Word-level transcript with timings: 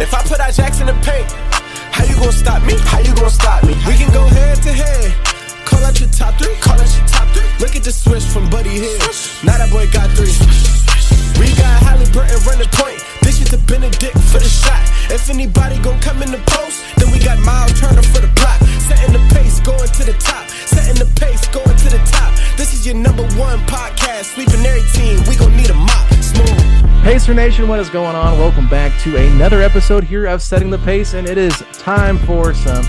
If 0.00 0.14
Nation, 27.34 27.68
what 27.68 27.78
is 27.78 27.90
going 27.90 28.16
on? 28.16 28.38
Welcome 28.38 28.68
back 28.68 28.98
to 29.02 29.16
another 29.16 29.60
episode 29.60 30.02
here 30.02 30.26
of 30.26 30.40
Setting 30.40 30.70
the 30.70 30.78
Pace, 30.78 31.12
and 31.12 31.28
it 31.28 31.36
is 31.36 31.58
time 31.72 32.18
for 32.18 32.54
some 32.54 32.84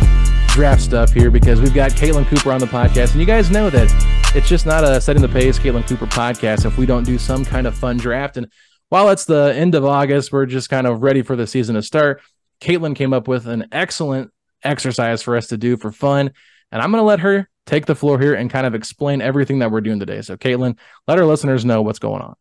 draft 0.48 0.81
stuff 0.81 1.12
here 1.12 1.30
because 1.30 1.59
we've 1.59 1.73
got 1.73 1.92
Caitlin 1.92 2.26
Cooper 2.26 2.52
on 2.52 2.59
the 2.59 2.66
podcast, 2.66 3.12
and 3.12 3.20
you 3.20 3.26
guys 3.26 3.52
know 3.52 3.69
that 3.69 4.34
it's 4.36 4.47
just 4.47 4.66
not 4.66 4.84
a 4.84 5.02
Setting 5.02 5.22
the 5.22 5.28
Pace 5.28 5.59
Caitlin 5.59 5.86
Cooper 5.88 6.06
podcast 6.06 6.66
if 6.66 6.78
we 6.78 6.86
don't 6.86 7.03
do 7.03 7.18
some 7.18 7.44
kind 7.44 7.68
of 7.68 7.78
fun 7.78 7.97
draft. 7.97 8.38
And 8.38 8.47
while 8.88 9.09
it's 9.09 9.25
the 9.25 9.53
end 9.56 9.75
of 9.75 9.84
August, 9.84 10.31
we're 10.31 10.46
just 10.46 10.69
kind 10.69 10.88
of 10.88 11.03
ready 11.03 11.22
for 11.22 11.36
the 11.36 11.46
season 11.46 11.75
to 11.75 11.81
start. 11.81 12.22
Caitlin 12.62 12.96
came 12.96 13.13
up 13.13 13.28
with 13.28 13.46
an 13.46 13.68
excellent 13.72 14.31
exercise 14.63 15.22
for 15.22 15.36
us 15.36 15.47
to 15.47 15.58
do 15.58 15.75
for 15.75 15.92
fun, 15.92 16.31
and 16.72 16.81
I'm 16.81 16.92
going 16.92 17.02
to 17.02 17.06
let 17.06 17.19
her 17.19 17.50
take 17.66 17.86
the 17.86 17.96
floor 17.96 18.19
here 18.19 18.36
and 18.36 18.50
kind 18.50 18.66
of 18.66 18.74
explain 18.74 19.22
everything 19.22 19.59
that 19.59 19.72
we're 19.72 19.81
doing 19.81 20.00
today. 20.00 20.22
So, 20.22 20.38
Caitlin, 20.38 20.78
let 21.08 21.19
our 21.19 21.25
listeners 21.25 21.66
know 21.66 21.81
what's 21.81 22.00
going 22.00 22.22
on. 22.22 22.36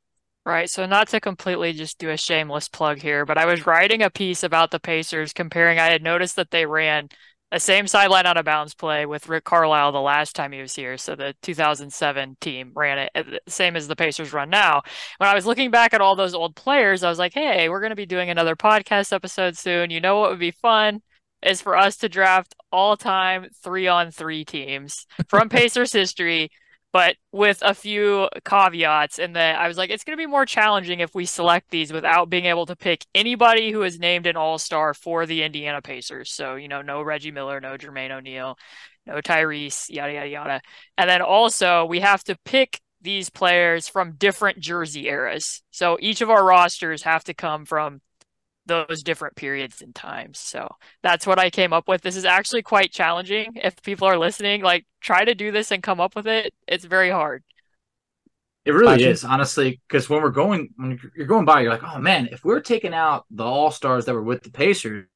Right. 0.49 0.71
So, 0.71 0.87
not 0.87 1.09
to 1.09 1.21
completely 1.21 1.75
just 1.75 1.99
do 1.99 2.09
a 2.09 2.17
shameless 2.17 2.71
plug 2.71 3.03
here, 3.03 3.27
but 3.27 3.37
I 3.37 3.45
was 3.45 3.67
writing 3.67 4.03
a 4.03 4.09
piece 4.09 4.43
about 4.43 4.71
the 4.71 4.81
Pacers 4.81 5.35
comparing. 5.35 5.79
I 5.79 5.91
had 5.91 6.03
noticed 6.03 6.37
that 6.37 6.51
they 6.51 6.65
ran 6.65 7.11
a 7.53 7.61
same 7.61 7.87
sideline 7.87 8.25
out 8.25 8.39
of 8.39 8.47
bounds 8.47 8.75
play 8.75 9.05
with 9.05 9.29
Rick 9.29 9.45
Carlisle 9.45 9.93
the 9.93 10.01
last 10.01 10.35
time 10.35 10.53
he 10.53 10.63
was 10.63 10.75
here. 10.75 10.97
So, 10.97 11.15
the 11.15 11.35
2007 11.43 12.39
team 12.41 12.73
ran 12.75 12.99
it 12.99 13.11
uh, 13.15 13.39
same 13.47 13.77
as 13.77 13.89
the 13.89 13.95
Pacers 13.95 14.33
run 14.33 14.49
now. 14.49 14.81
When 15.19 15.29
I 15.29 15.35
was 15.35 15.45
looking 15.45 15.71
back 15.71 15.93
at 15.93 16.01
all 16.01 16.17
those 16.17 16.33
old 16.33 16.57
players, 16.57 17.05
I 17.05 17.11
was 17.11 17.19
like, 17.19 17.35
hey, 17.35 17.69
we're 17.69 17.81
going 17.81 17.91
to 17.91 17.97
be 17.97 18.07
doing 18.07 18.31
another 18.31 18.57
podcast 18.57 19.13
episode 19.13 19.55
soon. 19.55 19.91
You 19.91 20.01
know 20.01 20.19
what 20.19 20.31
would 20.31 20.39
be 20.39 20.53
fun? 20.53 21.03
Is 21.43 21.61
for 21.61 21.77
us 21.77 21.99
to 21.99 22.09
draft 22.09 22.55
all 22.73 22.97
time 22.97 23.49
three 23.63 23.87
on 23.87 24.13
three 24.13 24.47
teams 24.47 25.07
from 25.29 25.49
Pacers 25.51 25.93
history 25.93 26.49
but 26.93 27.17
with 27.33 27.59
a 27.63 27.75
few 27.75 28.29
caveats 28.45 29.19
in 29.19 29.35
that 29.35 29.59
I 29.59 29.69
was 29.69 29.77
like, 29.77 29.91
it's 29.91 30.05
going 30.05 30.17
to 30.17 30.23
be 30.23 30.27
more 30.27 30.47
challenging 30.47 31.01
if 31.01 31.15
we 31.15 31.27
select 31.27 31.71
these 31.71 31.93
without 31.93 32.31
being 32.31 32.47
able 32.47 32.67
to 32.67 32.77
pick 32.77 33.05
anybody 33.15 33.71
who 33.71 33.83
is 33.83 33.99
named 33.99 34.27
an 34.27 34.37
all 34.37 34.59
star 34.59 34.95
for 34.95 35.27
the 35.27 35.43
Indiana 35.43 35.83
Pacers. 35.83 36.33
So, 36.33 36.55
you 36.57 36.69
know, 36.69 36.83
no 36.83 37.03
Reggie 37.03 37.31
Miller, 37.31 37.61
no 37.61 37.77
Jermaine 37.77 38.11
O'Neal, 38.11 38.57
no 39.07 39.17
Tyrese, 39.17 39.91
yada, 39.91 40.15
yada, 40.15 40.29
yada. 40.29 40.61
And 40.97 41.11
then 41.11 41.21
also, 41.21 41.85
we 41.85 42.01
have 42.01 42.25
to 42.25 42.39
pick 42.45 42.81
these 43.01 43.31
players 43.31 43.89
from 43.89 44.13
different 44.17 44.59
jersey 44.59 45.07
eras. 45.09 45.63
So 45.71 45.99
each 46.01 46.21
of 46.21 46.31
our 46.31 46.45
rosters 46.45 47.03
have 47.03 47.25
to 47.25 47.35
come 47.35 47.65
from 47.65 48.01
those 48.69 49.03
different 49.03 49.35
periods 49.35 49.83
and 49.83 49.95
times. 49.95 50.39
So 50.39 50.69
that's 51.03 51.27
what 51.27 51.41
I 51.41 51.51
came 51.51 51.73
up 51.73 51.89
with. 51.89 52.03
This 52.03 52.17
is 52.17 52.25
actually 52.25 52.63
quite 52.63 52.93
challenging. 52.93 53.55
If 53.57 53.83
people 53.83 54.07
are 54.07 54.19
listening, 54.19 54.63
like 54.63 54.87
try 55.01 55.25
to 55.25 55.35
do 55.35 55.51
this 55.51 55.73
and 55.73 55.83
come 55.83 56.01
up 56.01 56.15
with 56.15 56.29
it. 56.29 56.55
It's 56.69 56.85
very 56.85 57.11
hard. 57.11 57.43
It 58.65 58.73
really 58.73 59.03
is, 59.03 59.25
honestly, 59.25 59.81
because 59.89 60.11
when 60.11 60.21
we're 60.21 60.31
going, 60.31 60.69
when 60.77 61.01
you're 61.17 61.27
going 61.27 61.47
by, 61.47 61.63
you're 61.63 61.71
like, 61.73 61.83
oh 61.83 61.99
man, 61.99 62.29
if 62.31 62.45
we're 62.45 62.61
taking 62.61 62.93
out 62.93 63.25
the 63.31 63.45
all 63.45 63.71
stars 63.71 64.05
that 64.05 64.15
were 64.15 64.23
with 64.23 64.43
the 64.43 64.51
Pacers, 64.51 65.07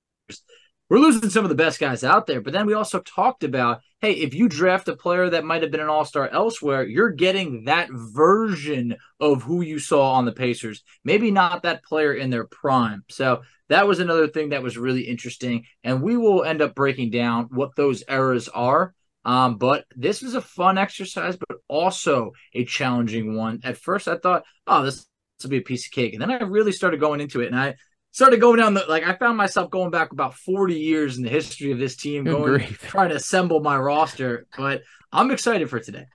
we're 0.92 0.98
losing 0.98 1.30
some 1.30 1.42
of 1.42 1.48
the 1.48 1.54
best 1.54 1.80
guys 1.80 2.04
out 2.04 2.26
there. 2.26 2.42
But 2.42 2.52
then 2.52 2.66
we 2.66 2.74
also 2.74 3.00
talked 3.00 3.44
about, 3.44 3.80
hey, 4.02 4.12
if 4.12 4.34
you 4.34 4.46
draft 4.46 4.88
a 4.88 4.94
player 4.94 5.30
that 5.30 5.42
might 5.42 5.62
have 5.62 5.70
been 5.70 5.80
an 5.80 5.88
all 5.88 6.04
star 6.04 6.28
elsewhere, 6.28 6.84
you're 6.84 7.12
getting 7.12 7.64
that 7.64 7.88
version 7.90 8.96
of 9.18 9.42
who 9.42 9.62
you 9.62 9.78
saw 9.78 10.12
on 10.12 10.26
the 10.26 10.32
Pacers. 10.32 10.82
Maybe 11.02 11.30
not 11.30 11.62
that 11.62 11.82
player 11.82 12.12
in 12.12 12.28
their 12.28 12.44
prime. 12.44 13.04
So 13.08 13.40
that 13.70 13.88
was 13.88 14.00
another 14.00 14.28
thing 14.28 14.50
that 14.50 14.62
was 14.62 14.76
really 14.76 15.08
interesting. 15.08 15.64
And 15.82 16.02
we 16.02 16.18
will 16.18 16.44
end 16.44 16.60
up 16.60 16.74
breaking 16.74 17.08
down 17.08 17.48
what 17.50 17.74
those 17.74 18.04
eras 18.06 18.50
are. 18.50 18.92
Um, 19.24 19.56
but 19.56 19.86
this 19.96 20.20
was 20.20 20.34
a 20.34 20.42
fun 20.42 20.76
exercise, 20.76 21.38
but 21.38 21.56
also 21.68 22.32
a 22.52 22.66
challenging 22.66 23.34
one. 23.34 23.60
At 23.64 23.78
first, 23.78 24.08
I 24.08 24.18
thought, 24.18 24.44
oh, 24.66 24.82
this 24.82 25.06
will 25.42 25.48
be 25.48 25.56
a 25.56 25.62
piece 25.62 25.86
of 25.86 25.92
cake. 25.92 26.12
And 26.12 26.20
then 26.20 26.30
I 26.30 26.42
really 26.42 26.72
started 26.72 27.00
going 27.00 27.22
into 27.22 27.40
it. 27.40 27.46
And 27.46 27.58
I 27.58 27.76
started 28.12 28.40
going 28.40 28.60
down 28.60 28.74
the 28.74 28.84
like 28.88 29.04
I 29.04 29.14
found 29.14 29.36
myself 29.36 29.70
going 29.70 29.90
back 29.90 30.12
about 30.12 30.34
40 30.34 30.74
years 30.74 31.16
in 31.16 31.24
the 31.24 31.28
history 31.28 31.72
of 31.72 31.78
this 31.78 31.96
team, 31.96 32.24
going 32.24 32.60
trying 32.74 33.08
to 33.08 33.16
assemble 33.16 33.60
my 33.60 33.76
roster. 33.76 34.46
But 34.56 34.82
I'm 35.10 35.30
excited 35.30 35.68
for 35.68 35.80
today. 35.80 36.06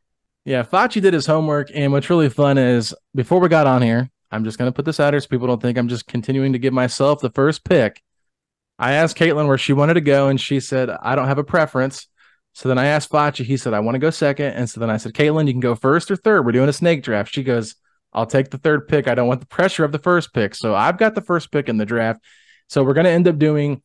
Yeah, 0.45 0.63
Facci 0.63 1.01
did 1.01 1.13
his 1.13 1.25
homework, 1.25 1.69
and 1.73 1.91
what's 1.91 2.09
really 2.09 2.29
fun 2.29 2.57
is 2.57 2.95
before 3.13 3.39
we 3.39 3.49
got 3.49 3.67
on 3.67 3.81
here, 3.81 4.09
I'm 4.31 4.45
just 4.45 4.57
gonna 4.57 4.71
put 4.71 4.85
this 4.85 4.99
out 4.99 5.13
here 5.13 5.19
so 5.19 5.27
people 5.27 5.47
don't 5.47 5.61
think 5.61 5.77
I'm 5.77 5.89
just 5.89 6.07
continuing 6.07 6.53
to 6.53 6.59
give 6.59 6.73
myself 6.73 7.19
the 7.19 7.31
first 7.31 7.65
pick. 7.65 8.01
I 8.79 8.93
asked 8.93 9.17
Caitlin 9.17 9.47
where 9.47 9.57
she 9.57 9.73
wanted 9.73 9.95
to 9.95 10.01
go, 10.01 10.27
and 10.27 10.39
she 10.39 10.59
said, 10.59 10.89
I 10.89 11.15
don't 11.15 11.27
have 11.27 11.39
a 11.39 11.43
preference. 11.43 12.07
So 12.53 12.69
then 12.69 12.77
I 12.77 12.87
asked 12.87 13.11
Facci, 13.11 13.45
he 13.45 13.57
said, 13.57 13.73
I 13.73 13.81
want 13.81 13.95
to 13.95 13.99
go 13.99 14.09
second. 14.09 14.53
And 14.53 14.67
so 14.67 14.79
then 14.79 14.89
I 14.89 14.97
said, 14.97 15.13
Caitlin, 15.13 15.45
you 15.45 15.53
can 15.53 15.59
go 15.59 15.75
first 15.75 16.09
or 16.09 16.15
third. 16.15 16.43
We're 16.43 16.53
doing 16.53 16.69
a 16.69 16.73
snake 16.73 17.03
draft. 17.03 17.31
She 17.31 17.43
goes, 17.43 17.75
I'll 18.13 18.25
take 18.25 18.49
the 18.49 18.57
third 18.57 18.87
pick. 18.87 19.07
I 19.07 19.15
don't 19.15 19.27
want 19.27 19.41
the 19.41 19.47
pressure 19.47 19.83
of 19.83 19.91
the 19.91 19.99
first 19.99 20.33
pick. 20.33 20.55
So 20.55 20.73
I've 20.73 20.97
got 20.97 21.15
the 21.15 21.21
first 21.21 21.51
pick 21.51 21.69
in 21.69 21.77
the 21.77 21.85
draft. 21.85 22.23
So 22.67 22.83
we're 22.83 22.93
going 22.93 23.05
to 23.05 23.11
end 23.11 23.27
up 23.27 23.37
doing 23.37 23.81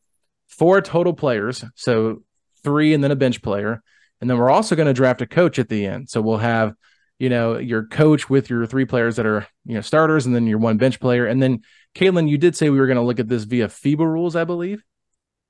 four 0.47 0.81
total 0.81 1.13
players. 1.13 1.63
So 1.75 2.23
three 2.63 2.93
and 2.93 3.03
then 3.03 3.11
a 3.11 3.15
bench 3.15 3.41
player. 3.41 3.81
And 4.21 4.29
then 4.29 4.37
we're 4.37 4.49
also 4.49 4.75
going 4.75 4.87
to 4.87 4.93
draft 4.93 5.21
a 5.21 5.27
coach 5.27 5.59
at 5.59 5.69
the 5.69 5.85
end. 5.85 6.09
So 6.09 6.21
we'll 6.21 6.37
have, 6.37 6.73
you 7.19 7.29
know, 7.29 7.57
your 7.57 7.85
coach 7.85 8.29
with 8.29 8.49
your 8.49 8.65
three 8.65 8.85
players 8.85 9.17
that 9.17 9.25
are, 9.25 9.45
you 9.65 9.75
know, 9.75 9.81
starters 9.81 10.25
and 10.25 10.33
then 10.33 10.47
your 10.47 10.59
one 10.59 10.77
bench 10.77 10.99
player. 10.99 11.25
And 11.25 11.43
then, 11.43 11.61
Caitlin, 11.95 12.29
you 12.29 12.37
did 12.37 12.55
say 12.55 12.69
we 12.69 12.79
were 12.79 12.87
going 12.87 12.97
to 12.97 13.03
look 13.03 13.19
at 13.19 13.27
this 13.27 13.43
via 13.43 13.67
FIBA 13.67 13.99
rules, 13.99 14.35
I 14.35 14.45
believe. 14.45 14.83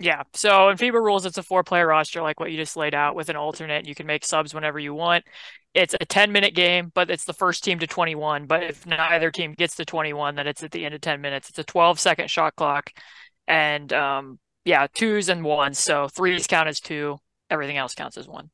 Yeah. 0.04 0.24
So 0.34 0.68
in 0.68 0.76
FIBA 0.76 1.02
rules, 1.02 1.26
it's 1.26 1.38
a 1.38 1.44
four 1.44 1.64
player 1.64 1.88
roster, 1.88 2.22
like 2.22 2.38
what 2.38 2.52
you 2.52 2.58
just 2.58 2.76
laid 2.76 2.94
out 2.94 3.16
with 3.16 3.30
an 3.30 3.38
alternate. 3.38 3.88
You 3.88 3.96
can 3.96 4.06
make 4.06 4.26
subs 4.26 4.54
whenever 4.54 4.78
you 4.78 4.94
want. 4.94 5.24
It's 5.74 5.96
a 5.98 6.06
10 6.06 6.34
minute 6.34 6.54
game, 6.54 6.92
but 6.94 7.10
it's 7.10 7.24
the 7.24 7.32
first 7.32 7.64
team 7.64 7.80
to 7.80 7.88
21. 7.88 8.46
But 8.46 8.64
if 8.64 8.86
neither 8.86 9.32
team 9.32 9.54
gets 9.54 9.78
to 9.78 9.86
21, 9.86 10.36
then 10.36 10.46
it's 10.46 10.62
at 10.62 10.72
the 10.72 10.84
end 10.84 10.94
of 10.94 11.00
10 11.00 11.22
minutes. 11.22 11.48
It's 11.48 11.60
a 11.60 11.64
12 11.64 12.02
second 12.02 12.30
shot 12.30 12.54
clock. 12.58 12.92
and 13.48 13.94
um, 13.94 14.40
yeah, 14.66 14.88
twos 14.94 15.30
and 15.30 15.42
ones. 15.42 15.80
So 15.80 16.10
threes 16.10 16.48
count 16.48 16.68
as 16.68 16.82
two. 16.82 17.22
Everything 17.50 17.78
else 17.78 17.94
counts 17.94 18.18
as 18.18 18.28
one. 18.28 18.50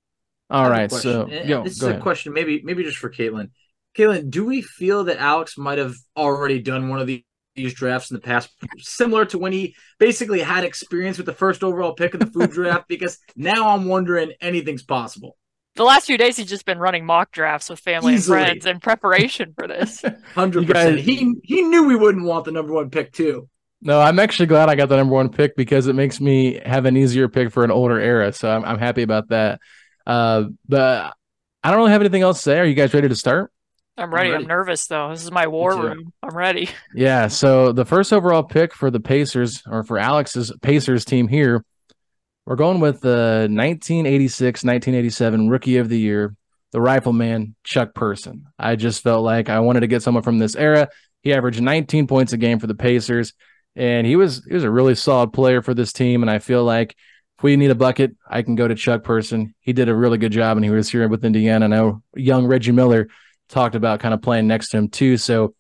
All 0.52 0.70
right. 0.70 0.92
So 0.92 1.28
yo, 1.30 1.64
this 1.64 1.78
is 1.78 1.84
a 1.84 1.98
question, 1.98 2.32
maybe 2.32 2.62
maybe 2.64 2.84
just 2.84 2.98
for 2.98 3.10
Caitlin. 3.10 3.50
Caitlin, 3.98 4.30
do 4.30 4.46
we 4.46 4.62
feel 4.62 5.06
that 5.06 5.18
Alex 5.18 5.58
might 5.58 5.80
have 5.80 5.96
already 6.16 6.62
done 6.62 6.90
one 6.90 7.00
of 7.00 7.08
these 7.08 7.24
drafts 7.56 8.12
in 8.12 8.16
the 8.16 8.22
past, 8.22 8.50
similar 8.78 9.26
to 9.26 9.38
when 9.38 9.52
he 9.52 9.76
basically 10.00 10.40
had 10.40 10.64
experience 10.64 11.18
with 11.18 11.26
the 11.26 11.34
first 11.34 11.64
overall 11.64 11.94
pick 11.94 12.14
in 12.14 12.20
the 12.20 12.26
food 12.26 12.52
draft? 12.52 12.86
Because 12.90 13.20
now 13.36 13.70
I'm 13.70 13.86
wondering 13.86 14.32
anything's 14.42 14.84
possible. 14.84 15.38
The 15.76 15.84
last 15.84 16.08
few 16.08 16.18
days, 16.18 16.36
he's 16.36 16.50
just 16.50 16.66
been 16.66 16.80
running 16.80 17.06
mock 17.06 17.32
drafts 17.32 17.70
with 17.70 17.80
family 17.80 18.16
Easily. 18.16 18.40
and 18.40 18.48
friends 18.48 18.66
in 18.66 18.80
preparation 18.80 19.54
for 19.54 19.68
this. 19.68 20.04
Hundred 20.36 20.68
percent. 20.68 21.00
He 21.00 21.36
he 21.44 21.62
knew 21.62 21.86
we 21.88 21.96
wouldn't 21.96 22.26
want 22.26 22.46
the 22.46 22.52
number 22.52 22.74
one 22.74 22.90
pick 22.90 23.14
too. 23.14 23.48
No, 23.82 24.02
I'm 24.02 24.20
actually 24.20 24.48
glad 24.48 24.68
I 24.68 24.76
got 24.76 24.90
the 24.90 24.98
number 24.98 25.14
one 25.14 25.30
pick 25.30 25.56
because 25.56 25.88
it 25.88 25.94
makes 25.94 26.20
me 26.20 26.60
have 26.66 26.86
an 26.86 26.98
easier 26.98 27.30
pick 27.30 27.52
for 27.52 27.64
an 27.64 27.72
older 27.72 27.98
era. 27.98 28.34
So 28.34 28.50
I'm, 28.50 28.66
I'm 28.66 28.78
happy 28.78 29.04
about 29.04 29.30
that. 29.30 29.62
Uh, 30.06 30.46
but 30.68 31.14
I 31.64 31.70
don't 31.72 31.80
really 31.80 31.92
have 31.92 32.02
anything 32.02 32.24
else 32.24 32.40
to 32.40 32.44
say. 32.44 32.60
Are 32.60 32.66
you 32.66 32.74
guys 32.74 32.94
ready 32.94 33.08
to 33.08 33.16
start? 33.16 33.52
I'm 34.00 34.14
ready. 34.14 34.30
I'm, 34.30 34.34
ready. 34.34 34.44
I'm 34.44 34.48
nervous 34.48 34.88
though. 34.88 35.10
This 35.10 35.24
is 35.24 35.32
my 35.32 35.48
war 35.48 35.76
room. 35.76 36.14
I'm 36.24 36.36
ready. 36.36 36.70
Yeah. 36.96 37.28
So 37.28 37.72
the 37.72 37.86
first 37.86 38.12
overall 38.12 38.44
pick 38.44 38.74
for 38.74 38.90
the 38.90 39.00
Pacers 39.00 39.62
or 39.68 39.84
for 39.84 39.98
Alex's 39.98 40.52
Pacers 40.62 41.06
team 41.06 41.28
here, 41.28 41.64
we're 42.46 42.56
going 42.56 42.80
with 42.80 43.02
the 43.02 43.48
1986 43.50 44.64
1987 44.64 45.50
Rookie 45.50 45.78
of 45.78 45.90
the 45.90 46.00
Year, 46.00 46.36
the 46.72 46.82
Rifleman 46.82 47.56
Chuck 47.64 47.94
Person. 47.94 48.46
I 48.58 48.76
just 48.76 49.04
felt 49.04 49.24
like 49.24 49.50
I 49.50 49.60
wanted 49.60 49.82
to 49.82 49.88
get 49.88 50.02
someone 50.02 50.24
from 50.24 50.40
this 50.40 50.56
era. 50.56 50.90
He 51.22 51.34
averaged 51.34 51.62
19 51.62 52.08
points 52.08 52.34
a 52.34 52.38
game 52.38 52.60
for 52.60 52.68
the 52.68 52.76
Pacers, 52.76 53.34
and 53.76 54.08
he 54.08 54.16
was 54.16 54.44
he 54.48 54.54
was 54.54 54.64
a 54.64 54.72
really 54.72 54.96
solid 54.96 55.32
player 55.32 55.62
for 55.62 55.74
this 55.74 55.94
team. 55.94 56.24
And 56.24 56.32
I 56.32 56.40
feel 56.40 56.64
like 56.64 56.96
if 57.38 57.44
we 57.44 57.56
need 57.56 57.72
a 57.72 57.76
bucket, 57.76 58.16
I 58.28 58.42
can 58.42 58.56
go 58.56 58.68
to 58.68 58.76
Chuck 58.76 59.04
Person. 59.04 59.54
He 59.60 59.74
did 59.74 59.90
a 59.90 59.96
really 59.96 60.18
good 60.18 60.32
job, 60.32 60.58
and 60.58 60.64
he 60.64 60.72
was 60.72 60.90
here 60.90 61.08
with 61.08 61.24
Indiana. 61.24 61.66
I 61.66 61.68
know 61.68 62.02
young 62.16 62.48
Reggie 62.48 62.72
Miller 62.72 63.10
talked 63.50 63.76
about 63.76 64.00
kind 64.00 64.14
of 64.14 64.22
playing 64.22 64.48
next 64.48 64.70
to 64.70 64.78
him 64.78 64.90
too. 64.90 65.18
So 65.18 65.54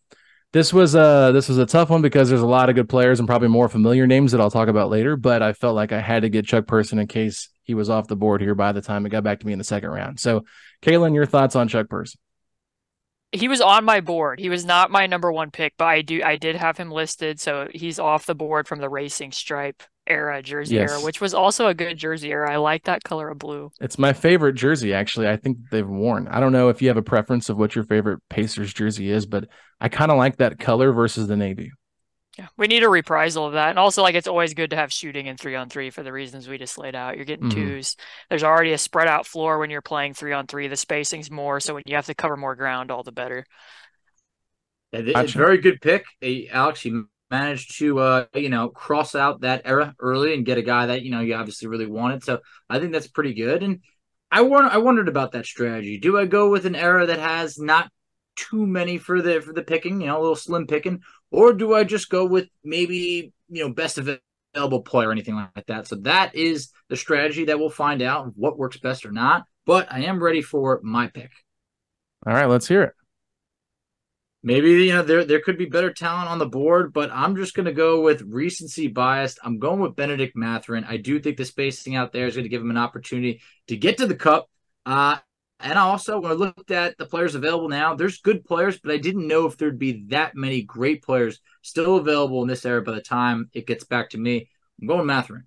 this 0.52 0.74
was 0.74 0.96
a 0.96 1.32
this 1.34 1.50
was 1.50 1.58
a 1.58 1.66
tough 1.66 1.90
one 1.90 2.02
because 2.02 2.30
there's 2.30 2.42
a 2.42 2.48
lot 2.48 2.70
of 2.70 2.76
good 2.76 2.90
players 2.90 3.20
and 3.20 3.28
probably 3.28 3.50
more 3.50 3.70
familiar 3.70 4.08
names 4.08 4.32
that 4.32 4.42
I'll 4.42 4.50
talk 4.52 4.68
about 4.68 4.90
later. 4.90 5.16
But 5.16 5.42
I 5.42 5.54
felt 5.54 5.76
like 5.76 5.92
I 5.92 6.00
had 6.00 6.24
to 6.24 6.30
get 6.30 6.46
Chuck 6.46 6.66
Person 6.66 7.00
in 7.00 7.08
case 7.08 7.50
he 7.64 7.74
was 7.76 7.90
off 7.90 8.08
the 8.08 8.16
board 8.16 8.42
here 8.42 8.56
by 8.56 8.72
the 8.72 8.82
time 8.82 9.06
it 9.06 9.10
got 9.10 9.24
back 9.24 9.40
to 9.40 9.46
me 9.46 9.54
in 9.54 9.60
the 9.60 9.66
second 9.66 9.90
round. 9.90 10.20
So, 10.20 10.46
Caitlin, 10.82 11.14
your 11.14 11.26
thoughts 11.26 11.56
on 11.56 11.68
Chuck 11.68 11.90
Person? 11.90 12.20
He 13.32 13.48
was 13.48 13.62
on 13.62 13.86
my 13.86 14.02
board. 14.02 14.40
He 14.40 14.50
was 14.50 14.66
not 14.66 14.90
my 14.90 15.06
number 15.06 15.32
one 15.32 15.52
pick, 15.52 15.74
but 15.78 15.86
I 15.86 16.02
do 16.02 16.22
I 16.24 16.36
did 16.36 16.56
have 16.56 16.78
him 16.78 16.92
listed, 16.92 17.40
so 17.40 17.68
he's 17.74 18.00
off 18.00 18.26
the 18.26 18.36
board 18.36 18.68
from 18.68 18.80
the 18.80 18.90
racing 18.90 19.32
stripe 19.32 19.84
era 20.10 20.42
jersey 20.42 20.76
yes. 20.76 20.92
era, 20.92 21.00
which 21.02 21.22
was 21.22 21.34
also 21.34 21.68
a 21.68 21.74
good 21.74 21.98
jersey 21.98 22.32
era. 22.32 22.52
I 22.52 22.58
like 22.58 22.86
that 22.86 23.04
color 23.04 23.30
of 23.30 23.38
blue. 23.38 23.72
It's 23.80 24.00
my 24.00 24.14
favorite 24.14 24.54
jersey, 24.54 24.94
actually. 24.94 25.28
I 25.28 25.38
think 25.38 25.58
they've 25.70 25.88
worn. 25.88 26.28
I 26.28 26.40
don't 26.40 26.52
know 26.52 26.70
if 26.70 26.82
you 26.82 26.88
have 26.88 26.98
a 26.98 27.04
preference 27.04 27.50
of 27.50 27.58
what 27.58 27.76
your 27.76 27.84
favorite 27.84 28.20
Pacers 28.30 28.74
jersey 28.74 29.12
is, 29.12 29.26
but 29.26 29.46
I 29.80 29.90
kind 29.90 30.12
of 30.12 30.18
like 30.18 30.38
that 30.38 30.60
color 30.60 30.92
versus 30.92 31.28
the 31.28 31.38
navy. 31.38 31.72
Yeah, 32.40 32.48
we 32.56 32.68
need 32.68 32.84
a 32.84 32.90
reprisal 32.90 33.48
of 33.48 33.54
that, 33.54 33.70
and 33.70 33.78
also 33.78 34.02
like 34.02 34.16
it's 34.16 34.26
always 34.26 34.54
good 34.54 34.70
to 34.70 34.78
have 34.78 34.94
shooting 34.94 35.26
in 35.26 35.36
three 35.36 35.56
on 35.56 35.68
three 35.68 35.90
for 35.90 36.04
the 36.04 36.14
reasons 36.14 36.48
we 36.48 36.58
just 36.58 36.78
laid 36.78 36.96
out. 36.96 37.18
You're 37.18 37.26
getting 37.26 37.50
mm-hmm. 37.50 37.68
twos. 37.68 37.98
There's 38.30 38.46
already 38.46 38.72
a 38.72 38.78
spread 38.78 39.10
out 39.10 39.28
floor 39.28 39.60
when 39.60 39.70
you're 39.70 39.82
playing 39.82 40.14
three 40.14 40.32
on 40.32 40.48
three. 40.48 40.70
The 40.70 40.78
spacing's 40.78 41.30
more, 41.30 41.60
so 41.60 41.74
when 41.74 41.84
you 41.86 41.98
have 41.98 42.06
to 42.06 42.14
cover 42.14 42.38
more 42.38 42.56
ground, 42.56 42.92
all 42.92 43.04
the 43.04 43.12
better. 43.12 43.46
It's 44.94 45.36
a 45.36 45.38
very 45.38 45.58
good 45.58 45.82
pick, 45.82 46.06
hey, 46.22 46.48
Alex. 46.50 46.86
You 46.86 47.10
managed 47.30 47.78
to 47.80 48.00
uh 48.00 48.26
you 48.34 48.48
know 48.48 48.70
cross 48.70 49.16
out 49.16 49.42
that 49.42 49.64
era 49.66 49.94
early 50.00 50.34
and 50.34 50.46
get 50.46 50.58
a 50.58 50.64
guy 50.64 50.86
that 50.86 51.02
you 51.02 51.12
know 51.12 51.20
you 51.20 51.36
obviously 51.36 51.68
really 51.68 51.88
wanted. 51.88 52.24
So 52.24 52.40
I 52.70 52.80
think 52.80 52.94
that's 52.94 53.10
pretty 53.10 53.34
good. 53.34 53.64
And 53.64 53.82
I 54.32 54.44
want 54.44 54.74
I 54.74 54.78
wondered 54.78 55.10
about 55.10 55.34
that 55.34 55.46
strategy. 55.46 56.00
Do 56.00 56.18
I 56.18 56.26
go 56.26 56.50
with 56.50 56.66
an 56.66 56.76
era 56.76 57.06
that 57.08 57.20
has 57.20 57.60
not 57.60 57.92
too 58.40 58.66
many 58.66 58.98
for 58.98 59.22
the 59.22 59.42
for 59.42 59.54
the 59.54 59.62
picking, 59.62 60.02
you 60.02 60.08
know, 60.08 60.20
a 60.20 60.22
little 60.22 60.36
slim 60.36 60.68
picking, 60.68 61.02
or 61.32 61.54
do 61.54 61.74
I 61.74 61.84
just 61.84 62.10
go 62.10 62.26
with 62.26 62.48
maybe 62.64 63.34
you 63.50 63.64
know 63.64 63.74
best 63.74 63.98
available 63.98 64.82
play 64.82 65.06
or 65.06 65.12
anything 65.12 65.36
like 65.36 65.66
that? 65.68 65.88
So 65.88 65.96
that 65.98 66.36
is 66.36 66.70
the 66.90 66.98
strategy 66.98 67.46
that 67.46 67.60
we'll 67.60 67.70
find 67.70 68.02
out 68.02 68.32
what 68.36 68.58
works 68.58 68.78
best 68.78 69.06
or 69.06 69.12
not. 69.12 69.44
But 69.66 69.92
I 69.92 70.06
am 70.06 70.24
ready 70.24 70.42
for 70.42 70.80
my 70.84 71.08
pick. 71.08 71.32
All 72.26 72.34
right, 72.34 72.50
let's 72.50 72.68
hear 72.68 72.84
it 72.84 72.94
maybe 74.44 74.70
you 74.86 74.94
know 74.94 75.04
there 75.04 75.26
there 75.26 75.42
could 75.42 75.58
be 75.58 75.66
better 75.66 75.92
talent 75.92 76.30
on 76.30 76.40
the 76.40 76.46
board, 76.46 76.94
but 76.94 77.10
I'm 77.12 77.36
just 77.36 77.56
going 77.56 77.66
to 77.66 77.74
go 77.74 78.02
with 78.02 78.22
recency 78.22 78.88
biased. 78.88 79.40
I'm 79.44 79.60
going 79.60 79.80
with 79.80 79.96
Benedict 79.96 80.36
Mathurin. 80.36 80.86
I 80.86 80.98
do 80.98 81.20
think 81.20 81.38
the 81.38 81.46
spacing 81.46 81.96
out 81.96 82.12
there 82.12 82.28
is 82.28 82.36
going 82.36 82.46
to 82.46 82.50
give 82.50 82.62
him 82.62 82.72
an 82.72 82.78
opportunity 82.78 83.42
to 83.68 83.78
get 83.78 83.98
to 83.98 84.08
the 84.08 84.16
cup. 84.16 84.50
Uh, 84.86 85.18
and 85.60 85.78
I 85.78 85.82
also, 85.82 86.20
when 86.20 86.32
I 86.32 86.36
looked 86.36 86.72
at 86.72 86.98
the 86.98 87.06
players 87.06 87.36
available 87.36 87.68
now, 87.68 87.94
there's 87.94 88.20
good 88.20 88.46
players, 88.46 88.80
but 88.80 88.94
I 88.94 88.98
didn't 88.98 89.28
know 89.28 89.46
if 89.46 89.58
there'd 89.58 89.78
be 89.78 90.06
that 90.10 90.36
many 90.36 90.62
great 90.62 91.04
players 91.04 91.42
still 91.62 91.98
available 91.98 92.42
in 92.42 92.48
this 92.48 92.66
era 92.66 92.82
by 92.82 92.94
the 92.94 93.02
time 93.02 93.50
it 93.54 93.68
gets 93.68 93.84
back 93.84 94.12
to 94.12 94.18
me. 94.18 94.50
I'm 94.82 94.88
going 94.88 95.06
Mathurin. 95.06 95.44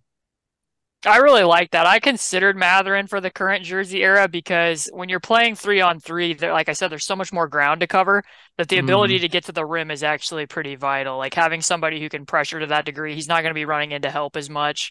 I 1.04 1.16
really 1.16 1.42
like 1.42 1.72
that. 1.72 1.86
I 1.86 1.98
considered 1.98 2.56
Mathurin 2.56 3.08
for 3.08 3.20
the 3.20 3.30
current 3.30 3.64
Jersey 3.64 4.04
era 4.04 4.28
because 4.28 4.88
when 4.92 5.08
you're 5.08 5.18
playing 5.18 5.56
three 5.56 5.80
on 5.80 5.98
three, 5.98 6.34
like 6.34 6.68
I 6.68 6.74
said, 6.74 6.88
there's 6.88 7.06
so 7.06 7.16
much 7.16 7.32
more 7.32 7.48
ground 7.48 7.80
to 7.80 7.88
cover 7.88 8.22
that 8.56 8.68
the 8.68 8.78
ability 8.78 9.18
mm. 9.18 9.22
to 9.22 9.28
get 9.28 9.44
to 9.46 9.52
the 9.52 9.64
rim 9.64 9.90
is 9.90 10.04
actually 10.04 10.46
pretty 10.46 10.76
vital. 10.76 11.18
Like 11.18 11.34
having 11.34 11.60
somebody 11.60 12.00
who 12.00 12.08
can 12.08 12.24
pressure 12.24 12.60
to 12.60 12.66
that 12.66 12.84
degree, 12.84 13.14
he's 13.14 13.26
not 13.26 13.42
going 13.42 13.50
to 13.50 13.54
be 13.54 13.64
running 13.64 13.90
into 13.90 14.10
help 14.10 14.36
as 14.36 14.48
much. 14.48 14.90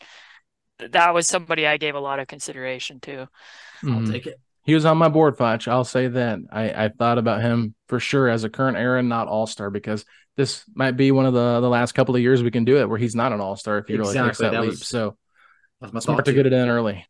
That 0.79 1.13
was 1.13 1.27
somebody 1.27 1.65
I 1.65 1.77
gave 1.77 1.95
a 1.95 1.99
lot 1.99 2.19
of 2.19 2.27
consideration 2.27 2.99
to. 3.01 3.29
Mm. 3.81 3.95
I'll 3.95 4.11
take 4.11 4.27
it. 4.27 4.37
He 4.63 4.73
was 4.73 4.85
on 4.85 4.97
my 4.97 5.09
board, 5.09 5.37
Foch. 5.37 5.67
I'll 5.67 5.83
say 5.83 6.07
that. 6.07 6.39
I, 6.51 6.85
I 6.85 6.89
thought 6.89 7.17
about 7.17 7.41
him 7.41 7.73
for 7.87 7.99
sure 7.99 8.29
as 8.29 8.43
a 8.43 8.49
current 8.49 8.77
era, 8.77 9.01
not 9.01 9.27
all 9.27 9.47
star, 9.47 9.69
because 9.69 10.05
this 10.37 10.63
might 10.73 10.91
be 10.91 11.11
one 11.11 11.25
of 11.25 11.33
the 11.33 11.59
the 11.61 11.69
last 11.69 11.93
couple 11.93 12.15
of 12.15 12.21
years 12.21 12.43
we 12.43 12.51
can 12.51 12.63
do 12.63 12.77
it 12.77 12.87
where 12.87 12.97
he's 12.97 13.15
not 13.15 13.33
an 13.33 13.41
all 13.41 13.55
star 13.55 13.79
if 13.79 13.87
he 13.87 13.95
exactly. 13.95 14.17
really 14.17 14.29
takes 14.29 14.37
that, 14.39 14.51
that 14.51 14.61
leap. 14.61 14.69
Was... 14.71 14.87
So 14.87 15.17
that's 15.81 15.93
my 15.93 15.99
Smart 15.99 16.25
to 16.25 16.33
get 16.33 16.45
it 16.45 16.53
in 16.53 16.69
early. 16.69 17.05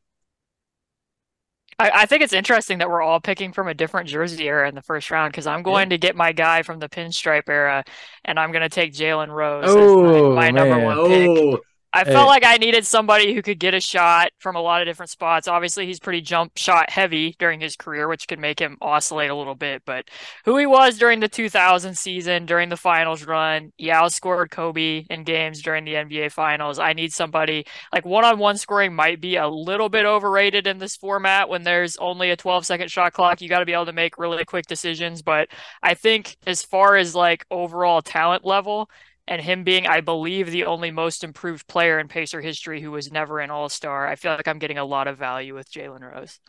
I, 1.77 1.91
I, 2.01 2.05
think 2.05 2.21
it's 2.21 2.33
interesting 2.33 2.77
that 2.77 2.89
we're 2.89 3.01
all 3.01 3.19
picking 3.19 3.53
from 3.53 3.67
a 3.67 3.73
different 3.73 4.07
jersey 4.07 4.47
era 4.47 4.69
in 4.69 4.75
the 4.75 4.83
first 4.83 5.09
round 5.09 5.31
because 5.31 5.47
I'm 5.47 5.63
going 5.63 5.87
yeah. 5.87 5.95
to 5.95 5.97
get 5.97 6.15
my 6.15 6.31
guy 6.31 6.61
from 6.61 6.79
the 6.79 6.87
pinstripe 6.87 7.49
era, 7.49 7.83
and 8.23 8.39
I'm 8.39 8.51
going 8.51 8.61
to 8.61 8.69
take 8.69 8.93
Jalen 8.93 9.29
Rose 9.29 9.65
oh, 9.67 10.05
as 10.05 10.11
my, 10.11 10.19
oh, 10.19 10.35
my 10.35 10.51
number 10.51 10.79
one 10.79 11.07
pick. 11.07 11.27
Oh, 11.27 11.59
I 11.93 12.05
felt 12.05 12.27
like 12.27 12.45
I 12.45 12.55
needed 12.55 12.85
somebody 12.85 13.33
who 13.33 13.41
could 13.41 13.59
get 13.59 13.73
a 13.73 13.81
shot 13.81 14.31
from 14.39 14.55
a 14.55 14.61
lot 14.61 14.81
of 14.81 14.87
different 14.87 15.09
spots. 15.09 15.47
Obviously, 15.49 15.85
he's 15.85 15.99
pretty 15.99 16.21
jump 16.21 16.57
shot 16.57 16.89
heavy 16.89 17.35
during 17.37 17.59
his 17.59 17.75
career, 17.75 18.07
which 18.07 18.29
could 18.29 18.39
make 18.39 18.59
him 18.59 18.77
oscillate 18.81 19.29
a 19.29 19.35
little 19.35 19.55
bit. 19.55 19.83
But 19.85 20.09
who 20.45 20.55
he 20.57 20.65
was 20.65 20.97
during 20.97 21.19
the 21.19 21.27
2000 21.27 21.97
season, 21.97 22.45
during 22.45 22.69
the 22.69 22.77
finals 22.77 23.25
run, 23.25 23.73
he 23.75 23.87
outscored 23.87 24.51
Kobe 24.51 25.05
in 25.09 25.25
games 25.25 25.61
during 25.61 25.83
the 25.83 25.95
NBA 25.95 26.31
finals. 26.31 26.79
I 26.79 26.93
need 26.93 27.11
somebody 27.11 27.65
like 27.91 28.05
one 28.05 28.23
on 28.23 28.39
one 28.39 28.55
scoring 28.55 28.95
might 28.95 29.19
be 29.19 29.35
a 29.35 29.49
little 29.49 29.89
bit 29.89 30.05
overrated 30.05 30.67
in 30.67 30.77
this 30.77 30.95
format 30.95 31.49
when 31.49 31.63
there's 31.63 31.97
only 31.97 32.29
a 32.29 32.37
12 32.37 32.65
second 32.65 32.89
shot 32.89 33.11
clock. 33.11 33.41
You 33.41 33.49
got 33.49 33.59
to 33.59 33.65
be 33.65 33.73
able 33.73 33.87
to 33.87 33.93
make 33.93 34.17
really 34.17 34.45
quick 34.45 34.65
decisions. 34.65 35.21
But 35.21 35.49
I 35.83 35.95
think 35.95 36.37
as 36.47 36.63
far 36.63 36.95
as 36.95 37.15
like 37.15 37.45
overall 37.51 38.01
talent 38.01 38.45
level, 38.45 38.89
and 39.27 39.41
him 39.41 39.63
being, 39.63 39.87
I 39.87 40.01
believe, 40.01 40.49
the 40.49 40.65
only 40.65 40.91
most 40.91 41.23
improved 41.23 41.67
player 41.67 41.99
in 41.99 42.07
Pacer 42.07 42.41
history 42.41 42.81
who 42.81 42.91
was 42.91 43.11
never 43.11 43.39
an 43.39 43.51
All 43.51 43.69
Star, 43.69 44.07
I 44.07 44.15
feel 44.15 44.31
like 44.31 44.47
I'm 44.47 44.59
getting 44.59 44.77
a 44.77 44.85
lot 44.85 45.07
of 45.07 45.17
value 45.17 45.53
with 45.53 45.71
Jalen 45.71 46.01
Rose. 46.01 46.39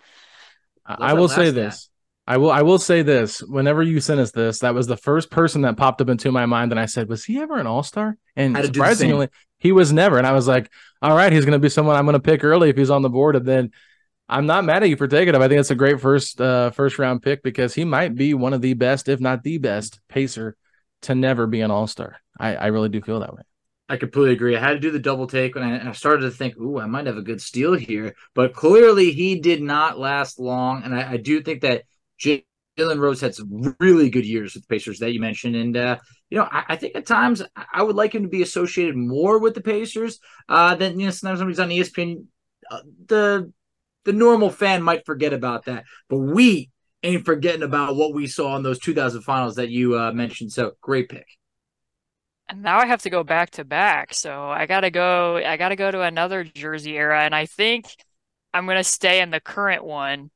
I 0.84 1.14
will 1.14 1.28
say 1.28 1.50
this. 1.50 1.88
I 2.26 2.36
will 2.36 2.50
I 2.52 2.62
will 2.62 2.78
say 2.78 3.02
this. 3.02 3.42
Whenever 3.42 3.82
you 3.82 4.00
sent 4.00 4.20
us 4.20 4.30
this, 4.30 4.60
that 4.60 4.74
was 4.74 4.86
the 4.86 4.96
first 4.96 5.30
person 5.30 5.62
that 5.62 5.76
popped 5.76 6.00
up 6.00 6.08
into 6.08 6.30
my 6.30 6.46
mind, 6.46 6.70
and 6.70 6.80
I 6.80 6.86
said, 6.86 7.08
"Was 7.08 7.24
he 7.24 7.38
ever 7.38 7.58
an 7.58 7.66
All 7.66 7.82
Star?" 7.82 8.16
And 8.36 8.56
surprisingly, 8.56 9.28
he 9.58 9.72
was 9.72 9.92
never. 9.92 10.18
And 10.18 10.26
I 10.26 10.32
was 10.32 10.46
like, 10.46 10.70
"All 11.00 11.16
right, 11.16 11.32
he's 11.32 11.44
going 11.44 11.52
to 11.52 11.58
be 11.58 11.68
someone 11.68 11.96
I'm 11.96 12.04
going 12.04 12.14
to 12.14 12.20
pick 12.20 12.44
early 12.44 12.70
if 12.70 12.76
he's 12.76 12.90
on 12.90 13.02
the 13.02 13.10
board." 13.10 13.34
And 13.34 13.46
then 13.46 13.70
I'm 14.28 14.46
not 14.46 14.64
mad 14.64 14.84
at 14.84 14.88
you 14.88 14.96
for 14.96 15.08
taking 15.08 15.34
him. 15.34 15.42
I 15.42 15.48
think 15.48 15.60
it's 15.60 15.72
a 15.72 15.76
great 15.76 16.00
first 16.00 16.40
uh, 16.40 16.70
first 16.70 16.98
round 16.98 17.22
pick 17.22 17.42
because 17.42 17.74
he 17.74 17.84
might 17.84 18.14
be 18.14 18.34
one 18.34 18.52
of 18.52 18.60
the 18.60 18.74
best, 18.74 19.08
if 19.08 19.20
not 19.20 19.42
the 19.42 19.58
best, 19.58 20.00
pacer 20.08 20.56
to 21.02 21.14
never 21.14 21.46
be 21.46 21.60
an 21.60 21.70
all 21.70 21.86
star. 21.86 22.16
I, 22.38 22.54
I 22.54 22.66
really 22.68 22.88
do 22.88 23.00
feel 23.00 23.20
that 23.20 23.34
way. 23.34 23.42
I 23.88 23.96
completely 23.96 24.32
agree. 24.32 24.56
I 24.56 24.60
had 24.60 24.74
to 24.74 24.80
do 24.80 24.90
the 24.90 24.98
double 24.98 25.26
take 25.26 25.54
when 25.54 25.64
I, 25.64 25.90
I, 25.90 25.92
started 25.92 26.22
to 26.22 26.30
think, 26.30 26.56
ooh, 26.56 26.78
I 26.78 26.86
might 26.86 27.06
have 27.06 27.18
a 27.18 27.22
good 27.22 27.42
steal 27.42 27.74
here. 27.74 28.14
But 28.34 28.54
clearly 28.54 29.12
he 29.12 29.38
did 29.40 29.60
not 29.60 29.98
last 29.98 30.38
long. 30.38 30.82
And 30.82 30.94
I, 30.94 31.12
I 31.12 31.16
do 31.18 31.42
think 31.42 31.60
that 31.60 31.82
Jalen 32.18 32.44
Rose 32.78 33.20
had 33.20 33.34
some 33.34 33.76
really 33.80 34.08
good 34.08 34.24
years 34.24 34.54
with 34.54 34.62
the 34.62 34.68
Pacers 34.68 35.00
that 35.00 35.12
you 35.12 35.20
mentioned. 35.20 35.56
And, 35.56 35.76
uh, 35.76 35.98
you 36.30 36.38
know, 36.38 36.48
I, 36.50 36.64
I, 36.70 36.76
think 36.76 36.96
at 36.96 37.04
times 37.04 37.42
I 37.54 37.82
would 37.82 37.96
like 37.96 38.14
him 38.14 38.22
to 38.22 38.28
be 38.28 38.42
associated 38.42 38.96
more 38.96 39.38
with 39.38 39.54
the 39.54 39.60
Pacers 39.60 40.20
uh, 40.48 40.74
than, 40.74 40.98
you 40.98 41.06
know, 41.06 41.12
sometimes 41.12 41.40
when 41.40 41.48
he's 41.48 41.60
on 41.60 41.68
ESPN. 41.68 42.24
Uh, 42.70 42.80
the 43.06 43.52
the 44.04 44.12
normal 44.12 44.50
fan 44.50 44.82
might 44.82 45.06
forget 45.06 45.32
about 45.32 45.66
that. 45.66 45.84
But 46.08 46.18
we 46.18 46.70
ain't 47.02 47.24
forgetting 47.24 47.62
about 47.62 47.96
what 47.96 48.14
we 48.14 48.26
saw 48.26 48.56
in 48.56 48.62
those 48.62 48.78
2000 48.78 49.22
finals 49.22 49.56
that 49.56 49.70
you 49.70 49.98
uh, 49.98 50.12
mentioned. 50.12 50.52
So 50.52 50.72
great 50.80 51.08
pick. 51.08 51.26
And 52.48 52.62
now 52.62 52.78
I 52.78 52.86
have 52.86 53.02
to 53.02 53.10
go 53.10 53.24
back 53.24 53.50
to 53.52 53.64
back. 53.64 54.14
So 54.14 54.50
I 54.50 54.66
gotta 54.66 54.90
go 54.90 55.36
I 55.36 55.56
gotta 55.56 55.76
go 55.76 55.90
to 55.90 56.02
another 56.02 56.44
jersey 56.44 56.96
era. 56.96 57.22
And 57.22 57.34
I 57.34 57.46
think 57.46 57.86
I'm 58.52 58.66
gonna 58.66 58.84
stay 58.84 59.20
in 59.20 59.30
the 59.30 59.40
current 59.40 59.84
one 59.84 60.30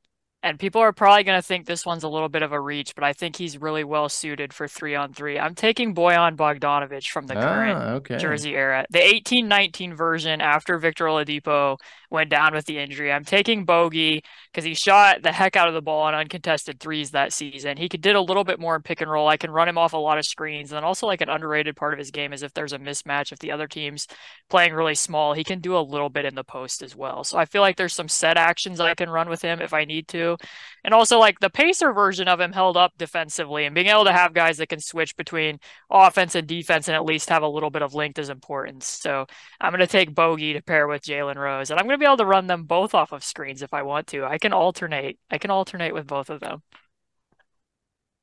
and 0.46 0.58
people 0.60 0.80
are 0.80 0.92
probably 0.92 1.24
going 1.24 1.38
to 1.38 1.46
think 1.46 1.66
this 1.66 1.84
one's 1.84 2.04
a 2.04 2.08
little 2.08 2.28
bit 2.28 2.42
of 2.42 2.52
a 2.52 2.60
reach, 2.60 2.94
but 2.94 3.02
I 3.02 3.12
think 3.12 3.36
he's 3.36 3.60
really 3.60 3.82
well 3.82 4.08
suited 4.08 4.52
for 4.52 4.68
three 4.68 4.94
on 4.94 5.12
three. 5.12 5.38
I'm 5.38 5.56
taking 5.56 5.94
Bojan 5.94 6.36
Bogdanovich 6.36 7.08
from 7.08 7.26
the 7.26 7.34
current 7.34 7.76
ah, 7.76 7.92
okay. 7.94 8.16
Jersey 8.16 8.54
era, 8.54 8.86
the 8.88 9.00
1819 9.00 9.94
version 9.94 10.40
after 10.40 10.78
Victor 10.78 11.06
Oladipo 11.06 11.78
went 12.10 12.30
down 12.30 12.54
with 12.54 12.64
the 12.66 12.78
injury. 12.78 13.12
I'm 13.12 13.24
taking 13.24 13.64
Bogey 13.64 14.22
because 14.52 14.64
he 14.64 14.74
shot 14.74 15.22
the 15.22 15.32
heck 15.32 15.56
out 15.56 15.66
of 15.66 15.74
the 15.74 15.82
ball 15.82 16.02
on 16.02 16.14
uncontested 16.14 16.78
threes 16.78 17.10
that 17.10 17.32
season. 17.32 17.76
He 17.76 17.88
could 17.88 18.00
did 18.00 18.14
a 18.14 18.20
little 18.20 18.44
bit 18.44 18.60
more 18.60 18.76
in 18.76 18.82
pick 18.82 19.00
and 19.00 19.10
roll. 19.10 19.26
I 19.26 19.36
can 19.36 19.50
run 19.50 19.68
him 19.68 19.78
off 19.78 19.94
a 19.94 19.96
lot 19.96 20.16
of 20.16 20.24
screens, 20.24 20.70
and 20.70 20.84
also 20.84 21.08
like 21.08 21.22
an 21.22 21.28
underrated 21.28 21.74
part 21.74 21.92
of 21.92 21.98
his 21.98 22.12
game 22.12 22.32
is 22.32 22.44
if 22.44 22.54
there's 22.54 22.72
a 22.72 22.78
mismatch, 22.78 23.32
if 23.32 23.40
the 23.40 23.50
other 23.50 23.66
team's 23.66 24.06
playing 24.48 24.74
really 24.74 24.94
small, 24.94 25.32
he 25.32 25.42
can 25.42 25.58
do 25.58 25.76
a 25.76 25.80
little 25.80 26.08
bit 26.08 26.24
in 26.24 26.36
the 26.36 26.44
post 26.44 26.82
as 26.82 26.94
well. 26.94 27.24
So 27.24 27.36
I 27.36 27.46
feel 27.46 27.62
like 27.62 27.76
there's 27.76 27.94
some 27.94 28.08
set 28.08 28.36
actions 28.36 28.78
I 28.78 28.94
can 28.94 29.10
run 29.10 29.28
with 29.28 29.42
him 29.42 29.60
if 29.60 29.72
I 29.74 29.84
need 29.84 30.06
to. 30.08 30.35
And 30.84 30.94
also, 30.94 31.18
like 31.18 31.40
the 31.40 31.50
Pacer 31.50 31.92
version 31.92 32.28
of 32.28 32.40
him 32.40 32.52
held 32.52 32.76
up 32.76 32.92
defensively, 32.98 33.64
and 33.64 33.74
being 33.74 33.88
able 33.88 34.04
to 34.04 34.12
have 34.12 34.34
guys 34.34 34.58
that 34.58 34.68
can 34.68 34.80
switch 34.80 35.16
between 35.16 35.58
offense 35.90 36.34
and 36.34 36.46
defense 36.46 36.88
and 36.88 36.94
at 36.94 37.04
least 37.04 37.28
have 37.28 37.42
a 37.42 37.48
little 37.48 37.70
bit 37.70 37.82
of 37.82 37.94
length 37.94 38.18
is 38.18 38.28
important. 38.28 38.82
So 38.82 39.26
I'm 39.60 39.72
going 39.72 39.80
to 39.80 39.86
take 39.86 40.14
Bogey 40.14 40.52
to 40.52 40.62
pair 40.62 40.86
with 40.86 41.02
Jalen 41.02 41.36
Rose, 41.36 41.70
and 41.70 41.78
I'm 41.78 41.86
going 41.86 41.98
to 41.98 42.02
be 42.02 42.06
able 42.06 42.18
to 42.18 42.26
run 42.26 42.46
them 42.46 42.64
both 42.64 42.94
off 42.94 43.12
of 43.12 43.24
screens 43.24 43.62
if 43.62 43.74
I 43.74 43.82
want 43.82 44.06
to. 44.08 44.24
I 44.24 44.38
can 44.38 44.52
alternate. 44.52 45.18
I 45.30 45.38
can 45.38 45.50
alternate 45.50 45.94
with 45.94 46.06
both 46.06 46.30
of 46.30 46.40
them. 46.40 46.62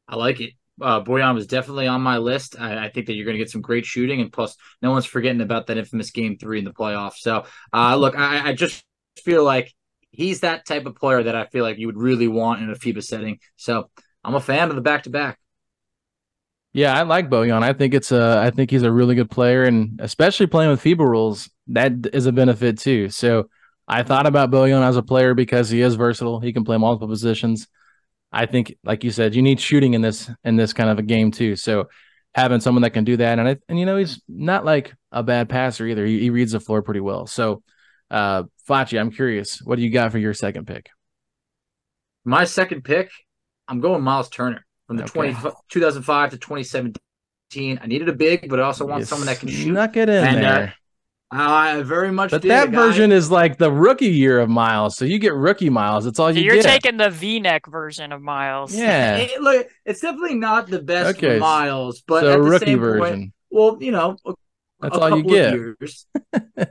I 0.08 0.16
like 0.16 0.42
it. 0.42 0.54
Uh, 0.82 1.04
Bojan 1.04 1.36
was 1.36 1.48
definitely 1.48 1.88
on 1.88 2.02
my 2.02 2.18
list. 2.18 2.56
I, 2.60 2.86
I 2.86 2.90
think 2.90 3.06
that 3.06 3.14
you're 3.14 3.26
going 3.26 3.38
to 3.38 3.44
get 3.44 3.52
some 3.52 3.62
great 3.62 3.86
shooting, 3.86 4.22
and 4.22 4.32
plus, 4.32 4.56
no 4.82 4.92
one's 4.92 5.06
forgetting 5.06 5.42
about 5.42 5.68
that 5.68 5.78
infamous 5.78 6.12
game 6.12 6.38
three 6.38 6.60
in 6.60 6.66
the 6.66 6.74
playoffs. 6.74 7.18
So, 7.18 7.46
uh, 7.72 7.96
look, 7.96 8.18
I, 8.18 8.50
I 8.50 8.54
just 8.54 8.84
feel 9.24 9.44
like 9.44 9.74
he's 10.14 10.42
that 10.42 10.66
type 10.66 10.86
of 10.86 10.96
player 10.96 11.24
that 11.24 11.36
I 11.36 11.46
feel 11.48 11.64
like 11.64 11.78
you 11.78 11.88
would 11.88 11.98
really 11.98 12.28
want 12.28 12.62
in 12.62 12.70
a 12.70 12.76
FIBA 12.76 13.04
setting. 13.04 13.40
So 13.58 13.90
I'm 14.24 14.36
a 14.36 14.40
fan 14.40 14.70
of 14.70 14.76
the 14.76 14.82
back 14.82 15.04
to 15.04 15.10
back. 15.10 15.40
Yeah, 16.72 16.98
I 16.98 17.04
like 17.04 17.30
Bojan. 17.30 17.62
I 17.62 17.74
think 17.74 17.94
it's 17.94 18.12
a 18.12 18.42
I 18.44 18.50
think 18.50 18.72
he's 18.72 18.84
a 18.84 18.92
really 18.92 19.16
good 19.16 19.30
player 19.30 19.64
and 19.64 20.00
especially 20.02 20.48
playing 20.48 20.72
with 20.72 20.84
FIBA 20.84 21.00
rules, 21.00 21.50
that 21.68 21.94
is 22.14 22.26
a 22.26 22.32
benefit 22.32 22.80
too. 22.80 23.10
So 23.10 23.50
I 23.88 24.04
thought 24.04 24.26
about 24.26 24.50
Bojan 24.50 24.82
as 24.82 24.98
a 24.98 25.04
player 25.04 25.34
because 25.34 25.70
he 25.70 25.82
is 25.82 25.96
versatile. 25.96 26.40
He 26.40 26.54
can 26.54 26.64
play 26.64 26.78
multiple 26.78 27.08
positions. 27.08 27.68
I 28.32 28.48
think, 28.48 28.76
like 28.84 29.04
you 29.04 29.12
said, 29.12 29.36
you 29.36 29.44
need 29.44 29.60
shooting 29.60 29.94
in 29.94 30.02
this 30.02 30.30
in 30.44 30.56
this 30.56 30.74
kind 30.74 30.90
of 30.90 30.98
a 30.98 31.04
game 31.04 31.32
too. 31.32 31.56
So 31.56 31.90
having 32.34 32.60
someone 32.60 32.82
that 32.82 32.92
can 32.92 33.04
do 33.04 33.18
that, 33.18 33.38
and 33.38 33.48
I, 33.48 33.58
and 33.70 33.80
you 33.80 33.86
know 33.86 33.98
he's 33.98 34.22
not 34.28 34.66
like 34.66 34.94
a 35.12 35.22
bad 35.22 35.50
passer 35.50 35.86
either. 35.86 36.06
He, 36.06 36.20
he 36.20 36.30
reads 36.32 36.54
the 36.54 36.60
floor 36.60 36.82
pretty 36.82 37.02
well. 37.02 37.28
So 37.28 37.62
uh, 38.14 38.44
Facci, 38.70 39.00
I'm 39.00 39.12
curious, 39.12 39.62
what 39.64 39.76
do 39.76 39.82
you 39.82 39.90
got 39.90 40.12
for 40.12 40.20
your 40.20 40.34
second 40.34 40.68
pick? 40.68 40.90
My 42.24 42.46
second 42.46 42.84
pick, 42.84 43.10
I'm 43.68 43.82
going 43.82 44.04
Miles 44.04 44.30
Turner 44.30 44.66
from 44.88 44.98
the 44.98 45.04
okay. 45.04 45.34
20, 45.34 45.56
2005 45.70 46.30
to 46.30 46.38
2017. 46.38 47.80
I 47.82 47.88
needed 47.88 48.08
a 48.08 48.14
big, 48.14 48.50
but 48.50 48.60
I 48.60 48.64
also 48.64 48.86
want 48.86 49.02
you 49.02 49.06
someone 49.06 49.26
that 49.26 49.40
can 49.40 49.50
shoot. 49.50 49.72
Snuck 49.72 49.98
it 49.98 50.10
in 50.10 50.24
and, 50.24 50.38
uh, 50.38 50.42
there. 50.42 50.76
Uh, 51.34 51.50
I 51.50 51.82
very 51.82 52.12
much 52.12 52.30
but 52.30 52.44
did, 52.44 52.52
that 52.52 52.70
version 52.70 53.12
is 53.12 53.32
like 53.32 53.58
the 53.58 53.72
rookie 53.72 54.06
year 54.06 54.40
of 54.40 54.50
Miles, 54.50 54.96
so 54.96 55.04
you 55.04 55.18
get 55.18 55.34
rookie 55.34 55.72
Miles. 55.72 56.06
That's 56.06 56.20
all 56.20 56.32
you 56.32 56.44
You're 56.44 56.58
get. 56.58 56.66
taking 56.66 56.98
the 56.98 57.10
V-neck 57.10 57.66
version 57.66 58.12
of 58.12 58.22
Miles. 58.22 58.76
Yeah, 58.76 59.16
it, 59.18 59.42
look, 59.42 59.68
it's 59.84 60.02
definitely 60.02 60.36
not 60.36 60.68
the 60.68 60.80
best 60.80 61.18
okay. 61.18 61.40
Miles, 61.40 62.04
but 62.06 62.22
so 62.22 62.38
rookie 62.38 62.76
version. 62.76 63.00
Point, 63.00 63.34
well, 63.50 63.78
you 63.82 63.92
know, 63.92 64.16
that's 64.84 64.98
all 64.98 65.18
you 65.18 65.24
get. 65.24 65.54
Years. 65.54 66.06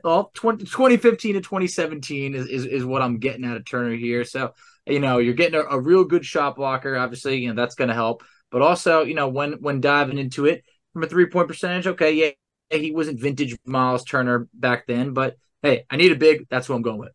well, 0.04 0.30
20, 0.34 0.64
2015 0.64 1.34
to 1.34 1.40
2017 1.40 2.34
is, 2.34 2.46
is, 2.46 2.66
is 2.66 2.84
what 2.84 3.02
I'm 3.02 3.18
getting 3.18 3.44
out 3.44 3.56
of 3.56 3.64
Turner 3.64 3.94
here. 3.94 4.24
So, 4.24 4.54
you 4.86 5.00
know, 5.00 5.18
you're 5.18 5.34
getting 5.34 5.58
a, 5.58 5.64
a 5.64 5.80
real 5.80 6.04
good 6.04 6.24
shot 6.24 6.56
blocker. 6.56 6.96
Obviously, 6.96 7.38
you 7.38 7.48
know, 7.48 7.54
that's 7.54 7.74
going 7.74 7.88
to 7.88 7.94
help. 7.94 8.22
But 8.50 8.62
also, 8.62 9.02
you 9.02 9.14
know, 9.14 9.28
when 9.28 9.54
when 9.54 9.80
diving 9.80 10.18
into 10.18 10.44
it 10.44 10.62
from 10.92 11.02
a 11.02 11.06
three 11.06 11.26
point 11.26 11.48
percentage, 11.48 11.86
okay, 11.86 12.12
yeah, 12.12 12.78
he 12.78 12.92
wasn't 12.92 13.18
vintage 13.18 13.56
Miles 13.64 14.04
Turner 14.04 14.46
back 14.52 14.86
then, 14.86 15.14
but 15.14 15.36
hey, 15.62 15.84
I 15.90 15.96
need 15.96 16.12
a 16.12 16.16
big. 16.16 16.46
That's 16.50 16.68
what 16.68 16.76
I'm 16.76 16.82
going 16.82 16.98
with. 16.98 17.12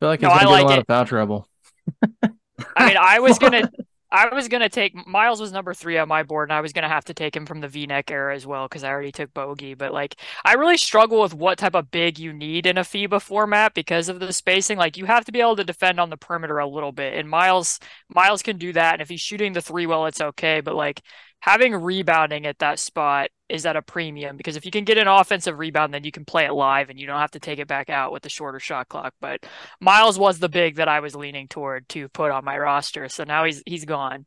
I 0.00 0.04
feel 0.04 0.08
like 0.08 0.20
he's 0.20 0.28
no, 0.28 0.34
gonna 0.34 0.40
get 0.40 0.60
a 0.60 0.64
lot 0.64 0.72
it. 0.72 0.78
of 0.80 0.86
foul 0.86 1.04
trouble. 1.04 1.48
I 2.76 2.86
mean, 2.86 2.96
I 2.98 3.20
was 3.20 3.38
gonna 3.38 3.70
I 4.14 4.32
was 4.32 4.46
gonna 4.48 4.68
take 4.68 4.94
Miles 5.08 5.40
was 5.40 5.50
number 5.50 5.74
three 5.74 5.98
on 5.98 6.06
my 6.06 6.22
board, 6.22 6.48
and 6.48 6.56
I 6.56 6.60
was 6.60 6.72
gonna 6.72 6.88
have 6.88 7.04
to 7.06 7.14
take 7.14 7.34
him 7.34 7.46
from 7.46 7.60
the 7.60 7.66
V-neck 7.68 8.12
era 8.12 8.34
as 8.34 8.46
well 8.46 8.68
because 8.68 8.84
I 8.84 8.90
already 8.90 9.10
took 9.10 9.34
Bogey. 9.34 9.74
But 9.74 9.92
like, 9.92 10.14
I 10.44 10.54
really 10.54 10.76
struggle 10.76 11.20
with 11.20 11.34
what 11.34 11.58
type 11.58 11.74
of 11.74 11.90
big 11.90 12.18
you 12.18 12.32
need 12.32 12.66
in 12.66 12.78
a 12.78 12.82
FIBA 12.82 13.20
format 13.20 13.74
because 13.74 14.08
of 14.08 14.20
the 14.20 14.32
spacing. 14.32 14.78
Like, 14.78 14.96
you 14.96 15.04
have 15.06 15.24
to 15.24 15.32
be 15.32 15.40
able 15.40 15.56
to 15.56 15.64
defend 15.64 15.98
on 15.98 16.10
the 16.10 16.16
perimeter 16.16 16.58
a 16.58 16.66
little 16.68 16.92
bit, 16.92 17.14
and 17.14 17.28
Miles 17.28 17.80
Miles 18.08 18.42
can 18.42 18.56
do 18.56 18.72
that. 18.74 18.94
And 18.94 19.02
if 19.02 19.08
he's 19.08 19.20
shooting 19.20 19.52
the 19.52 19.60
three 19.60 19.86
well, 19.86 20.06
it's 20.06 20.20
okay. 20.20 20.60
But 20.60 20.76
like, 20.76 21.02
having 21.44 21.74
rebounding 21.74 22.46
at 22.46 22.58
that 22.60 22.78
spot 22.78 23.28
is 23.50 23.66
at 23.66 23.76
a 23.76 23.82
premium 23.82 24.34
because 24.34 24.56
if 24.56 24.64
you 24.64 24.70
can 24.70 24.84
get 24.84 24.96
an 24.96 25.06
offensive 25.06 25.58
rebound, 25.58 25.92
then 25.92 26.02
you 26.02 26.10
can 26.10 26.24
play 26.24 26.46
it 26.46 26.54
live 26.54 26.88
and 26.88 26.98
you 26.98 27.06
don't 27.06 27.20
have 27.20 27.32
to 27.32 27.38
take 27.38 27.58
it 27.58 27.68
back 27.68 27.90
out 27.90 28.12
with 28.12 28.22
the 28.22 28.30
shorter 28.30 28.58
shot 28.58 28.88
clock. 28.88 29.12
But 29.20 29.44
Miles 29.78 30.18
was 30.18 30.38
the 30.38 30.48
big 30.48 30.76
that 30.76 30.88
I 30.88 31.00
was 31.00 31.14
leaning 31.14 31.46
toward 31.48 31.86
to 31.90 32.08
put 32.08 32.30
on 32.30 32.46
my 32.46 32.56
roster. 32.56 33.10
So 33.10 33.24
now 33.24 33.44
he's 33.44 33.62
he's 33.66 33.84
gone. 33.84 34.24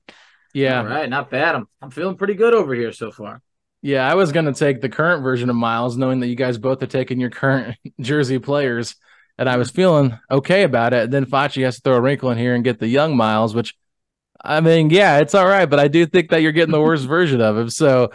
Yeah. 0.53 0.77
All 0.77 0.85
right, 0.85 1.09
not 1.09 1.31
bad. 1.31 1.55
I'm 1.55 1.67
I'm 1.81 1.89
feeling 1.89 2.17
pretty 2.17 2.35
good 2.35 2.53
over 2.53 2.75
here 2.75 2.91
so 2.91 3.09
far. 3.09 3.41
Yeah, 3.81 4.07
I 4.07 4.13
was 4.13 4.31
gonna 4.31 4.53
take 4.53 4.81
the 4.81 4.89
current 4.89 5.23
version 5.23 5.49
of 5.49 5.55
Miles, 5.55 5.97
knowing 5.97 6.19
that 6.19 6.27
you 6.27 6.35
guys 6.35 6.59
both 6.59 6.83
are 6.83 6.87
taking 6.87 7.19
your 7.19 7.31
current 7.31 7.77
jersey 7.99 8.37
players, 8.37 8.95
and 9.39 9.49
I 9.49 9.57
was 9.57 9.71
feeling 9.71 10.19
okay 10.29 10.61
about 10.61 10.93
it. 10.93 11.09
Then 11.09 11.25
Facci 11.25 11.63
has 11.63 11.77
to 11.77 11.81
throw 11.81 11.95
a 11.95 12.01
wrinkle 12.01 12.29
in 12.29 12.37
here 12.37 12.53
and 12.53 12.63
get 12.63 12.79
the 12.79 12.87
young 12.87 13.17
Miles, 13.17 13.55
which 13.55 13.73
I 14.43 14.61
mean, 14.61 14.89
yeah, 14.89 15.19
it's 15.19 15.35
all 15.35 15.47
right, 15.47 15.65
but 15.65 15.79
I 15.79 15.87
do 15.87 16.05
think 16.05 16.29
that 16.29 16.41
you're 16.41 16.51
getting 16.51 16.71
the 16.71 16.81
worst 16.81 17.05
version 17.05 17.41
of 17.41 17.57
him. 17.57 17.69
So 17.69 18.11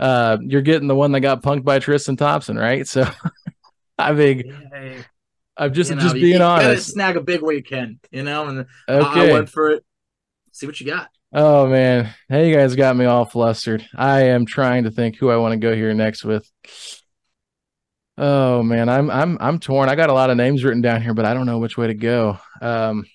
uh, 0.00 0.38
you're 0.40 0.62
getting 0.62 0.88
the 0.88 0.94
one 0.94 1.12
that 1.12 1.20
got 1.20 1.42
punked 1.42 1.64
by 1.64 1.78
Tristan 1.78 2.16
Thompson, 2.16 2.56
right? 2.56 2.86
So 2.86 3.08
I 3.98 4.12
mean, 4.12 4.54
I'm 5.56 5.72
just 5.72 5.90
you 5.90 5.96
know, 5.96 6.02
just 6.02 6.14
being 6.14 6.38
you, 6.38 6.42
honest. 6.42 6.90
snag 6.90 7.16
a 7.16 7.20
big 7.20 7.42
where 7.42 7.54
you 7.54 7.62
can, 7.62 8.00
you 8.10 8.22
know. 8.22 8.46
And 8.48 8.66
okay. 8.88 9.30
I 9.30 9.32
went 9.32 9.48
for 9.48 9.70
it. 9.70 9.84
See 10.52 10.66
what 10.66 10.80
you 10.80 10.86
got. 10.86 11.08
Oh 11.32 11.66
man, 11.66 12.12
hey, 12.28 12.50
you 12.50 12.54
guys 12.54 12.74
got 12.76 12.96
me 12.96 13.06
all 13.06 13.24
flustered. 13.24 13.86
I 13.96 14.24
am 14.24 14.44
trying 14.44 14.84
to 14.84 14.90
think 14.90 15.16
who 15.16 15.30
I 15.30 15.36
want 15.36 15.52
to 15.52 15.58
go 15.58 15.74
here 15.74 15.94
next 15.94 16.24
with. 16.24 16.50
Oh 18.18 18.62
man, 18.62 18.88
I'm 18.88 19.10
I'm 19.10 19.38
I'm 19.40 19.58
torn. 19.58 19.88
I 19.88 19.94
got 19.94 20.10
a 20.10 20.14
lot 20.14 20.30
of 20.30 20.36
names 20.36 20.62
written 20.62 20.82
down 20.82 21.00
here, 21.00 21.14
but 21.14 21.24
I 21.24 21.32
don't 21.32 21.46
know 21.46 21.58
which 21.58 21.78
way 21.78 21.86
to 21.86 21.94
go. 21.94 22.38
Um, 22.60 23.06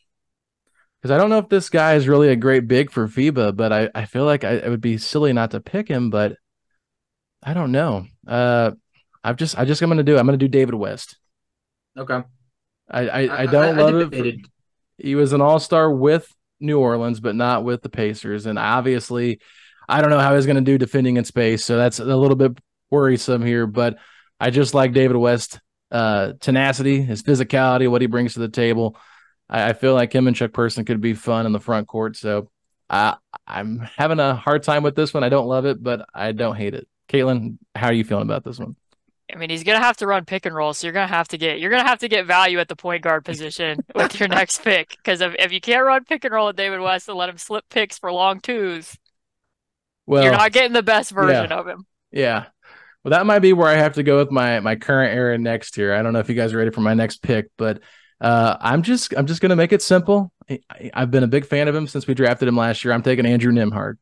because 1.08 1.16
I 1.16 1.22
don't 1.22 1.30
know 1.30 1.38
if 1.38 1.48
this 1.48 1.70
guy 1.70 1.94
is 1.94 2.06
really 2.06 2.28
a 2.28 2.36
great 2.36 2.68
big 2.68 2.92
for 2.92 3.08
FIBA, 3.08 3.56
but 3.56 3.72
I, 3.72 3.90
I 3.96 4.04
feel 4.04 4.26
like 4.26 4.44
I, 4.44 4.56
it 4.56 4.70
would 4.70 4.82
be 4.82 4.98
silly 4.98 5.32
not 5.32 5.52
to 5.52 5.62
pick 5.62 5.88
him, 5.88 6.10
but 6.10 6.36
I 7.42 7.54
don't 7.54 7.72
know. 7.72 8.06
Uh, 8.28 8.72
I've 9.24 9.38
just 9.38 9.58
I 9.58 9.64
just 9.64 9.82
I'm 9.82 9.90
gonna 9.90 10.04
do 10.04 10.18
I'm 10.18 10.26
gonna 10.26 10.38
do 10.38 10.50
David 10.50 10.76
West. 10.76 11.18
Okay. 11.98 12.22
I 12.92 13.08
I, 13.08 13.42
I 13.44 13.46
don't 13.46 13.80
I, 13.80 13.82
love 13.82 14.14
it. 14.14 14.42
For, 14.42 14.50
he 14.98 15.16
was 15.16 15.32
an 15.32 15.40
all 15.40 15.60
star 15.60 15.90
with 15.90 16.30
New 16.60 16.78
Orleans, 16.78 17.22
but 17.22 17.36
not 17.36 17.64
with 17.64 17.84
the 17.84 17.90
Pacers, 17.90 18.46
and 18.46 18.60
obviously, 18.60 19.40
I 19.88 20.02
don't 20.02 20.10
know 20.10 20.20
how 20.20 20.36
he's 20.36 20.46
gonna 20.46 20.60
do 20.60 20.78
defending 20.78 21.16
in 21.16 21.24
space, 21.24 21.64
so 21.64 21.78
that's 21.78 22.00
a 22.00 22.04
little 22.04 22.36
bit 22.36 22.60
worrisome 22.92 23.46
here. 23.46 23.66
But 23.66 23.98
I 24.42 24.50
just 24.50 24.74
like 24.74 24.92
David 24.92 25.16
West, 25.16 25.62
uh, 25.90 26.34
tenacity, 26.42 27.02
his 27.02 27.24
physicality, 27.24 27.90
what 27.90 28.02
he 28.02 28.08
brings 28.08 28.34
to 28.34 28.42
the 28.42 28.50
table. 28.50 28.98
I, 29.50 29.70
I 29.70 29.74
feel 29.74 29.94
like 29.94 30.14
him 30.14 30.28
and 30.28 30.36
Chuck 30.36 30.54
Person 30.54 30.86
could 30.86 31.02
be 31.02 31.14
fun 31.14 31.46
in 31.46 31.52
the 31.52 31.60
front 31.60 31.88
court. 31.88 32.16
So 32.16 32.50
I, 32.90 33.18
I'm 33.46 33.80
having 33.98 34.20
a 34.20 34.36
hard 34.36 34.64
time 34.64 34.84
with 34.84 34.96
this 34.96 35.14
one. 35.14 35.24
I 35.24 35.30
don't 35.30 35.48
love 35.48 35.66
it, 35.66 35.82
but 35.82 36.08
I 36.14 36.32
don't 36.32 36.56
hate 36.56 36.74
it. 36.74 36.88
Caitlin, 37.10 37.58
how 37.76 37.88
are 37.88 37.94
you 37.94 38.04
feeling 38.04 38.24
about 38.24 38.44
this 38.44 38.60
one? 38.60 38.76
I 39.34 39.38
mean, 39.38 39.50
he's 39.50 39.64
gonna 39.64 39.80
have 39.80 39.98
to 39.98 40.08
run 40.08 40.24
pick 40.24 40.46
and 40.46 40.56
roll, 40.56 40.74
so 40.74 40.88
you're 40.88 40.94
gonna 40.94 41.08
have 41.08 41.28
to 41.30 41.38
get 41.38 41.60
you're 41.60 41.70
gonna 41.70 41.88
have 41.88 42.00
to 42.00 42.08
get 42.08 42.26
value 42.26 42.60
at 42.60 42.70
the 42.70 42.78
point 42.78 43.04
guard 43.04 43.26
position 43.26 43.80
with 43.96 44.18
your 44.20 44.30
next 44.30 44.64
pick. 44.64 44.92
Because 44.92 45.20
if, 45.20 45.36
if 45.38 45.52
you 45.52 45.60
can't 45.60 45.86
run 45.86 46.06
pick 46.06 46.24
and 46.24 46.34
roll 46.34 46.48
with 46.48 46.56
David 46.56 46.80
West 46.80 47.10
and 47.10 47.18
let 47.18 47.28
him 47.28 47.38
slip 47.38 47.66
picks 47.70 47.98
for 47.98 48.12
long 48.12 48.40
twos, 48.40 48.98
well, 50.06 50.24
you're 50.24 50.32
not 50.32 50.54
getting 50.54 50.72
the 50.72 50.84
best 50.84 51.12
version 51.12 51.50
yeah. 51.50 51.58
of 51.58 51.68
him. 51.68 51.86
Yeah. 52.12 52.46
Well, 53.04 53.12
that 53.12 53.26
might 53.26 53.40
be 53.40 53.52
where 53.52 53.68
I 53.68 53.76
have 53.76 53.96
to 53.96 54.04
go 54.04 54.18
with 54.18 54.32
my 54.32 54.62
my 54.62 54.78
current 54.78 55.14
era 55.14 55.38
next 55.38 55.78
year. 55.78 55.94
I 55.94 56.02
don't 56.02 56.14
know 56.14 56.20
if 56.20 56.30
you 56.30 56.36
guys 56.36 56.54
are 56.54 56.58
ready 56.58 56.72
for 56.72 56.82
my 56.82 56.94
next 56.94 57.22
pick, 57.22 57.48
but 57.58 57.82
uh, 58.20 58.58
I'm 58.60 58.82
just 58.82 59.14
I'm 59.16 59.28
just 59.28 59.42
gonna 59.42 59.56
make 59.56 59.74
it 59.74 59.82
simple. 59.82 60.32
I, 60.50 60.60
have 60.94 61.12
been 61.12 61.24
a 61.24 61.28
big 61.28 61.46
fan 61.46 61.68
of 61.68 61.76
him 61.76 61.88
since 61.88 62.08
we 62.08 62.14
drafted 62.14 62.48
him 62.48 62.56
last 62.56 62.84
year. 62.84 62.94
I'm 62.94 63.04
taking 63.04 63.26
Andrew 63.26 63.52
Nembhard. 63.52 63.98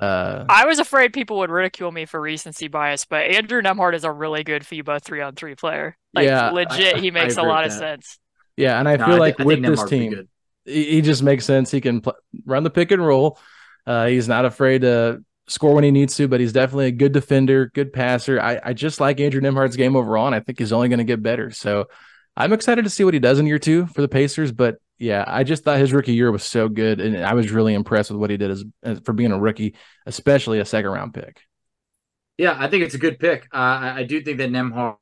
Uh, 0.00 0.44
I 0.48 0.66
was 0.66 0.78
afraid 0.78 1.12
people 1.12 1.38
would 1.38 1.50
ridicule 1.50 1.90
me 1.90 2.04
for 2.04 2.20
recency 2.20 2.68
bias, 2.68 3.06
but 3.06 3.26
Andrew 3.26 3.62
Nembhard 3.62 3.94
is 3.94 4.04
a 4.04 4.12
really 4.12 4.44
good 4.44 4.62
FIBA 4.62 5.02
three 5.02 5.22
on 5.22 5.34
three 5.34 5.54
player. 5.54 5.96
Like 6.14 6.26
yeah, 6.26 6.50
legit, 6.50 6.96
I, 6.96 7.00
he 7.00 7.10
makes 7.10 7.36
a 7.36 7.42
lot 7.42 7.64
of 7.64 7.72
sense. 7.72 8.18
Yeah, 8.56 8.78
and 8.78 8.88
I 8.88 8.96
no, 8.96 9.06
feel 9.06 9.14
I 9.14 9.18
like 9.18 9.38
with 9.38 9.62
this 9.62 9.84
team, 9.84 10.28
he, 10.64 10.84
he, 10.84 11.00
just 11.02 11.22
makes 11.22 11.44
sense. 11.44 11.70
He 11.70 11.80
can 11.80 12.00
pl- 12.00 12.16
run 12.44 12.62
the 12.62 12.70
pick 12.70 12.90
and 12.90 13.04
roll. 13.04 13.38
Uh, 13.86 14.06
he's 14.06 14.28
not 14.28 14.44
afraid 14.44 14.80
to 14.80 15.22
score 15.48 15.74
when 15.74 15.84
he 15.84 15.90
needs 15.90 16.16
to, 16.16 16.26
but 16.26 16.40
he's 16.40 16.52
definitely 16.52 16.86
a 16.86 16.92
good 16.92 17.12
defender, 17.12 17.70
good 17.74 17.92
passer. 17.92 18.40
I, 18.40 18.60
I 18.62 18.72
just 18.72 19.00
like 19.00 19.20
Andrew 19.20 19.40
Nembhard's 19.40 19.76
game 19.76 19.94
overall, 19.94 20.26
and 20.26 20.34
I 20.34 20.40
think 20.40 20.58
he's 20.58 20.72
only 20.72 20.88
going 20.88 20.98
to 20.98 21.04
get 21.04 21.22
better. 21.22 21.50
So 21.50 21.86
I'm 22.36 22.52
excited 22.52 22.84
to 22.84 22.90
see 22.90 23.04
what 23.04 23.14
he 23.14 23.20
does 23.20 23.38
in 23.38 23.46
year 23.46 23.58
two 23.58 23.86
for 23.86 24.02
the 24.02 24.08
Pacers. 24.08 24.52
But 24.52 24.76
yeah, 24.98 25.24
I 25.26 25.44
just 25.44 25.64
thought 25.64 25.78
his 25.78 25.92
rookie 25.92 26.14
year 26.14 26.30
was 26.30 26.44
so 26.44 26.68
good, 26.68 27.00
and 27.00 27.24
I 27.24 27.34
was 27.34 27.50
really 27.50 27.74
impressed 27.74 28.10
with 28.10 28.20
what 28.20 28.30
he 28.30 28.36
did 28.36 28.50
as, 28.50 28.64
as 28.82 29.00
for 29.00 29.12
being 29.12 29.32
a 29.32 29.38
rookie, 29.38 29.74
especially 30.06 30.58
a 30.58 30.64
second 30.64 30.90
round 30.90 31.14
pick. 31.14 31.40
Yeah, 32.38 32.54
I 32.58 32.68
think 32.68 32.84
it's 32.84 32.94
a 32.94 32.98
good 32.98 33.18
pick. 33.18 33.48
Uh, 33.52 33.94
I, 33.96 34.02
do 34.02 34.20
think 34.20 34.38
that 34.38 34.50
Nembhard 34.50 34.96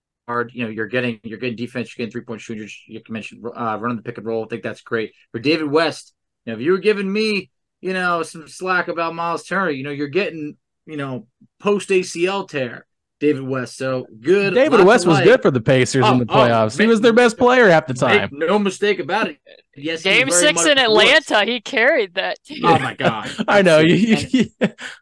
you 0.52 0.64
know, 0.64 0.70
you're 0.70 0.86
getting 0.86 1.20
you're 1.22 1.38
getting 1.38 1.56
defense, 1.56 1.88
you're 1.88 2.04
getting 2.04 2.12
three 2.12 2.24
point 2.24 2.40
shooters. 2.40 2.80
You 2.86 3.00
mentioned 3.08 3.44
uh, 3.44 3.78
running 3.80 3.96
the 3.96 4.02
pick 4.02 4.18
and 4.18 4.26
roll. 4.26 4.44
I 4.44 4.48
think 4.48 4.62
that's 4.62 4.82
great 4.82 5.12
for 5.32 5.38
David 5.38 5.70
West. 5.70 6.14
You 6.44 6.52
know, 6.52 6.58
if 6.58 6.64
you 6.64 6.72
were 6.72 6.78
giving 6.78 7.12
me, 7.12 7.50
you 7.80 7.92
know, 7.92 8.22
some 8.22 8.48
slack 8.48 8.88
about 8.88 9.14
Miles 9.14 9.44
Turner, 9.44 9.70
you 9.70 9.82
know, 9.82 9.90
you're 9.90 10.08
getting, 10.08 10.56
you 10.86 10.96
know, 10.96 11.26
post 11.58 11.88
ACL 11.90 12.48
tear. 12.48 12.86
David 13.24 13.42
West. 13.42 13.78
So 13.78 14.06
good. 14.20 14.54
David 14.54 14.84
West 14.84 15.06
was 15.06 15.20
good 15.22 15.40
for 15.40 15.50
the 15.50 15.60
Pacers 15.60 16.04
oh, 16.06 16.12
in 16.12 16.18
the 16.18 16.26
oh, 16.28 16.34
oh 16.34 16.36
playoffs. 16.36 16.78
Oh, 16.78 16.82
he 16.82 16.86
was 16.86 17.00
their 17.00 17.14
best 17.14 17.38
player 17.38 17.70
half 17.70 17.86
the 17.86 17.94
time. 17.94 18.28
no 18.32 18.58
mistake 18.58 18.98
about 18.98 19.28
it. 19.28 19.38
Yes, 19.76 20.02
game 20.02 20.30
six 20.30 20.64
in 20.66 20.78
Atlanta, 20.78 21.34
was. 21.40 21.48
he 21.48 21.60
carried 21.60 22.14
that. 22.14 22.42
Team. 22.44 22.64
Oh 22.64 22.78
my 22.78 22.94
god! 22.94 23.28
I 23.48 23.62
know. 23.62 23.78
You, 23.80 24.16
you, 24.28 24.46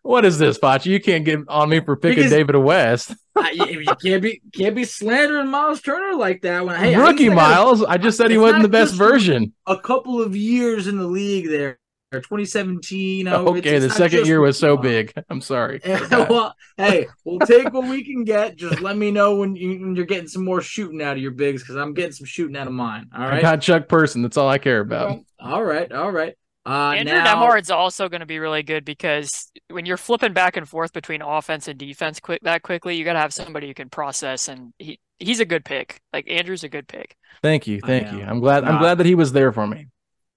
what 0.02 0.24
is 0.24 0.38
this, 0.38 0.58
Facci? 0.58 0.86
You 0.86 1.00
can't 1.00 1.24
get 1.24 1.40
on 1.48 1.68
me 1.68 1.80
for 1.80 1.96
picking 1.96 2.20
because, 2.20 2.30
David 2.30 2.56
West. 2.56 3.14
I, 3.36 3.50
you 3.50 3.84
can't 4.02 4.22
be 4.22 4.40
can't 4.54 4.74
be 4.74 4.84
slandering 4.84 5.50
Miles 5.50 5.82
Turner 5.82 6.16
like 6.16 6.42
that. 6.42 6.64
When 6.64 6.76
hey, 6.76 6.96
rookie 6.96 7.30
I 7.30 7.34
Miles, 7.34 7.82
I 7.82 7.98
just 7.98 8.16
said 8.16 8.30
he 8.30 8.38
wasn't 8.38 8.62
the 8.62 8.68
best 8.68 8.94
version. 8.94 9.52
A 9.66 9.78
couple 9.78 10.22
of 10.22 10.34
years 10.34 10.86
in 10.86 10.96
the 10.96 11.06
league 11.06 11.48
there. 11.48 11.78
2017. 12.20 13.18
You 13.18 13.24
know, 13.24 13.48
okay, 13.48 13.76
it's, 13.76 13.86
the 13.86 13.90
second 13.90 14.26
year 14.26 14.40
was 14.40 14.58
so 14.58 14.76
big. 14.76 15.12
I'm 15.30 15.40
sorry. 15.40 15.80
well, 16.10 16.54
hey, 16.76 17.06
we'll 17.24 17.40
take 17.40 17.72
what 17.72 17.88
we 17.88 18.04
can 18.04 18.24
get. 18.24 18.56
Just 18.56 18.80
let 18.80 18.96
me 18.96 19.10
know 19.10 19.36
when, 19.36 19.56
you, 19.56 20.00
are 20.00 20.04
getting 20.04 20.28
some 20.28 20.44
more 20.44 20.60
shooting 20.60 21.02
out 21.02 21.16
of 21.16 21.22
your 21.22 21.32
bigs 21.32 21.62
because 21.62 21.76
I'm 21.76 21.94
getting 21.94 22.12
some 22.12 22.26
shooting 22.26 22.56
out 22.56 22.66
of 22.66 22.72
mine. 22.72 23.08
All 23.14 23.22
right. 23.22 23.38
I 23.38 23.40
got 23.40 23.60
Chuck 23.60 23.88
Person. 23.88 24.22
That's 24.22 24.36
all 24.36 24.48
I 24.48 24.58
care 24.58 24.80
about. 24.80 25.20
All 25.40 25.64
right. 25.64 25.90
All 25.90 26.10
right. 26.10 26.34
Uh, 26.64 26.92
Andrew 26.96 27.14
now... 27.14 27.34
Nembhard's 27.34 27.70
also 27.70 28.08
going 28.08 28.20
to 28.20 28.26
be 28.26 28.38
really 28.38 28.62
good 28.62 28.84
because 28.84 29.50
when 29.68 29.84
you're 29.84 29.96
flipping 29.96 30.32
back 30.32 30.56
and 30.56 30.68
forth 30.68 30.92
between 30.92 31.20
offense 31.20 31.66
and 31.66 31.78
defense 31.78 32.20
quick 32.20 32.40
that 32.42 32.62
quickly, 32.62 32.96
you 32.96 33.04
got 33.04 33.14
to 33.14 33.18
have 33.18 33.34
somebody 33.34 33.66
who 33.66 33.74
can 33.74 33.88
process, 33.88 34.48
and 34.48 34.72
he 34.78 35.00
he's 35.18 35.40
a 35.40 35.44
good 35.44 35.64
pick. 35.64 36.00
Like 36.12 36.30
Andrew's 36.30 36.62
a 36.62 36.68
good 36.68 36.86
pick. 36.86 37.16
Thank 37.42 37.66
you, 37.66 37.80
thank 37.80 38.12
you. 38.12 38.22
I'm 38.22 38.40
glad. 38.40 38.64
I'm 38.64 38.78
glad 38.78 38.98
that 38.98 39.06
he 39.06 39.14
was 39.14 39.32
there 39.32 39.52
for 39.52 39.66
me. 39.66 39.88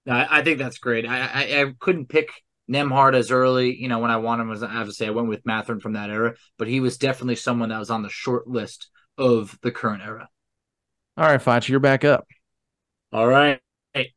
I, 0.08 0.38
I 0.38 0.42
think 0.42 0.58
that's 0.58 0.78
great. 0.78 1.06
I, 1.06 1.20
I, 1.20 1.62
I 1.62 1.72
couldn't 1.78 2.08
pick 2.08 2.30
Nembhard 2.70 3.14
as 3.14 3.30
early, 3.30 3.76
you 3.76 3.88
know, 3.88 3.98
when 3.98 4.10
I 4.10 4.16
wanted 4.16 4.42
him 4.42 4.48
was 4.48 4.62
I 4.62 4.72
have 4.72 4.86
to 4.86 4.92
say 4.92 5.06
I 5.06 5.10
went 5.10 5.28
with 5.28 5.46
Mathurin 5.46 5.80
from 5.80 5.92
that 5.92 6.10
era, 6.10 6.34
but 6.58 6.68
he 6.68 6.80
was 6.80 6.98
definitely 6.98 7.36
someone 7.36 7.68
that 7.68 7.78
was 7.78 7.90
on 7.90 8.02
the 8.02 8.08
short 8.08 8.48
list 8.48 8.88
of 9.16 9.56
the 9.62 9.70
current 9.70 10.02
era. 10.02 10.28
All 11.16 11.26
right, 11.26 11.40
Facci, 11.40 11.68
you're 11.68 11.80
back 11.80 12.04
up. 12.04 12.26
All 13.12 13.26
right. 13.26 13.60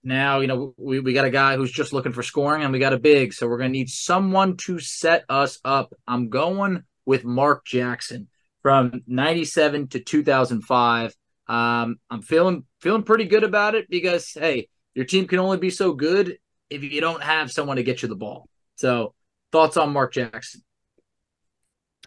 Now, 0.03 0.41
you 0.41 0.47
know, 0.47 0.73
we, 0.77 0.99
we 0.99 1.13
got 1.13 1.23
a 1.23 1.29
guy 1.29 1.55
who's 1.55 1.71
just 1.71 1.93
looking 1.93 2.11
for 2.11 2.23
scoring 2.23 2.63
and 2.63 2.73
we 2.73 2.79
got 2.79 2.91
a 2.91 2.99
big, 2.99 3.33
so 3.33 3.47
we're 3.47 3.57
gonna 3.57 3.69
need 3.69 3.89
someone 3.89 4.57
to 4.57 4.79
set 4.79 5.23
us 5.29 5.59
up. 5.63 5.93
I'm 6.05 6.27
going 6.29 6.83
with 7.05 7.23
Mark 7.23 7.65
Jackson 7.65 8.27
from 8.61 9.03
97 9.07 9.87
to 9.89 9.99
2005. 9.99 11.15
Um, 11.47 11.99
I'm 12.09 12.21
feeling 12.21 12.65
feeling 12.81 13.03
pretty 13.03 13.25
good 13.25 13.43
about 13.43 13.75
it 13.75 13.89
because 13.89 14.31
hey, 14.33 14.67
your 14.93 15.05
team 15.05 15.27
can 15.27 15.39
only 15.39 15.57
be 15.57 15.69
so 15.69 15.93
good 15.93 16.37
if 16.69 16.83
you 16.83 17.01
don't 17.01 17.23
have 17.23 17.51
someone 17.51 17.77
to 17.77 17.83
get 17.83 18.01
you 18.01 18.07
the 18.07 18.15
ball. 18.15 18.47
So, 18.75 19.13
thoughts 19.51 19.77
on 19.77 19.91
Mark 19.91 20.13
Jackson? 20.13 20.61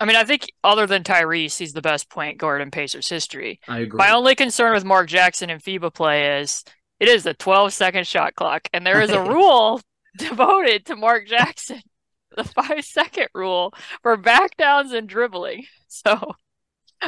I 0.00 0.04
mean, 0.04 0.16
I 0.16 0.24
think 0.24 0.50
other 0.64 0.86
than 0.86 1.04
Tyrese, 1.04 1.58
he's 1.58 1.74
the 1.74 1.82
best 1.82 2.10
point 2.10 2.38
guard 2.38 2.60
in 2.62 2.70
Pacers 2.70 3.08
history. 3.08 3.60
I 3.68 3.80
agree. 3.80 3.98
My 3.98 4.10
only 4.10 4.34
concern 4.34 4.72
with 4.72 4.84
Mark 4.84 5.08
Jackson 5.08 5.50
in 5.50 5.58
FIBA 5.58 5.94
play 5.94 6.40
is 6.40 6.64
it 6.98 7.08
is 7.08 7.26
a 7.26 7.34
12 7.34 7.72
second 7.72 8.06
shot 8.06 8.34
clock, 8.34 8.68
and 8.72 8.86
there 8.86 9.00
is 9.02 9.10
a 9.10 9.22
rule 9.30 9.80
devoted 10.18 10.86
to 10.86 10.96
Mark 10.96 11.26
Jackson, 11.26 11.80
the 12.36 12.44
five 12.44 12.84
second 12.84 13.28
rule 13.34 13.74
for 14.02 14.16
backdowns 14.16 14.92
and 14.92 15.08
dribbling. 15.08 15.66
So 15.88 16.32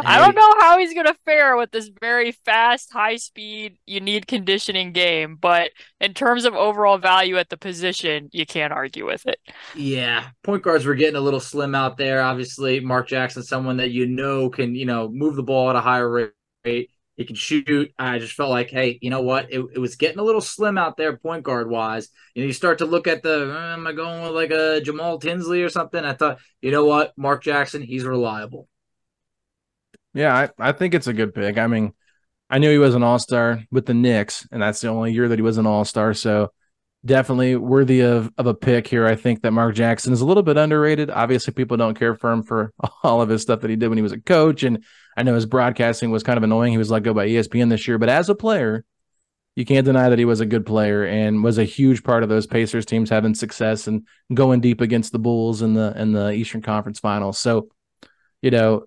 I 0.03 0.19
don't 0.19 0.35
know 0.35 0.55
how 0.61 0.79
he's 0.79 0.95
going 0.95 1.07
to 1.07 1.17
fare 1.25 1.57
with 1.57 1.71
this 1.71 1.91
very 2.01 2.33
fast, 2.33 2.93
high 2.93 3.17
speed, 3.17 3.79
you 3.87 4.01
need 4.01 4.27
conditioning 4.27 4.93
game, 4.93 5.37
but 5.37 5.71
in 6.01 6.15
terms 6.15 6.45
of 6.45 6.55
overall 6.55 6.99
value 6.99 7.37
at 7.37 7.49
the 7.49 7.57
position, 7.57 8.29
you 8.33 8.47
can't 8.47 8.73
argue 8.73 9.07
with 9.07 9.27
it. 9.27 9.39
Yeah. 9.75 10.29
Point 10.43 10.63
guards 10.63 10.85
were 10.85 10.95
getting 10.95 11.17
a 11.17 11.21
little 11.21 11.41
slim 11.41 11.75
out 11.75 11.97
there. 11.97 12.23
Obviously, 12.23 12.81
Mark 12.81 13.09
Jackson, 13.09 13.43
someone 13.43 13.77
that 13.77 13.91
you 13.91 14.07
know 14.07 14.51
can, 14.51 14.75
you 14.75 14.87
know, 14.87 15.09
move 15.09 15.37
the 15.37 15.43
ball 15.43 15.71
at 15.71 15.77
a 15.77 15.81
higher 15.81 16.33
rate. 16.65 16.91
He 17.17 17.25
can 17.25 17.37
shoot. 17.37 17.93
I 17.97 18.19
just 18.19 18.33
felt 18.33 18.51
like, 18.51 18.71
hey, 18.71 18.99
you 19.01 19.09
know 19.09 19.23
what? 19.23 19.53
It, 19.53 19.65
it 19.75 19.79
was 19.79 19.95
getting 19.95 20.19
a 20.19 20.25
little 20.25 20.41
slim 20.41 20.77
out 20.77 20.97
there, 20.97 21.17
point 21.17 21.45
guard 21.45 21.71
wise. 21.71 22.09
You 22.35 22.43
know, 22.43 22.49
you 22.49 22.53
start 22.53 22.79
to 22.79 22.87
look 22.87 23.07
at 23.07 23.23
the, 23.23 23.55
uh, 23.55 23.75
am 23.75 23.87
I 23.87 23.93
going 23.93 24.23
with 24.23 24.33
like 24.33 24.51
a 24.51 24.81
Jamal 24.81 25.21
Tinsley 25.21 25.63
or 25.63 25.69
something? 25.69 26.05
I 26.05 26.15
thought, 26.15 26.39
you 26.61 26.73
know 26.73 26.85
what? 26.85 27.13
Mark 27.17 27.45
Jackson, 27.45 27.83
he's 27.83 28.05
reliable. 28.05 28.69
Yeah, 30.15 30.35
I, 30.35 30.69
I 30.69 30.73
think 30.73 30.95
it's 30.95 31.09
a 31.09 31.13
good 31.13 31.35
pick. 31.35 31.59
I 31.59 31.67
mean, 31.67 31.93
I 32.49 32.59
knew 32.59 32.71
he 32.71 32.79
was 32.79 32.95
an 32.95 33.03
all 33.03 33.19
star 33.19 33.63
with 33.71 33.87
the 33.87 33.95
Knicks, 33.95 34.47
and 34.53 34.63
that's 34.63 34.81
the 34.81 34.89
only 34.89 35.13
year 35.13 35.29
that 35.29 35.39
he 35.39 35.43
was 35.43 35.59
an 35.59 35.67
all 35.67 35.85
star. 35.85 36.15
So 36.15 36.53
definitely 37.05 37.57
worthy 37.57 38.01
of, 38.01 38.33
of 38.39 38.47
a 38.47 38.55
pick 38.55 38.87
here. 38.87 39.07
I 39.07 39.17
think 39.17 39.43
that 39.43 39.51
Mark 39.53 39.75
Jackson 39.75 40.13
is 40.13 40.21
a 40.21 40.27
little 40.27 40.43
bit 40.43 40.57
underrated. 40.57 41.11
Obviously, 41.11 41.53
people 41.53 41.77
don't 41.77 41.99
care 41.99 42.15
for 42.15 42.33
him 42.33 42.43
for 42.43 42.73
all 43.03 43.21
of 43.21 43.29
his 43.29 43.43
stuff 43.43 43.61
that 43.61 43.71
he 43.71 43.77
did 43.77 43.89
when 43.89 43.99
he 43.99 44.03
was 44.03 44.13
a 44.13 44.21
coach. 44.21 44.63
And 44.63 44.85
I 45.17 45.23
know 45.23 45.35
his 45.35 45.47
broadcasting 45.47 46.11
was 46.11 46.23
kind 46.23 46.37
of 46.37 46.45
annoying. 46.45 46.73
He 46.73 46.79
was 46.79 46.91
let 46.91 47.03
go 47.03 47.15
by 47.15 47.29
ESPN 47.29 47.71
this 47.71 47.87
year, 47.87 47.99
but 47.99 48.09
as 48.09 48.29
a 48.29 48.35
player, 48.35 48.85
you 49.57 49.65
can't 49.65 49.87
deny 49.87 50.09
that 50.09 50.19
he 50.19 50.25
was 50.25 50.41
a 50.41 50.47
good 50.47 50.67
player 50.67 51.05
and 51.05 51.45
was 51.45 51.59
a 51.59 51.65
huge 51.65 52.03
part 52.03 52.25
of 52.25 52.29
those 52.29 52.47
Pacers 52.47 52.85
teams 52.85 53.09
having 53.09 53.35
success 53.35 53.87
and 53.87 54.07
going 54.33 54.61
deep 54.61 54.81
against 54.81 55.13
the 55.13 55.19
Bulls 55.19 55.63
in 55.63 55.75
the 55.75 55.93
in 55.97 56.13
the 56.13 56.33
Eastern 56.33 56.61
Conference 56.61 56.99
Finals. 56.99 57.39
So, 57.39 57.69
you 58.43 58.51
know, 58.51 58.87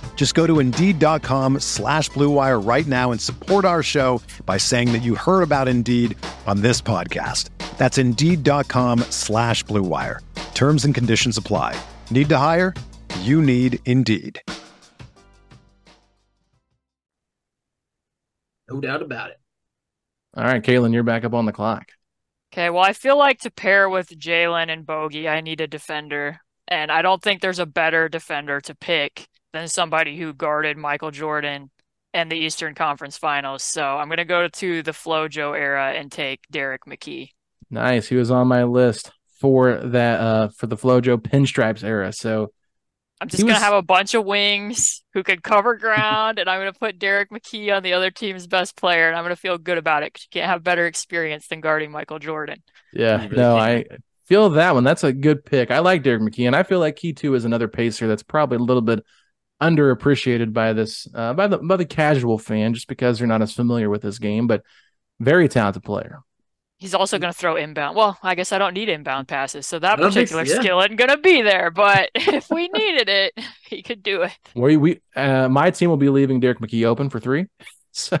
Just 0.21 0.35
go 0.35 0.45
to 0.45 0.59
Indeed.com 0.59 1.61
slash 1.61 2.11
BlueWire 2.11 2.63
right 2.63 2.85
now 2.85 3.11
and 3.11 3.19
support 3.19 3.65
our 3.65 3.81
show 3.81 4.21
by 4.45 4.59
saying 4.59 4.93
that 4.93 5.01
you 5.01 5.15
heard 5.15 5.41
about 5.41 5.67
Indeed 5.67 6.15
on 6.45 6.61
this 6.61 6.79
podcast. 6.79 7.49
That's 7.79 7.97
Indeed.com 7.97 8.99
slash 9.09 9.65
BlueWire. 9.65 10.19
Terms 10.53 10.85
and 10.85 10.93
conditions 10.93 11.37
apply. 11.39 11.75
Need 12.11 12.29
to 12.29 12.37
hire? 12.37 12.75
You 13.21 13.41
need 13.41 13.79
Indeed. 13.87 14.39
No 18.69 18.79
doubt 18.79 19.01
about 19.01 19.31
it. 19.31 19.39
All 20.37 20.43
right, 20.43 20.61
Caitlin, 20.61 20.93
you're 20.93 21.01
back 21.01 21.25
up 21.25 21.33
on 21.33 21.47
the 21.47 21.51
clock. 21.51 21.93
Okay, 22.53 22.69
well, 22.69 22.83
I 22.83 22.93
feel 22.93 23.17
like 23.17 23.39
to 23.39 23.49
pair 23.49 23.89
with 23.89 24.09
Jalen 24.09 24.71
and 24.71 24.85
Bogey, 24.85 25.27
I 25.27 25.41
need 25.41 25.61
a 25.61 25.67
defender. 25.67 26.41
And 26.67 26.91
I 26.91 27.01
don't 27.01 27.23
think 27.23 27.41
there's 27.41 27.57
a 27.57 27.65
better 27.65 28.07
defender 28.07 28.61
to 28.61 28.75
pick 28.75 29.27
than 29.53 29.67
somebody 29.67 30.17
who 30.17 30.33
guarded 30.33 30.77
Michael 30.77 31.11
Jordan 31.11 31.69
and 32.13 32.31
the 32.31 32.35
Eastern 32.35 32.75
Conference 32.75 33.17
Finals. 33.17 33.63
So 33.63 33.83
I'm 33.83 34.07
going 34.07 34.17
to 34.17 34.25
go 34.25 34.47
to 34.47 34.83
the 34.83 34.91
FloJo 34.91 35.57
era 35.57 35.93
and 35.93 36.11
take 36.11 36.41
Derrick 36.49 36.85
McKey. 36.85 37.29
Nice. 37.69 38.07
He 38.07 38.15
was 38.15 38.31
on 38.31 38.47
my 38.47 38.63
list 38.63 39.11
for 39.39 39.75
that 39.77 40.19
uh 40.19 40.49
for 40.49 40.67
the 40.67 40.77
FloJo 40.77 41.17
Pinstripes 41.17 41.83
era. 41.83 42.13
So 42.13 42.51
I'm 43.21 43.27
just 43.27 43.43
going 43.43 43.53
to 43.53 43.59
have 43.59 43.73
a 43.73 43.83
bunch 43.83 44.15
of 44.15 44.25
wings 44.25 45.03
who 45.13 45.21
can 45.21 45.39
cover 45.41 45.75
ground, 45.75 46.39
and 46.39 46.49
I'm 46.49 46.59
going 46.59 46.73
to 46.73 46.79
put 46.79 46.97
Derrick 46.97 47.29
McKey 47.29 47.75
on 47.75 47.83
the 47.83 47.93
other 47.93 48.09
team's 48.09 48.47
best 48.47 48.75
player, 48.75 49.07
and 49.07 49.15
I'm 49.15 49.23
going 49.23 49.35
to 49.35 49.39
feel 49.39 49.59
good 49.59 49.77
about 49.77 50.01
it 50.01 50.11
because 50.11 50.23
you 50.23 50.39
can't 50.39 50.49
have 50.49 50.63
better 50.63 50.87
experience 50.87 51.47
than 51.47 51.61
guarding 51.61 51.91
Michael 51.91 52.17
Jordan. 52.17 52.63
Yeah, 52.91 53.21
really 53.25 53.35
no, 53.35 53.55
I 53.55 53.85
feel 54.25 54.49
that 54.49 54.73
one. 54.73 54.83
That's 54.83 55.03
a 55.03 55.13
good 55.13 55.45
pick. 55.45 55.69
I 55.69 55.79
like 55.79 56.01
Derrick 56.01 56.23
McKey, 56.23 56.47
and 56.47 56.55
I 56.55 56.63
feel 56.63 56.79
like 56.79 56.97
he 56.97 57.13
too 57.13 57.35
is 57.35 57.45
another 57.45 57.67
pacer 57.67 58.07
that's 58.07 58.23
probably 58.23 58.57
a 58.57 58.61
little 58.61 58.81
bit 58.81 59.05
underappreciated 59.61 60.53
by 60.53 60.73
this 60.73 61.07
uh, 61.13 61.33
by 61.33 61.47
the 61.47 61.57
by 61.59 61.77
the 61.77 61.85
casual 61.85 62.37
fan 62.37 62.73
just 62.73 62.87
because 62.87 63.19
they're 63.19 63.27
not 63.27 63.41
as 63.41 63.53
familiar 63.53 63.89
with 63.89 64.01
this 64.01 64.19
game, 64.19 64.47
but 64.47 64.63
very 65.19 65.47
talented 65.47 65.83
player. 65.83 66.19
He's 66.77 66.95
also 66.95 67.19
going 67.19 67.31
to 67.31 67.37
throw 67.37 67.57
inbound. 67.57 67.95
Well, 67.95 68.17
I 68.23 68.33
guess 68.33 68.51
I 68.51 68.57
don't 68.57 68.73
need 68.73 68.89
inbound 68.89 69.27
passes, 69.27 69.67
so 69.67 69.77
that 69.77 69.99
particular 69.99 70.43
think, 70.43 70.55
yeah. 70.55 70.61
skill 70.61 70.79
isn't 70.81 70.95
going 70.95 71.11
to 71.11 71.17
be 71.17 71.43
there. 71.43 71.69
But 71.69 72.09
if 72.15 72.49
we 72.49 72.69
needed 72.69 73.07
it, 73.07 73.33
he 73.69 73.83
could 73.83 74.01
do 74.01 74.23
it. 74.23 74.35
We 74.55 74.77
we 74.77 75.01
uh, 75.15 75.47
my 75.47 75.69
team 75.69 75.89
will 75.91 75.97
be 75.97 76.09
leaving 76.09 76.39
Derrick 76.39 76.59
McKey 76.59 76.85
open 76.85 77.11
for 77.11 77.19
three, 77.19 77.45
so 77.91 78.17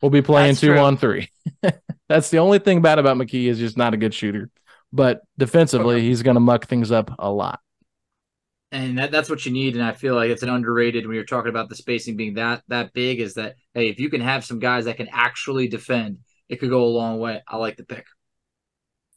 we'll 0.00 0.10
be 0.10 0.22
playing 0.22 0.54
two 0.54 0.68
true. 0.68 0.78
on 0.78 0.96
three. 0.96 1.28
That's 2.08 2.30
the 2.30 2.38
only 2.38 2.60
thing 2.60 2.82
bad 2.82 3.00
about 3.00 3.16
McKey 3.16 3.46
is 3.46 3.58
just 3.58 3.76
not 3.76 3.94
a 3.94 3.96
good 3.96 4.14
shooter, 4.14 4.48
but 4.92 5.22
defensively 5.36 5.96
okay. 5.96 6.04
he's 6.06 6.22
going 6.22 6.36
to 6.36 6.40
muck 6.40 6.66
things 6.66 6.92
up 6.92 7.10
a 7.18 7.30
lot. 7.30 7.58
And 8.72 8.98
that, 8.98 9.10
that's 9.10 9.28
what 9.28 9.44
you 9.44 9.52
need, 9.52 9.74
and 9.74 9.82
I 9.82 9.92
feel 9.92 10.14
like 10.14 10.30
it's 10.30 10.44
an 10.44 10.48
underrated 10.48 11.04
when 11.04 11.16
you're 11.16 11.24
talking 11.24 11.48
about 11.48 11.68
the 11.68 11.74
spacing 11.74 12.16
being 12.16 12.34
that 12.34 12.62
that 12.68 12.92
big. 12.92 13.18
Is 13.18 13.34
that 13.34 13.56
hey, 13.74 13.88
if 13.88 13.98
you 13.98 14.08
can 14.08 14.20
have 14.20 14.44
some 14.44 14.60
guys 14.60 14.84
that 14.84 14.96
can 14.96 15.08
actually 15.10 15.66
defend 15.66 16.18
it 16.50 16.58
could 16.58 16.68
go 16.68 16.82
a 16.82 16.84
long 16.84 17.18
way. 17.18 17.40
I 17.48 17.56
like 17.56 17.76
the 17.76 17.84
pick. 17.84 18.04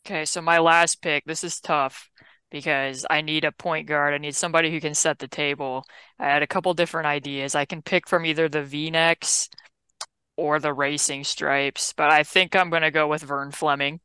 Okay, 0.05 0.23
so 0.23 0.41
my 0.41 0.59
last 0.59 1.01
pick, 1.01 1.25
this 1.25 1.43
is 1.43 1.59
tough 1.59 2.09
because 2.51 3.05
I 3.09 3.21
need 3.21 3.43
a 3.43 3.51
point 3.51 3.87
guard. 3.87 4.13
I 4.13 4.19
need 4.19 4.35
somebody 4.35 4.69
who 4.69 4.79
can 4.79 4.93
set 4.93 5.17
the 5.17 5.27
table. 5.27 5.83
I 6.19 6.25
had 6.25 6.43
a 6.43 6.47
couple 6.47 6.73
different 6.75 7.07
ideas. 7.07 7.55
I 7.55 7.65
can 7.65 7.81
pick 7.81 8.07
from 8.07 8.25
either 8.25 8.47
the 8.47 8.61
V-necks 8.63 9.49
or 10.37 10.59
the 10.59 10.73
racing 10.73 11.23
stripes, 11.23 11.93
but 11.97 12.11
I 12.11 12.23
think 12.23 12.55
I'm 12.55 12.69
going 12.69 12.83
to 12.83 12.91
go 12.91 13.07
with 13.07 13.23
Vern 13.23 13.51
Fleming. 13.51 13.99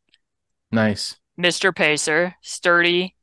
Nice. 0.72 1.16
Mr. 1.38 1.74
Pacer, 1.74 2.34
sturdy, 2.40 3.14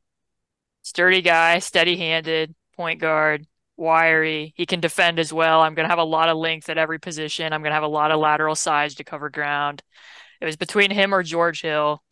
sturdy 0.86 1.20
guy, 1.20 1.58
steady-handed, 1.58 2.54
point 2.76 3.00
guard, 3.00 3.44
wiry. 3.76 4.54
He 4.56 4.66
can 4.66 4.78
defend 4.78 5.18
as 5.18 5.32
well. 5.32 5.60
I'm 5.60 5.74
going 5.74 5.84
to 5.84 5.90
have 5.90 5.98
a 5.98 6.04
lot 6.04 6.28
of 6.28 6.36
length 6.36 6.68
at 6.68 6.78
every 6.78 7.00
position. 7.00 7.52
I'm 7.52 7.60
going 7.60 7.72
to 7.72 7.74
have 7.74 7.82
a 7.82 7.88
lot 7.88 8.12
of 8.12 8.20
lateral 8.20 8.54
size 8.54 8.94
to 8.94 9.04
cover 9.04 9.28
ground. 9.28 9.82
It 10.40 10.44
was 10.44 10.56
between 10.56 10.92
him 10.92 11.12
or 11.12 11.24
George 11.24 11.60
Hill. 11.60 12.04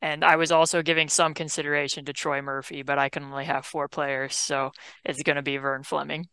And 0.00 0.24
I 0.24 0.36
was 0.36 0.52
also 0.52 0.82
giving 0.82 1.08
some 1.08 1.34
consideration 1.34 2.04
to 2.04 2.12
Troy 2.12 2.42
Murphy, 2.42 2.82
but 2.82 2.96
I 2.96 3.08
can 3.08 3.24
only 3.24 3.44
have 3.44 3.66
four 3.66 3.88
players. 3.88 4.36
So 4.36 4.70
it's 5.04 5.24
going 5.24 5.36
to 5.36 5.42
be 5.42 5.56
Vern 5.56 5.82
Fleming. 5.82 6.28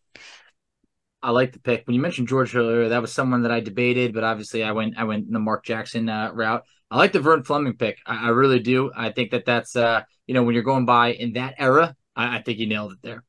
I 1.24 1.32
like 1.32 1.54
the 1.54 1.60
pick. 1.60 1.88
When 1.88 1.96
you 1.96 2.02
mentioned 2.02 2.28
George 2.28 2.52
Hill, 2.52 2.90
that 2.90 3.02
was 3.02 3.12
someone 3.12 3.42
that 3.42 3.52
I 3.52 3.62
debated, 3.62 4.14
but 4.14 4.24
obviously 4.24 4.64
I 4.64 4.74
went 4.74 4.96
I 4.96 5.06
went 5.06 5.32
the 5.32 5.40
Mark 5.40 5.66
Jackson 5.66 6.08
uh, 6.08 6.32
route. 6.34 6.64
I 6.92 6.98
like 6.98 7.12
the 7.12 7.20
Vern 7.20 7.44
Fleming 7.44 7.78
pick. 7.78 8.00
I, 8.06 8.28
I, 8.28 8.30
really 8.30 8.60
do. 8.60 8.92
I 8.96 9.12
think 9.12 9.32
that 9.32 9.46
that's 9.46 9.76
uh, 9.76 10.04
you 10.26 10.34
know 10.34 10.44
when 10.44 10.54
you're 10.54 10.64
going 10.64 10.86
by 10.86 11.14
in 11.14 11.34
that 11.34 11.56
era, 11.58 11.96
I, 12.16 12.38
I 12.38 12.42
think 12.42 12.60
you 12.60 12.68
nailed 12.68 12.94
it 12.94 13.00
there. 13.02 13.24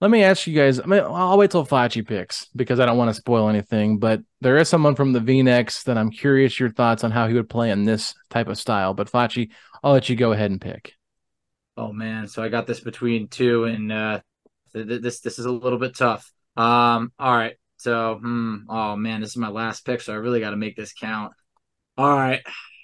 Let 0.00 0.10
me 0.12 0.22
ask 0.22 0.46
you 0.46 0.54
guys. 0.54 0.78
I 0.78 0.84
mean, 0.84 1.00
I'll 1.00 1.38
wait 1.38 1.50
till 1.50 1.66
Facci 1.66 2.06
picks 2.06 2.46
because 2.54 2.78
I 2.78 2.86
don't 2.86 2.98
want 2.98 3.08
to 3.10 3.14
spoil 3.14 3.48
anything. 3.48 3.98
But 3.98 4.20
there 4.40 4.56
is 4.58 4.68
someone 4.68 4.94
from 4.94 5.12
the 5.12 5.18
V-necks 5.18 5.82
that 5.84 5.98
I'm 5.98 6.10
curious 6.10 6.60
your 6.60 6.70
thoughts 6.70 7.02
on 7.02 7.10
how 7.10 7.26
he 7.26 7.34
would 7.34 7.50
play 7.50 7.70
in 7.70 7.84
this 7.84 8.14
type 8.30 8.46
of 8.46 8.58
style. 8.58 8.94
But 8.94 9.10
Facci, 9.10 9.50
I'll 9.82 9.92
let 9.92 10.08
you 10.08 10.14
go 10.14 10.30
ahead 10.30 10.52
and 10.52 10.60
pick. 10.60 10.92
Oh 11.76 11.92
man, 11.92 12.28
so 12.28 12.42
I 12.42 12.48
got 12.48 12.66
this 12.66 12.80
between 12.80 13.28
two, 13.28 13.64
and 13.64 13.92
uh, 13.92 14.20
th- 14.72 15.00
this 15.00 15.20
this 15.20 15.38
is 15.38 15.46
a 15.46 15.52
little 15.52 15.78
bit 15.78 15.96
tough. 15.96 16.32
Um, 16.56 17.12
all 17.18 17.36
right, 17.36 17.54
so 17.76 18.18
hmm, 18.20 18.56
oh 18.68 18.96
man, 18.96 19.20
this 19.20 19.30
is 19.30 19.36
my 19.36 19.48
last 19.48 19.86
pick, 19.86 20.00
so 20.00 20.12
I 20.12 20.16
really 20.16 20.40
got 20.40 20.50
to 20.50 20.56
make 20.56 20.76
this 20.76 20.92
count. 20.92 21.32
All 21.98 22.16
right, 22.16 22.40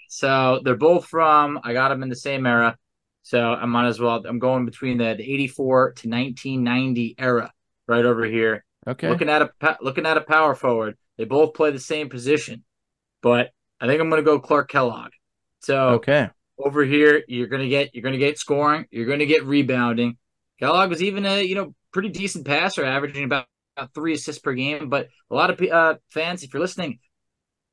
so 0.09 0.61
they're 0.65 0.77
both 0.77 1.07
from. 1.07 1.61
I 1.63 1.73
got 1.73 1.89
them 1.89 2.03
in 2.03 2.09
the 2.09 2.17
same 2.17 2.47
era. 2.47 2.77
So 3.25 3.41
I 3.41 3.65
might 3.65 3.87
as 3.87 3.99
well. 3.99 4.23
I'm 4.27 4.39
going 4.39 4.67
between 4.67 4.99
the, 4.99 5.15
the 5.17 5.33
84 5.33 5.93
to 5.93 6.09
1990 6.09 7.15
era, 7.19 7.51
right 7.89 8.05
over 8.05 8.25
here. 8.25 8.65
Okay. 8.87 9.09
Looking 9.09 9.31
at 9.31 9.41
a 9.41 9.79
looking 9.81 10.05
at 10.05 10.19
a 10.19 10.21
power 10.21 10.55
forward. 10.55 10.99
They 11.17 11.25
both 11.25 11.55
play 11.55 11.71
the 11.71 11.81
same 11.81 12.11
position, 12.11 12.65
but 13.23 13.51
I 13.81 13.87
think 13.87 14.01
I'm 14.01 14.11
going 14.11 14.21
to 14.21 14.25
go 14.25 14.39
Clark 14.39 14.69
Kellogg. 14.69 15.13
So 15.61 15.89
okay. 15.91 16.29
Over 16.59 16.85
here, 16.85 17.25
you're 17.27 17.47
going 17.47 17.63
to 17.63 17.69
get 17.69 17.95
you're 17.95 18.03
going 18.03 18.13
to 18.13 18.19
get 18.19 18.39
scoring. 18.39 18.87
You're 18.91 19.07
going 19.07 19.21
to 19.21 19.27
get 19.27 19.45
rebounding. 19.45 20.19
Kellogg 20.61 20.91
was 20.91 21.03
even 21.03 21.25
a 21.25 21.43
you 21.43 21.55
know 21.55 21.75
pretty 21.93 22.11
decent 22.11 22.47
passer, 22.47 22.85
averaging 22.85 23.25
about, 23.25 23.47
about 23.77 23.95
three 23.95 24.13
assists 24.13 24.43
per 24.43 24.53
game. 24.53 24.91
But 24.91 25.09
a 25.31 25.35
lot 25.35 25.49
of 25.49 25.61
uh, 25.63 25.95
fans, 26.11 26.43
if 26.43 26.53
you're 26.53 26.61
listening, 26.61 26.99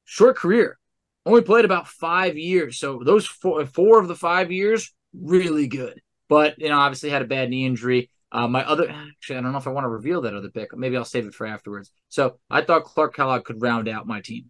short 0.05 0.37
career, 0.37 0.77
only 1.25 1.41
played 1.41 1.65
about 1.65 1.87
five 1.87 2.37
years. 2.37 2.79
So 2.79 3.01
those 3.03 3.25
four, 3.27 3.65
four 3.65 3.99
of 3.99 4.07
the 4.07 4.15
five 4.15 4.51
years 4.51 4.93
really 5.13 5.67
good. 5.67 6.01
But 6.29 6.59
you 6.59 6.69
know, 6.69 6.79
obviously 6.79 7.09
had 7.09 7.21
a 7.21 7.25
bad 7.25 7.49
knee 7.49 7.65
injury. 7.65 8.09
Uh, 8.31 8.47
my 8.47 8.63
other 8.65 8.89
actually, 8.89 9.37
I 9.37 9.41
don't 9.41 9.51
know 9.51 9.57
if 9.57 9.67
I 9.67 9.71
want 9.71 9.83
to 9.83 9.89
reveal 9.89 10.21
that 10.21 10.33
other 10.33 10.49
pick. 10.49 10.75
Maybe 10.75 10.95
I'll 10.95 11.03
save 11.03 11.25
it 11.25 11.33
for 11.33 11.45
afterwards. 11.45 11.91
So 12.07 12.39
I 12.49 12.61
thought 12.61 12.85
Clark 12.85 13.15
Kellogg 13.15 13.43
could 13.43 13.61
round 13.61 13.89
out 13.89 14.07
my 14.07 14.21
team. 14.21 14.45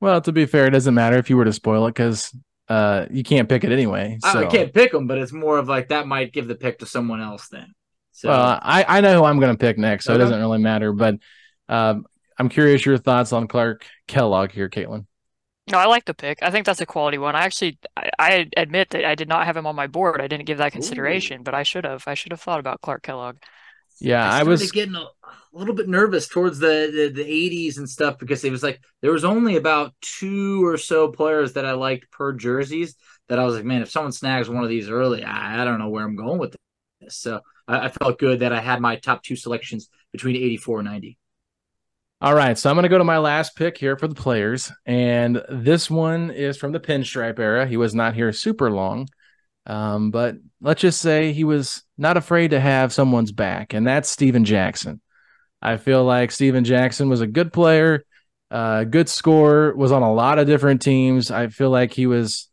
Well, 0.00 0.20
to 0.22 0.32
be 0.32 0.46
fair, 0.46 0.66
it 0.66 0.70
doesn't 0.70 0.94
matter 0.94 1.18
if 1.18 1.28
you 1.28 1.36
were 1.36 1.44
to 1.44 1.52
spoil 1.52 1.86
it 1.86 1.90
because 1.90 2.34
uh, 2.68 3.06
you 3.10 3.22
can't 3.22 3.48
pick 3.48 3.64
it 3.64 3.72
anyway. 3.72 4.18
So. 4.22 4.40
I, 4.40 4.42
I, 4.44 4.46
can't 4.46 4.72
pick 4.72 4.92
them, 4.92 5.06
but 5.06 5.18
it's 5.18 5.32
more 5.32 5.58
of 5.58 5.68
like 5.68 5.88
that 5.88 6.06
might 6.06 6.32
give 6.32 6.48
the 6.48 6.54
pick 6.54 6.78
to 6.78 6.86
someone 6.86 7.20
else 7.20 7.48
then. 7.48 7.74
So 8.12 8.30
well, 8.30 8.58
I 8.62 8.84
I 8.84 9.00
know 9.00 9.18
who 9.18 9.24
I'm 9.24 9.40
going 9.40 9.52
to 9.52 9.58
pick 9.58 9.76
next, 9.76 10.06
so 10.06 10.12
okay. 10.12 10.20
it 10.20 10.24
doesn't 10.24 10.40
really 10.40 10.58
matter. 10.58 10.92
But 10.92 11.16
um, 11.68 12.06
I'm 12.38 12.48
curious 12.48 12.86
your 12.86 12.96
thoughts 12.96 13.32
on 13.32 13.48
Clark 13.48 13.84
Kellogg 14.06 14.50
here, 14.52 14.70
Caitlin. 14.70 15.06
No, 15.70 15.78
I 15.78 15.86
like 15.86 16.04
the 16.04 16.14
pick. 16.14 16.42
I 16.42 16.50
think 16.50 16.66
that's 16.66 16.80
a 16.82 16.86
quality 16.86 17.16
one. 17.16 17.34
I 17.34 17.44
actually, 17.44 17.78
I, 17.96 18.10
I, 18.18 18.50
admit 18.56 18.90
that 18.90 19.06
I 19.06 19.14
did 19.14 19.28
not 19.28 19.46
have 19.46 19.56
him 19.56 19.66
on 19.66 19.74
my 19.74 19.86
board. 19.86 20.20
I 20.20 20.26
didn't 20.26 20.44
give 20.44 20.58
that 20.58 20.72
consideration, 20.72 21.40
Ooh. 21.40 21.44
but 21.44 21.54
I 21.54 21.62
should 21.62 21.84
have. 21.84 22.04
I 22.06 22.14
should 22.14 22.32
have 22.32 22.40
thought 22.40 22.60
about 22.60 22.82
Clark 22.82 23.02
Kellogg. 23.02 23.36
Yeah, 24.00 24.28
I, 24.30 24.40
I 24.40 24.42
was 24.42 24.72
getting 24.72 24.96
a, 24.96 24.98
a, 24.98 25.08
little 25.52 25.74
bit 25.74 25.88
nervous 25.88 26.28
towards 26.28 26.58
the, 26.58 26.90
the, 27.14 27.22
the 27.22 27.24
80s 27.24 27.78
and 27.78 27.88
stuff 27.88 28.18
because 28.18 28.44
it 28.44 28.50
was 28.50 28.62
like 28.62 28.80
there 29.02 29.12
was 29.12 29.24
only 29.24 29.56
about 29.56 29.94
two 30.00 30.66
or 30.66 30.76
so 30.76 31.08
players 31.08 31.52
that 31.52 31.64
I 31.64 31.72
liked 31.72 32.10
per 32.10 32.32
jerseys 32.32 32.96
that 33.28 33.38
I 33.38 33.44
was 33.44 33.54
like, 33.54 33.64
man, 33.64 33.82
if 33.82 33.90
someone 33.90 34.12
snags 34.12 34.50
one 34.50 34.64
of 34.64 34.68
these 34.68 34.90
early, 34.90 35.22
I, 35.22 35.62
I 35.62 35.64
don't 35.64 35.78
know 35.78 35.88
where 35.88 36.04
I'm 36.04 36.16
going 36.16 36.38
with 36.38 36.56
this. 37.00 37.16
So 37.16 37.40
I, 37.68 37.86
I 37.86 37.88
felt 37.88 38.18
good 38.18 38.40
that 38.40 38.52
I 38.52 38.60
had 38.60 38.80
my 38.80 38.96
top 38.96 39.22
two 39.22 39.36
selections 39.36 39.88
between 40.12 40.36
84 40.36 40.80
and 40.80 40.88
90. 40.88 41.18
All 42.20 42.34
right, 42.34 42.56
so 42.56 42.70
I'm 42.70 42.76
going 42.76 42.84
to 42.84 42.88
go 42.88 42.98
to 42.98 43.04
my 43.04 43.18
last 43.18 43.54
pick 43.54 43.76
here 43.76 43.96
for 43.96 44.08
the 44.08 44.14
players, 44.14 44.72
and 44.86 45.42
this 45.50 45.90
one 45.90 46.30
is 46.30 46.56
from 46.56 46.72
the 46.72 46.80
pinstripe 46.80 47.38
era. 47.38 47.66
He 47.66 47.76
was 47.76 47.94
not 47.94 48.14
here 48.14 48.32
super 48.32 48.70
long, 48.70 49.08
um, 49.66 50.10
but 50.10 50.36
let's 50.60 50.80
just 50.80 51.02
say 51.02 51.32
he 51.32 51.44
was 51.44 51.82
not 51.98 52.16
afraid 52.16 52.52
to 52.52 52.60
have 52.60 52.94
someone's 52.94 53.32
back, 53.32 53.74
and 53.74 53.86
that's 53.86 54.08
Stephen 54.08 54.44
Jackson. 54.44 55.02
I 55.60 55.76
feel 55.76 56.04
like 56.04 56.30
Stephen 56.30 56.64
Jackson 56.64 57.10
was 57.10 57.20
a 57.20 57.26
good 57.26 57.52
player, 57.52 58.04
uh, 58.50 58.84
good 58.84 59.08
scorer, 59.08 59.74
was 59.74 59.92
on 59.92 60.02
a 60.02 60.12
lot 60.12 60.38
of 60.38 60.46
different 60.46 60.80
teams. 60.80 61.30
I 61.30 61.48
feel 61.48 61.68
like 61.68 61.92
he 61.92 62.06
was 62.06 62.48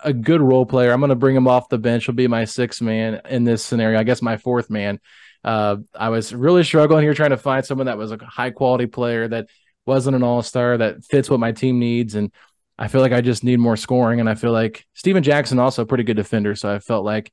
a 0.00 0.12
good 0.12 0.40
role 0.40 0.66
player. 0.66 0.92
I'm 0.92 1.00
going 1.00 1.10
to 1.10 1.16
bring 1.16 1.36
him 1.36 1.46
off 1.46 1.68
the 1.68 1.78
bench. 1.78 2.06
He'll 2.06 2.14
be 2.14 2.26
my 2.26 2.44
sixth 2.44 2.80
man 2.80 3.20
in 3.28 3.44
this 3.44 3.64
scenario. 3.64 4.00
I 4.00 4.04
guess 4.04 4.22
my 4.22 4.36
fourth 4.36 4.70
man. 4.70 4.98
Uh, 5.44 5.76
I 5.94 6.10
was 6.10 6.34
really 6.34 6.64
struggling 6.64 7.02
here 7.02 7.14
trying 7.14 7.30
to 7.30 7.36
find 7.36 7.64
someone 7.64 7.86
that 7.86 7.98
was 7.98 8.12
a 8.12 8.18
high 8.24 8.50
quality 8.50 8.86
player 8.86 9.26
that 9.28 9.48
wasn't 9.86 10.16
an 10.16 10.22
all 10.22 10.42
star 10.42 10.78
that 10.78 11.04
fits 11.04 11.28
what 11.28 11.40
my 11.40 11.52
team 11.52 11.78
needs. 11.78 12.14
And 12.14 12.30
I 12.78 12.88
feel 12.88 13.00
like 13.00 13.12
I 13.12 13.20
just 13.20 13.44
need 13.44 13.58
more 13.58 13.76
scoring. 13.76 14.20
And 14.20 14.28
I 14.28 14.34
feel 14.34 14.52
like 14.52 14.86
Stephen 14.94 15.22
Jackson 15.22 15.58
also 15.58 15.82
a 15.82 15.86
pretty 15.86 16.04
good 16.04 16.16
defender. 16.16 16.54
So 16.54 16.72
I 16.72 16.78
felt 16.78 17.04
like 17.04 17.32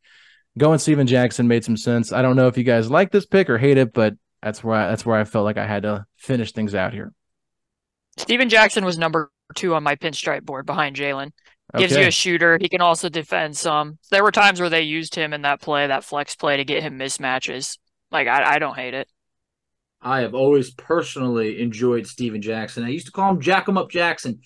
going 0.57 0.79
Stephen 0.79 1.07
Jackson 1.07 1.47
made 1.47 1.63
some 1.63 1.77
sense. 1.77 2.11
I 2.11 2.21
don't 2.21 2.35
know 2.35 2.47
if 2.47 2.57
you 2.57 2.63
guys 2.63 2.89
like 2.89 3.11
this 3.11 3.25
pick 3.25 3.49
or 3.49 3.57
hate 3.57 3.77
it, 3.77 3.93
but 3.93 4.15
that's 4.41 4.63
where 4.63 4.75
I, 4.75 4.89
that's 4.89 5.05
where 5.05 5.19
I 5.19 5.23
felt 5.23 5.45
like 5.45 5.57
I 5.57 5.67
had 5.67 5.83
to 5.83 6.05
finish 6.17 6.51
things 6.51 6.73
out 6.73 6.93
here. 6.93 7.13
Stephen 8.17 8.49
Jackson 8.49 8.83
was 8.83 8.97
number 8.97 9.31
two 9.55 9.75
on 9.75 9.83
my 9.83 9.95
pinstripe 9.95 10.43
board 10.43 10.65
behind 10.65 10.95
Jalen. 10.95 11.31
Gives 11.77 11.93
okay. 11.93 12.01
you 12.01 12.07
a 12.07 12.11
shooter. 12.11 12.57
He 12.59 12.67
can 12.67 12.81
also 12.81 13.09
defend 13.09 13.55
some. 13.55 13.99
There 14.09 14.23
were 14.23 14.31
times 14.31 14.59
where 14.59 14.71
they 14.71 14.81
used 14.81 15.13
him 15.13 15.33
in 15.33 15.43
that 15.43 15.61
play, 15.61 15.85
that 15.85 16.03
flex 16.03 16.35
play, 16.35 16.57
to 16.57 16.65
get 16.65 16.81
him 16.81 16.97
mismatches. 16.97 17.77
Like 18.11 18.27
I, 18.27 18.55
I 18.55 18.59
don't 18.59 18.75
hate 18.75 18.93
it. 18.93 19.07
I 20.01 20.21
have 20.21 20.33
always 20.33 20.71
personally 20.71 21.61
enjoyed 21.61 22.07
Stephen 22.07 22.41
Jackson. 22.41 22.83
I 22.83 22.89
used 22.89 23.07
to 23.07 23.11
call 23.11 23.31
him 23.31 23.41
Jack 23.41 23.67
him 23.67 23.77
up 23.77 23.89
Jackson. 23.89 24.39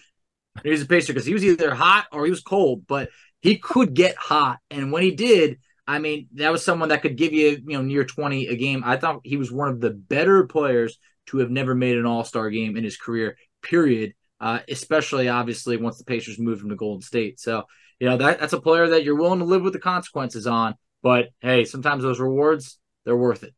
He 0.63 0.69
was 0.69 0.82
a 0.82 0.86
pacer 0.86 1.13
because 1.13 1.26
he 1.26 1.34
was 1.34 1.45
either 1.45 1.73
hot 1.73 2.08
or 2.12 2.26
he 2.26 2.32
was 2.32 2.41
cold, 2.41 2.86
but 2.88 3.10
he 3.41 3.58
could 3.58 3.93
get 3.93 4.15
hot. 4.15 4.60
And 4.71 4.91
when 4.91 5.04
he 5.04 5.12
did, 5.12 5.60
I 5.86 5.99
mean, 5.99 6.28
that 6.36 6.52
was 6.52 6.63
someone 6.63 6.89
that 6.89 7.02
could 7.02 7.17
give 7.17 7.34
you, 7.34 7.62
you 7.65 7.78
know, 7.78 7.82
near 7.82 8.06
20 8.06 8.47
a 8.47 8.56
game. 8.56 8.84
I 8.86 8.97
thought 8.97 9.21
he 9.23 9.38
was 9.38 9.52
one 9.52 9.69
of 9.69 9.82
the 9.82 9.91
better 9.91 10.45
players 10.47 10.97
to 11.28 11.39
have 11.39 11.49
never 11.49 11.76
made 11.76 11.97
an 11.97 12.06
all-star 12.06 12.49
game 12.49 12.78
in 12.78 12.84
his 12.84 12.97
career, 12.97 13.38
period. 13.62 14.13
Uh, 14.39 14.60
especially 14.67 15.30
obviously 15.30 15.78
once 15.78 15.97
the 15.97 16.04
Pacers 16.04 16.38
moved 16.38 16.62
him 16.62 16.69
to 16.69 16.76
Golden 16.76 17.02
State. 17.02 17.39
So, 17.39 17.63
you 17.97 18.10
know, 18.10 18.17
that 18.17 18.41
that's 18.41 18.52
a 18.52 18.60
player 18.60 18.89
that 18.89 19.06
you're 19.06 19.15
willing 19.15 19.39
to 19.39 19.45
live 19.45 19.62
with 19.62 19.71
the 19.71 19.80
consequences 19.80 20.47
on. 20.47 20.76
But 21.02 21.30
hey, 21.39 21.63
sometimes 21.63 22.04
those 22.04 22.19
rewards 22.19 22.78
they're 23.05 23.15
worth 23.15 23.43
it. 23.43 23.53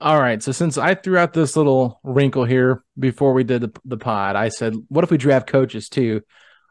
All 0.00 0.20
right. 0.20 0.42
So 0.42 0.50
since 0.50 0.78
I 0.78 0.94
threw 0.94 1.16
out 1.16 1.32
this 1.32 1.56
little 1.56 2.00
wrinkle 2.02 2.44
here 2.44 2.82
before 2.98 3.32
we 3.32 3.44
did 3.44 3.62
the, 3.62 3.80
the 3.84 3.96
pod, 3.96 4.34
I 4.34 4.48
said, 4.48 4.74
what 4.88 5.04
if 5.04 5.10
we 5.12 5.16
draft 5.16 5.46
coaches 5.46 5.88
too? 5.88 6.22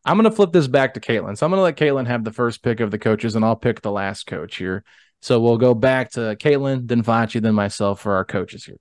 I'm 0.03 0.17
going 0.17 0.29
to 0.29 0.35
flip 0.35 0.51
this 0.51 0.67
back 0.67 0.95
to 0.95 0.99
Caitlin. 0.99 1.37
So 1.37 1.45
I'm 1.45 1.51
going 1.51 1.59
to 1.59 1.63
let 1.63 1.77
Caitlin 1.77 2.07
have 2.07 2.23
the 2.23 2.33
first 2.33 2.63
pick 2.63 2.79
of 2.79 2.91
the 2.91 2.99
coaches, 2.99 3.35
and 3.35 3.45
I'll 3.45 3.55
pick 3.55 3.81
the 3.81 3.91
last 3.91 4.25
coach 4.25 4.57
here. 4.57 4.83
So 5.21 5.39
we'll 5.39 5.57
go 5.57 5.73
back 5.73 6.11
to 6.11 6.35
Caitlin, 6.35 6.87
then 6.87 7.03
Facci, 7.03 7.41
then 7.41 7.53
myself 7.53 8.01
for 8.01 8.15
our 8.15 8.25
coaches 8.25 8.65
here. 8.65 8.77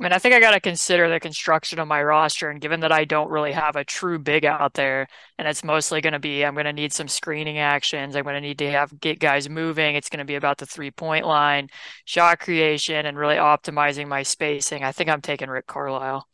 I 0.00 0.02
mean, 0.02 0.12
I 0.14 0.18
think 0.18 0.34
I 0.34 0.40
got 0.40 0.52
to 0.52 0.60
consider 0.60 1.10
the 1.10 1.20
construction 1.20 1.78
of 1.78 1.86
my 1.86 2.02
roster. 2.02 2.48
And 2.48 2.58
given 2.58 2.80
that 2.80 2.90
I 2.90 3.04
don't 3.04 3.28
really 3.28 3.52
have 3.52 3.76
a 3.76 3.84
true 3.84 4.18
big 4.18 4.46
out 4.46 4.72
there, 4.72 5.06
and 5.36 5.46
it's 5.46 5.62
mostly 5.62 6.00
going 6.00 6.14
to 6.14 6.18
be, 6.18 6.42
I'm 6.42 6.54
going 6.54 6.64
to 6.64 6.72
need 6.72 6.94
some 6.94 7.06
screening 7.06 7.58
actions. 7.58 8.16
I'm 8.16 8.22
going 8.22 8.34
to 8.34 8.40
need 8.40 8.58
to 8.60 8.70
have 8.70 8.98
get 8.98 9.18
guys 9.18 9.50
moving. 9.50 9.96
It's 9.96 10.08
going 10.08 10.20
to 10.20 10.24
be 10.24 10.36
about 10.36 10.56
the 10.56 10.64
three 10.64 10.90
point 10.90 11.26
line, 11.26 11.68
shot 12.06 12.40
creation, 12.40 13.04
and 13.04 13.18
really 13.18 13.34
optimizing 13.34 14.08
my 14.08 14.22
spacing. 14.22 14.84
I 14.84 14.92
think 14.92 15.10
I'm 15.10 15.20
taking 15.20 15.50
Rick 15.50 15.66
Carlisle. 15.66 16.26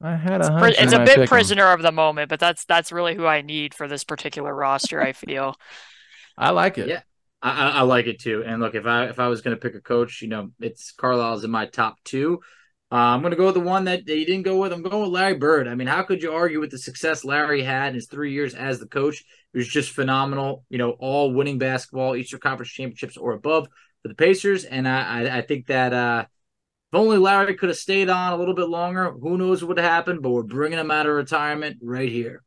I 0.00 0.16
had 0.16 0.40
a 0.40 0.64
it's, 0.64 0.80
it's 0.80 0.92
a 0.94 1.04
bit 1.04 1.28
prisoner 1.28 1.66
him. 1.66 1.74
of 1.74 1.82
the 1.82 1.92
moment, 1.92 2.30
but 2.30 2.40
that's 2.40 2.64
that's 2.64 2.90
really 2.90 3.14
who 3.14 3.26
I 3.26 3.42
need 3.42 3.74
for 3.74 3.86
this 3.86 4.04
particular 4.04 4.54
roster. 4.54 5.02
I 5.02 5.12
feel. 5.12 5.56
I 6.38 6.50
like 6.50 6.78
it. 6.78 6.88
Yeah, 6.88 7.02
I, 7.42 7.70
I 7.70 7.82
like 7.82 8.06
it 8.06 8.20
too. 8.20 8.44
And 8.46 8.62
look, 8.62 8.74
if 8.74 8.86
I 8.86 9.06
if 9.08 9.18
I 9.18 9.28
was 9.28 9.42
going 9.42 9.56
to 9.56 9.60
pick 9.60 9.74
a 9.74 9.80
coach, 9.82 10.22
you 10.22 10.28
know, 10.28 10.52
it's 10.58 10.92
Carlisle's 10.92 11.44
in 11.44 11.50
my 11.50 11.66
top 11.66 11.96
two. 12.04 12.40
Uh, 12.90 12.96
I'm 12.96 13.20
going 13.20 13.32
to 13.32 13.36
go 13.36 13.46
with 13.46 13.54
the 13.54 13.60
one 13.60 13.84
that 13.84 14.04
he 14.06 14.24
didn't 14.24 14.44
go 14.44 14.56
with. 14.56 14.72
I'm 14.72 14.82
going 14.82 15.02
with 15.02 15.10
Larry 15.10 15.34
Bird. 15.34 15.68
I 15.68 15.74
mean, 15.74 15.88
how 15.88 16.02
could 16.02 16.22
you 16.22 16.32
argue 16.32 16.58
with 16.58 16.70
the 16.70 16.78
success 16.78 17.22
Larry 17.22 17.62
had 17.62 17.88
in 17.88 17.94
his 17.96 18.06
three 18.06 18.32
years 18.32 18.54
as 18.54 18.80
the 18.80 18.86
coach? 18.86 19.22
It 19.52 19.58
was 19.58 19.68
just 19.68 19.90
phenomenal. 19.90 20.64
You 20.70 20.78
know, 20.78 20.92
all 20.92 21.34
winning 21.34 21.58
basketball, 21.58 22.16
Eastern 22.16 22.40
Conference 22.40 22.72
championships 22.72 23.18
or 23.18 23.32
above 23.32 23.68
for 24.02 24.08
the 24.08 24.14
Pacers. 24.14 24.64
And 24.64 24.88
I, 24.88 25.00
I, 25.00 25.38
I 25.38 25.42
think 25.42 25.66
that 25.66 25.92
uh, 25.92 26.24
if 26.90 26.98
only 26.98 27.18
Larry 27.18 27.54
could 27.56 27.68
have 27.68 27.76
stayed 27.76 28.08
on 28.08 28.32
a 28.32 28.36
little 28.36 28.54
bit 28.54 28.70
longer, 28.70 29.12
who 29.12 29.36
knows 29.36 29.62
what 29.62 29.68
would 29.68 29.78
have 29.78 29.90
happened? 29.90 30.22
But 30.22 30.30
we're 30.30 30.42
bringing 30.42 30.78
him 30.78 30.90
out 30.90 31.06
of 31.06 31.14
retirement 31.14 31.76
right 31.82 32.10
here. 32.10 32.42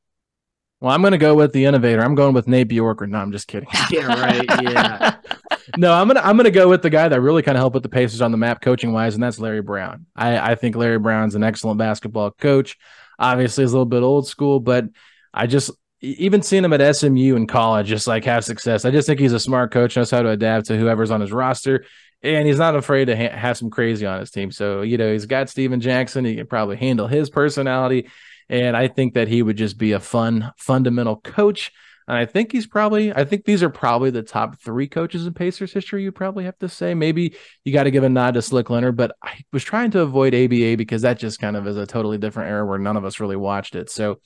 Well, 0.81 0.91
I'm 0.91 1.01
going 1.01 1.11
to 1.11 1.19
go 1.19 1.35
with 1.35 1.53
the 1.53 1.65
innovator. 1.65 2.01
I'm 2.03 2.15
going 2.15 2.33
with 2.33 2.47
Nate 2.47 2.67
Bjorkgren. 2.67 3.09
No, 3.09 3.19
I'm 3.19 3.31
just 3.31 3.47
kidding. 3.47 3.69
yeah, 3.91 4.07
right. 4.19 4.45
Yeah. 4.63 5.15
no, 5.77 5.93
I'm 5.93 6.07
gonna 6.07 6.21
I'm 6.21 6.37
gonna 6.37 6.49
go 6.49 6.67
with 6.67 6.81
the 6.81 6.89
guy 6.89 7.07
that 7.07 7.21
really 7.21 7.43
kind 7.43 7.55
of 7.55 7.61
helped 7.61 7.75
with 7.75 7.83
the 7.83 7.89
Pacers 7.89 8.21
on 8.21 8.31
the 8.31 8.37
map 8.37 8.61
coaching 8.61 8.91
wise, 8.91 9.13
and 9.13 9.23
that's 9.23 9.39
Larry 9.39 9.61
Brown. 9.61 10.07
I 10.15 10.51
I 10.51 10.55
think 10.55 10.75
Larry 10.75 10.97
Brown's 10.97 11.35
an 11.35 11.43
excellent 11.43 11.77
basketball 11.77 12.31
coach. 12.31 12.77
Obviously, 13.19 13.63
he's 13.63 13.71
a 13.71 13.75
little 13.75 13.85
bit 13.85 14.01
old 14.01 14.27
school, 14.27 14.59
but 14.59 14.85
I 15.31 15.45
just 15.45 15.69
even 16.01 16.41
seeing 16.41 16.65
him 16.65 16.73
at 16.73 16.95
SMU 16.95 17.35
in 17.35 17.45
college, 17.45 17.87
just 17.87 18.07
like 18.07 18.25
have 18.25 18.43
success. 18.43 18.83
I 18.83 18.89
just 18.89 19.07
think 19.07 19.19
he's 19.19 19.33
a 19.33 19.39
smart 19.39 19.71
coach, 19.71 19.95
knows 19.95 20.09
how 20.09 20.23
to 20.23 20.29
adapt 20.29 20.65
to 20.67 20.77
whoever's 20.77 21.11
on 21.11 21.21
his 21.21 21.31
roster, 21.31 21.85
and 22.23 22.47
he's 22.47 22.57
not 22.57 22.75
afraid 22.75 23.05
to 23.05 23.15
ha- 23.15 23.37
have 23.37 23.55
some 23.55 23.69
crazy 23.69 24.07
on 24.07 24.19
his 24.19 24.31
team. 24.31 24.51
So 24.51 24.81
you 24.81 24.97
know, 24.97 25.11
he's 25.11 25.27
got 25.27 25.49
Stephen 25.49 25.79
Jackson. 25.79 26.25
He 26.25 26.35
can 26.35 26.47
probably 26.47 26.77
handle 26.77 27.05
his 27.07 27.29
personality 27.29 28.09
and 28.49 28.75
I 28.75 28.87
think 28.87 29.13
that 29.13 29.27
he 29.27 29.41
would 29.41 29.57
just 29.57 29.77
be 29.77 29.91
a 29.91 29.99
fun, 29.99 30.51
fundamental 30.57 31.17
coach. 31.17 31.71
And 32.07 32.17
I 32.17 32.25
think 32.25 32.51
he's 32.51 32.67
probably, 32.67 33.13
I 33.13 33.23
think 33.23 33.45
these 33.45 33.63
are 33.63 33.69
probably 33.69 34.09
the 34.09 34.23
top 34.23 34.59
three 34.59 34.87
coaches 34.87 35.25
in 35.25 35.33
Pacers 35.33 35.71
history. 35.71 36.03
You 36.03 36.11
probably 36.11 36.43
have 36.45 36.57
to 36.59 36.67
say. 36.67 36.93
Maybe 36.93 37.35
you 37.63 37.71
got 37.71 37.83
to 37.83 37.91
give 37.91 38.03
a 38.03 38.09
nod 38.09 38.33
to 38.33 38.41
Slick 38.41 38.69
Leonard, 38.69 38.97
but 38.97 39.15
I 39.23 39.43
was 39.53 39.63
trying 39.63 39.91
to 39.91 40.01
avoid 40.01 40.33
ABA 40.33 40.77
because 40.77 41.03
that 41.03 41.19
just 41.19 41.39
kind 41.39 41.55
of 41.55 41.67
is 41.67 41.77
a 41.77 41.85
totally 41.85 42.17
different 42.17 42.49
era 42.49 42.65
where 42.65 42.79
none 42.79 42.97
of 42.97 43.05
us 43.05 43.19
really 43.19 43.37
watched 43.37 43.75
it. 43.75 43.89
So 43.89 44.19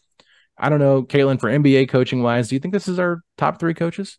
I 0.58 0.69
don't 0.69 0.80
know, 0.80 1.04
Caitlin, 1.04 1.39
for 1.39 1.49
NBA 1.49 1.89
coaching 1.89 2.23
wise, 2.23 2.47
do 2.47 2.56
you 2.56 2.60
think 2.60 2.73
this 2.73 2.88
is 2.88 2.97
our 2.97 3.21
top 3.38 3.60
three 3.60 3.73
coaches? 3.73 4.17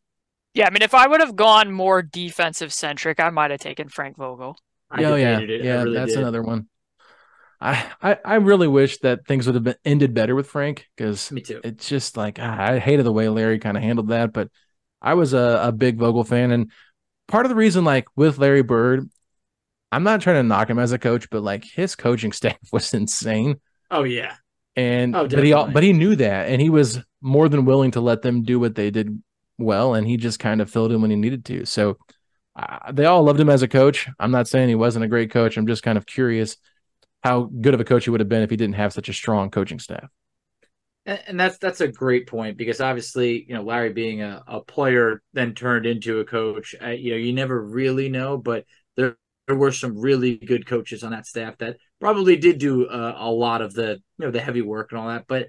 Yeah, 0.55 0.67
I 0.67 0.71
mean, 0.71 0.83
if 0.83 0.95
I 0.95 1.07
would 1.07 1.21
have 1.21 1.37
gone 1.37 1.73
more 1.73 2.03
defensive 2.03 2.73
centric, 2.73 3.21
I 3.21 3.31
might 3.31 3.51
have 3.51 3.61
taken 3.61 3.89
Frank 3.89 4.17
Vogel. 4.17 4.57
oh 4.91 5.17
yeah, 5.17 5.39
yeah, 5.41 5.83
really 5.83 5.95
that's 5.95 6.13
did. 6.13 6.21
another 6.21 6.43
one. 6.43 6.69
I, 7.61 7.91
I, 8.03 8.19
I 8.25 8.35
really 8.37 8.69
wish 8.69 8.99
that 8.99 9.27
things 9.27 9.47
would 9.47 9.55
have 9.55 9.65
been 9.65 9.77
ended 9.85 10.15
better 10.15 10.35
with 10.35 10.47
Frank 10.47 10.87
because 10.97 11.33
me 11.33 11.41
too. 11.41 11.61
It's 11.65 11.89
just 11.89 12.17
like 12.17 12.39
ah, 12.41 12.57
I 12.73 12.79
hated 12.79 13.07
the 13.07 13.13
way 13.13 13.29
Larry 13.29 13.59
kind 13.59 13.77
of 13.77 13.83
handled 13.83 14.09
that, 14.09 14.33
but 14.33 14.51
I 15.01 15.15
was 15.15 15.33
a, 15.33 15.61
a 15.65 15.73
big 15.73 15.99
Vogel 15.99 16.25
fan, 16.25 16.51
and 16.51 16.71
part 17.29 17.47
of 17.47 17.51
the 17.51 17.57
reason, 17.57 17.85
like 17.85 18.07
with 18.17 18.39
Larry 18.39 18.63
Bird, 18.63 19.09
I'm 19.91 20.03
not 20.03 20.21
trying 20.21 20.37
to 20.37 20.43
knock 20.43 20.69
him 20.69 20.79
as 20.79 20.93
a 20.93 20.99
coach, 20.99 21.31
but 21.31 21.43
like 21.43 21.65
his 21.65 21.97
coaching 21.97 22.33
staff 22.33 22.59
was 22.73 22.93
insane. 22.93 23.61
Oh 23.91 24.05
yeah, 24.05 24.35
and 24.75 25.17
oh, 25.17 25.27
but 25.27 25.45
he 25.45 25.53
but 25.53 25.83
he 25.83 25.93
knew 25.93 26.17
that, 26.17 26.49
and 26.49 26.61
he 26.61 26.71
was 26.71 26.99
more 27.23 27.49
than 27.49 27.65
willing 27.65 27.93
to 27.93 28.01
let 28.01 28.23
them 28.23 28.43
do 28.43 28.61
what 28.61 28.75
they 28.75 28.91
did 28.91 29.23
well, 29.59 29.95
and 29.95 30.07
he 30.07 30.19
just 30.19 30.39
kind 30.39 30.61
of 30.61 30.71
filled 30.71 30.93
in 30.93 31.01
when 31.01 31.11
he 31.11 31.17
needed 31.17 31.45
to. 31.47 31.65
So 31.65 31.97
uh, 32.55 32.93
they 32.93 33.07
all 33.07 33.23
loved 33.23 33.41
him 33.41 33.49
as 33.49 33.63
a 33.63 33.69
coach. 33.69 34.09
I'm 34.19 34.31
not 34.31 34.49
saying 34.49 34.69
he 34.69 34.75
wasn't 34.75 35.05
a 35.07 35.09
great 35.09 35.31
coach. 35.31 35.57
I'm 35.57 35.67
just 35.67 35.83
kind 35.83 35.97
of 35.97 36.05
curious 36.05 36.57
how 37.27 37.51
good 37.61 37.75
of 37.75 37.81
a 37.81 37.85
coach 37.85 38.05
he 38.05 38.11
would 38.11 38.21
have 38.21 38.29
been 38.29 38.43
if 38.43 38.51
he 38.51 38.57
didn't 38.57 38.77
have 38.77 38.93
such 38.93 39.09
a 39.09 39.13
strong 39.13 39.51
coaching 39.51 39.81
staff. 39.81 40.09
And, 41.05 41.21
and 41.27 41.41
that's 41.41 41.59
that's 41.59 41.81
a 41.81 41.89
great 41.89 42.29
point 42.29 42.57
because 42.57 42.81
obviously, 42.81 43.45
you 43.49 43.55
know, 43.55 43.63
Larry 43.63 43.93
being 43.93 44.23
a, 44.23 44.43
a 44.47 44.61
player 44.61 45.23
then 45.33 45.55
turned 45.55 45.87
into 45.87 46.21
a 46.21 46.25
coach, 46.25 46.75
uh, 46.81 46.91
you 46.91 47.11
know, 47.11 47.17
you 47.17 47.33
never 47.33 47.61
really 47.61 48.09
know, 48.09 48.37
but 48.39 48.65
there 48.97 49.17
there 49.49 49.57
were 49.57 49.73
some 49.73 49.99
really 49.99 50.37
good 50.37 50.67
coaches 50.67 51.03
on 51.03 51.11
that 51.11 51.27
staff 51.27 51.59
that 51.59 51.79
probably 52.01 52.37
did 52.37 52.59
do 52.59 52.87
uh, 52.87 53.17
a 53.19 53.31
lot 53.31 53.61
of 53.61 53.75
the 53.75 54.01
you 54.19 54.25
know 54.25 54.31
the 54.31 54.41
heavy 54.41 54.63
work 54.63 54.93
and 54.93 55.01
all 55.01 55.09
that. 55.09 55.27
But 55.27 55.49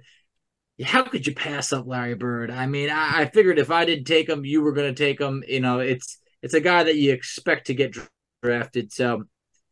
how 0.83 1.03
could 1.03 1.27
you 1.27 1.35
pass 1.35 1.73
up 1.73 1.85
Larry 1.87 2.15
Bird? 2.15 2.49
I 2.49 2.65
mean, 2.65 2.89
I, 2.89 3.21
I 3.21 3.25
figured 3.25 3.59
if 3.59 3.71
I 3.71 3.85
didn't 3.85 4.05
take 4.05 4.29
him, 4.29 4.45
you 4.45 4.61
were 4.61 4.73
going 4.73 4.93
to 4.93 5.03
take 5.03 5.19
him. 5.19 5.43
You 5.47 5.59
know, 5.59 5.79
it's 5.79 6.17
it's 6.41 6.55
a 6.55 6.61
guy 6.61 6.83
that 6.83 6.95
you 6.95 7.13
expect 7.13 7.67
to 7.67 7.75
get 7.75 7.95
drafted, 8.41 8.91
so 8.91 9.25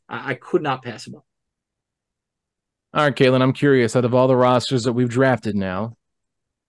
I, 0.08 0.32
I 0.32 0.34
could 0.36 0.62
not 0.62 0.84
pass 0.84 1.08
him 1.08 1.16
up. 1.16 1.26
All 2.96 3.04
right, 3.04 3.14
Caitlin, 3.14 3.42
I'm 3.42 3.52
curious. 3.52 3.94
Out 3.98 4.06
of 4.06 4.16
all 4.16 4.30
the 4.30 4.38
rosters 4.38 4.84
that 4.84 4.94
we've 4.94 5.10
drafted 5.10 5.54
now, 5.54 5.98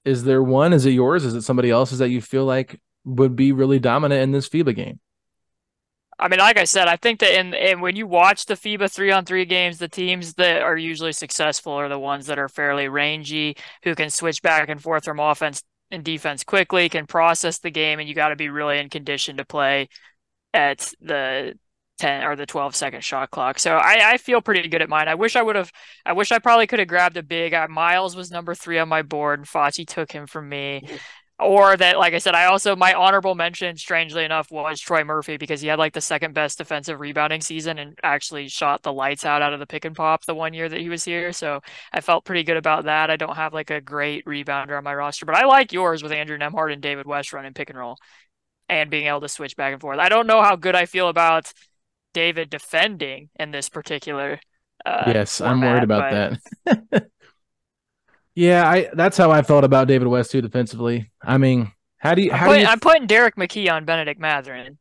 is 0.05 0.25
there 0.25 0.43
one? 0.43 0.73
Is 0.73 0.85
it 0.85 0.91
yours? 0.91 1.25
Is 1.25 1.35
it 1.35 1.43
somebody 1.43 1.71
else's 1.71 2.01
that 2.01 2.09
you 2.09 2.21
feel 2.21 2.45
like 2.45 2.81
would 3.05 3.37
be 3.37 3.53
really 3.53 3.79
dominant 3.79 4.23
in 4.23 4.33
this 4.33 4.49
FIBA 4.49 4.75
game? 4.75 4.99
I 6.19 6.27
mean, 6.27 6.41
like 6.41 6.59
I 6.59 6.65
said, 6.65 6.89
I 6.89 6.97
think 6.97 7.21
that 7.21 7.39
in, 7.39 7.55
in 7.55 7.81
when 7.81 7.95
you 7.95 8.09
watch 8.09 8.47
the 8.47 8.55
FIBA 8.55 8.91
three 8.91 9.13
on 9.13 9.25
three 9.25 9.45
games, 9.45 9.79
the 9.79 9.89
teams 9.89 10.35
that 10.35 10.63
are 10.63 10.77
usually 10.77 11.13
successful 11.13 11.75
are 11.75 11.89
the 11.89 11.99
ones 11.99 12.27
that 12.27 12.41
are 12.41 12.49
fairly 12.49 12.89
rangy, 12.89 13.57
who 13.85 13.95
can 13.95 14.11
switch 14.11 14.43
back 14.43 14.69
and 14.69 14.83
forth 14.83 15.05
from 15.05 15.21
offense 15.21 15.63
and 15.93 16.03
defense 16.03 16.43
quickly, 16.43 16.89
can 16.89 17.07
process 17.07 17.61
the 17.61 17.71
game, 17.71 18.01
and 18.01 18.09
you 18.09 18.17
got 18.17 18.31
to 18.31 18.37
be 18.37 18.49
really 18.49 18.79
in 18.79 18.89
condition 18.89 19.37
to 19.37 19.45
play 19.45 19.89
at 20.53 20.93
the 21.01 21.57
10 21.99 22.25
or 22.25 22.37
the 22.37 22.47
12 22.47 22.75
second 22.77 23.03
shot 23.03 23.31
clock. 23.31 23.59
So 23.59 23.77
I, 23.77 24.13
I 24.13 24.17
feel 24.19 24.41
pretty 24.41 24.69
good 24.69 24.83
at 24.83 24.89
mine. 24.89 25.09
I 25.09 25.15
wish 25.15 25.37
I 25.37 25.43
would 25.43 25.57
have, 25.57 25.73
I 26.05 26.13
wish 26.13 26.33
I 26.33 26.39
probably 26.39 26.67
could 26.67 26.79
have 26.79 26.89
grabbed 26.89 27.17
a 27.17 27.23
big. 27.23 27.55
Uh, 27.55 27.69
Miles 27.69 28.17
was 28.17 28.31
number 28.31 28.55
three 28.55 28.79
on 28.79 28.89
my 28.89 29.03
board 29.03 29.39
and 29.41 29.49
Facci 29.49 29.87
took 29.87 30.13
him 30.13 30.27
from 30.27 30.49
me. 30.49 30.83
Or 31.39 31.77
that, 31.77 31.99
like 31.99 32.15
I 32.15 32.19
said, 32.19 32.35
I 32.35 32.47
also, 32.47 32.75
my 32.75 32.95
honorable 32.95 33.35
mention, 33.35 33.77
strangely 33.77 34.25
enough, 34.25 34.51
was 34.51 34.81
Troy 34.81 35.05
Murphy 35.05 35.37
because 35.37 35.61
he 35.61 35.69
had 35.69 35.79
like 35.79 35.93
the 35.93 36.01
second 36.01 36.33
best 36.33 36.57
defensive 36.57 36.99
rebounding 36.99 37.43
season 37.43 37.79
and 37.79 37.99
actually 38.03 38.49
shot 38.49 38.83
the 38.83 38.93
lights 38.93 39.27
out 39.27 39.43
out 39.43 39.53
of 39.53 39.61
the 39.61 39.67
pick 39.67 39.85
and 39.85 39.95
pop 39.95 40.25
the 40.25 40.35
one 40.35 40.55
year 40.55 40.67
that 40.67 40.81
he 40.81 40.89
was 40.89 41.05
here. 41.05 41.33
So 41.33 41.61
I 41.93 42.01
felt 42.01 42.25
pretty 42.25 42.43
good 42.43 42.57
about 42.57 42.85
that. 42.85 43.11
I 43.11 43.17
don't 43.17 43.37
have 43.37 43.53
like 43.53 43.69
a 43.69 43.83
great 43.83 44.25
rebounder 44.25 44.79
on 44.79 44.85
my 44.85 44.95
roster, 44.95 45.27
but 45.27 45.35
I 45.35 45.45
like 45.45 45.75
yours 45.75 46.03
with 46.03 46.11
Andrew 46.13 46.39
Nembhard 46.39 46.73
and 46.73 46.81
David 46.81 47.07
West 47.07 47.35
running 47.35 47.53
pick 47.53 47.69
and 47.69 47.79
roll 47.79 47.99
and 48.71 48.91
being 48.91 49.07
able 49.07 49.21
to 49.21 49.29
switch 49.29 49.57
back 49.57 49.73
and 49.73 49.81
forth. 49.81 49.99
I 49.99 50.09
don't 50.09 50.27
know 50.27 50.43
how 50.43 50.57
good 50.57 50.75
I 50.75 50.87
feel 50.87 51.09
about 51.09 51.53
David 52.17 52.49
defending 52.49 53.29
in 53.39 53.51
this 53.51 53.69
particular. 53.69 54.41
Uh, 54.87 55.05
yes, 55.09 55.37
format, 55.37 55.53
I'm 55.53 55.61
worried 55.61 55.83
about 55.83 56.41
but... 56.65 56.81
that. 56.95 57.07
yeah, 58.35 58.67
I 58.67 58.89
that's 58.95 59.19
how 59.19 59.31
I 59.31 59.43
felt 59.43 59.65
about 59.65 59.87
David 59.87 60.09
West 60.09 60.31
too 60.31 60.41
defensively. 60.41 61.11
I 61.21 61.37
mean, 61.37 61.73
how 61.99 62.15
do 62.15 62.23
you? 62.23 62.33
How 62.33 62.47
I'm, 62.47 62.47
putting, 62.47 62.61
do 62.61 62.63
you... 62.63 62.73
I'm 62.73 62.81
putting 62.81 63.07
Derrick 63.07 63.37
McKey 63.37 63.71
on 63.71 63.85
Benedict 63.85 64.19
Mathurin. 64.19 64.79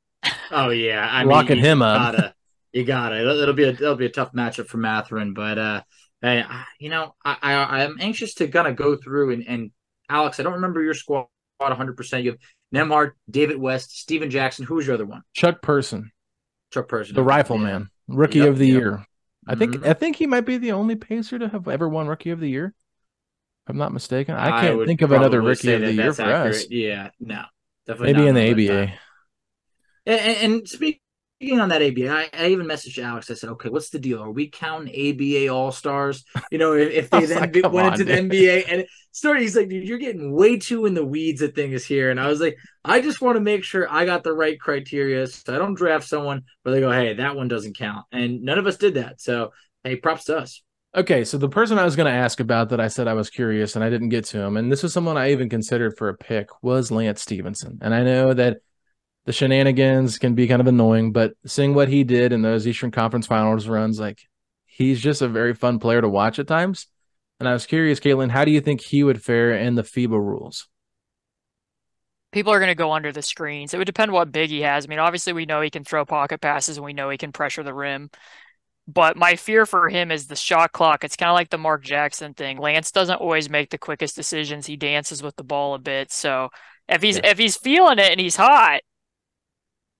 Oh 0.49 0.69
yeah, 0.69 1.05
I 1.11 1.23
locking 1.23 1.57
mean, 1.57 1.65
him 1.65 1.81
up. 1.81 2.13
Gotta, 2.13 2.35
you 2.71 2.85
got 2.85 3.11
it. 3.11 3.19
It'll, 3.19 3.37
it'll 3.41 3.53
be 3.53 3.65
a 3.65 3.71
it'll 3.71 3.95
be 3.95 4.05
a 4.05 4.09
tough 4.09 4.31
matchup 4.31 4.67
for 4.67 4.77
Mathurin, 4.77 5.33
but 5.33 5.57
uh, 5.57 5.81
hey, 6.21 6.45
you 6.79 6.89
know, 6.89 7.15
I, 7.25 7.35
I 7.41 7.83
I'm 7.83 7.97
anxious 7.99 8.35
to 8.35 8.47
kind 8.47 8.69
of 8.69 8.77
go 8.77 8.95
through 8.95 9.33
and 9.33 9.45
and 9.45 9.71
Alex, 10.09 10.39
I 10.39 10.43
don't 10.43 10.53
remember 10.53 10.81
your 10.81 10.93
squad 10.93 11.27
100. 11.57 11.97
percent 11.97 12.23
You 12.23 12.31
have 12.31 12.39
Nembhard, 12.73 13.11
David 13.29 13.57
West, 13.57 13.97
Stephen 13.99 14.29
Jackson. 14.29 14.65
Who's 14.65 14.87
your 14.87 14.93
other 14.93 15.05
one? 15.05 15.23
Chuck 15.33 15.61
Person. 15.61 16.11
Chuck 16.75 16.87
Person, 16.89 17.15
the 17.15 17.23
Rifleman, 17.23 17.89
Rookie 18.07 18.39
yep, 18.39 18.49
of 18.49 18.57
the 18.57 18.67
yep. 18.67 18.79
Year. 18.79 19.05
I 19.47 19.55
think 19.55 19.75
mm-hmm. 19.75 19.89
I 19.89 19.93
think 19.93 20.17
he 20.17 20.27
might 20.27 20.45
be 20.45 20.57
the 20.57 20.73
only 20.73 20.95
Pacer 20.95 21.39
to 21.39 21.47
have 21.47 21.67
ever 21.67 21.87
won 21.87 22.07
Rookie 22.07 22.31
of 22.31 22.39
the 22.41 22.49
Year. 22.49 22.73
If 23.65 23.69
I'm 23.69 23.77
not 23.77 23.93
mistaken. 23.93 24.35
I 24.35 24.61
can't 24.61 24.81
I 24.81 24.85
think 24.85 25.01
of 25.01 25.11
another 25.11 25.41
Rookie 25.41 25.73
of 25.73 25.81
the 25.81 25.93
Year 25.93 26.13
for 26.13 26.23
accurate. 26.23 26.55
us. 26.55 26.69
Yeah, 26.69 27.11
no, 27.19 27.43
definitely 27.87 28.13
maybe 28.13 28.27
in 28.27 28.35
the 28.35 28.51
ABA. 28.51 28.93
And, 30.07 30.53
and, 30.53 30.67
speaking 30.67 30.99
on 31.43 31.69
that 31.69 31.81
ABA, 31.81 32.09
I, 32.09 32.29
I, 32.33 32.47
even 32.47 32.65
messaged 32.65 33.01
Alex. 33.03 33.29
I 33.29 33.33
said, 33.33 33.49
"Okay, 33.51 33.69
what's 33.69 33.89
the 33.89 33.99
deal? 33.99 34.21
Are 34.21 34.31
we 34.31 34.49
counting 34.49 34.89
ABA 34.89 35.49
All 35.49 35.71
Stars? 35.71 36.23
You 36.49 36.57
know, 36.57 36.73
if, 36.73 36.91
if 36.91 37.09
they 37.11 37.25
then 37.25 37.39
like, 37.41 37.73
went 37.73 37.87
on, 37.87 37.93
into 37.93 38.05
dude. 38.05 38.31
the 38.31 38.37
NBA 38.37 38.65
and 38.69 38.85
started, 39.11 39.41
he's 39.41 39.55
like, 39.55 39.69
dude, 39.69 39.87
you're 39.87 39.97
getting 39.97 40.31
way 40.31 40.57
too 40.57 40.85
in 40.85 40.93
the 40.93 41.05
weeds 41.05 41.41
of 41.41 41.53
things 41.53 41.85
here." 41.85 42.09
And 42.09 42.19
I 42.19 42.27
was 42.27 42.39
like, 42.39 42.57
I 42.83 43.01
just 43.01 43.21
want 43.21 43.35
to 43.35 43.41
make 43.41 43.63
sure 43.63 43.91
I 43.91 44.05
got 44.05 44.23
the 44.23 44.33
right 44.33 44.59
criteria, 44.59 45.27
so 45.27 45.53
I 45.53 45.57
don't 45.57 45.75
draft 45.75 46.07
someone 46.07 46.43
where 46.63 46.73
they 46.73 46.81
go, 46.81 46.91
"Hey, 46.91 47.13
that 47.13 47.35
one 47.35 47.47
doesn't 47.47 47.77
count," 47.77 48.05
and 48.11 48.41
none 48.41 48.57
of 48.57 48.67
us 48.67 48.77
did 48.77 48.95
that. 48.95 49.19
So, 49.19 49.51
hey, 49.83 49.97
props 49.97 50.25
to 50.25 50.37
us. 50.37 50.61
Okay, 50.95 51.25
so 51.25 51.37
the 51.37 51.49
person 51.49 51.77
I 51.77 51.83
was 51.83 51.97
going 51.97 52.05
to 52.05 52.17
ask 52.17 52.39
about 52.39 52.69
that 52.69 52.79
I 52.79 52.87
said 52.87 53.09
I 53.09 53.13
was 53.15 53.29
curious 53.29 53.75
and 53.75 53.83
I 53.83 53.89
didn't 53.89 54.07
get 54.07 54.23
to 54.25 54.39
him, 54.39 54.55
and 54.55 54.71
this 54.71 54.81
was 54.81 54.93
someone 54.93 55.17
I 55.17 55.33
even 55.33 55.49
considered 55.49 55.97
for 55.97 56.07
a 56.07 56.15
pick 56.15 56.47
was 56.63 56.89
Lance 56.91 57.21
Stephenson, 57.21 57.79
and 57.81 57.93
I 57.93 58.03
know 58.03 58.33
that 58.33 58.59
the 59.25 59.33
shenanigans 59.33 60.17
can 60.17 60.35
be 60.35 60.47
kind 60.47 60.61
of 60.61 60.67
annoying, 60.67 61.11
but 61.11 61.33
seeing 61.45 61.73
what 61.73 61.89
he 61.89 62.03
did 62.03 62.31
in 62.31 62.41
those 62.41 62.67
Eastern 62.67 62.91
Conference 62.91 63.27
Finals 63.27 63.67
runs, 63.67 63.99
like 63.99 64.19
he's 64.65 65.01
just 65.01 65.21
a 65.21 65.27
very 65.27 65.53
fun 65.53 65.79
player 65.79 66.01
to 66.01 66.09
watch 66.09 66.39
at 66.39 66.47
times. 66.47 66.87
And 67.39 67.49
I 67.49 67.53
was 67.53 67.65
curious, 67.65 67.99
Caitlin, 67.99 68.31
how 68.31 68.45
do 68.45 68.51
you 68.51 68.61
think 68.61 68.81
he 68.81 69.03
would 69.03 69.21
fare 69.21 69.53
in 69.57 69.75
the 69.75 69.83
FIBA 69.83 70.11
rules? 70.11 70.67
People 72.31 72.53
are 72.53 72.59
going 72.59 72.71
to 72.71 72.75
go 72.75 72.91
under 72.91 73.11
the 73.11 73.21
screens. 73.21 73.73
It 73.73 73.77
would 73.77 73.85
depend 73.85 74.11
what 74.11 74.31
big 74.31 74.49
he 74.49 74.61
has. 74.61 74.85
I 74.85 74.87
mean, 74.87 74.99
obviously, 74.99 75.33
we 75.33 75.45
know 75.45 75.61
he 75.61 75.69
can 75.69 75.83
throw 75.83 76.05
pocket 76.05 76.41
passes 76.41 76.77
and 76.77 76.85
we 76.85 76.93
know 76.93 77.09
he 77.09 77.17
can 77.17 77.31
pressure 77.31 77.63
the 77.63 77.73
rim. 77.73 78.09
But 78.87 79.17
my 79.17 79.35
fear 79.35 79.65
for 79.65 79.89
him 79.89 80.11
is 80.11 80.27
the 80.27 80.35
shot 80.35 80.71
clock. 80.71 81.03
It's 81.03 81.15
kind 81.15 81.29
of 81.29 81.35
like 81.35 81.49
the 81.49 81.57
Mark 81.57 81.83
Jackson 81.83 82.33
thing. 82.33 82.59
Lance 82.59 82.91
doesn't 82.91 83.15
always 83.15 83.49
make 83.49 83.71
the 83.71 83.77
quickest 83.77 84.15
decisions. 84.15 84.67
He 84.67 84.77
dances 84.77 85.23
with 85.23 85.35
the 85.37 85.43
ball 85.43 85.73
a 85.73 85.79
bit. 85.79 86.11
So 86.11 86.49
if 86.87 87.01
he's 87.01 87.17
yeah. 87.17 87.31
if 87.31 87.39
he's 87.39 87.57
feeling 87.57 87.97
it 87.97 88.11
and 88.11 88.19
he's 88.19 88.35
hot, 88.35 88.81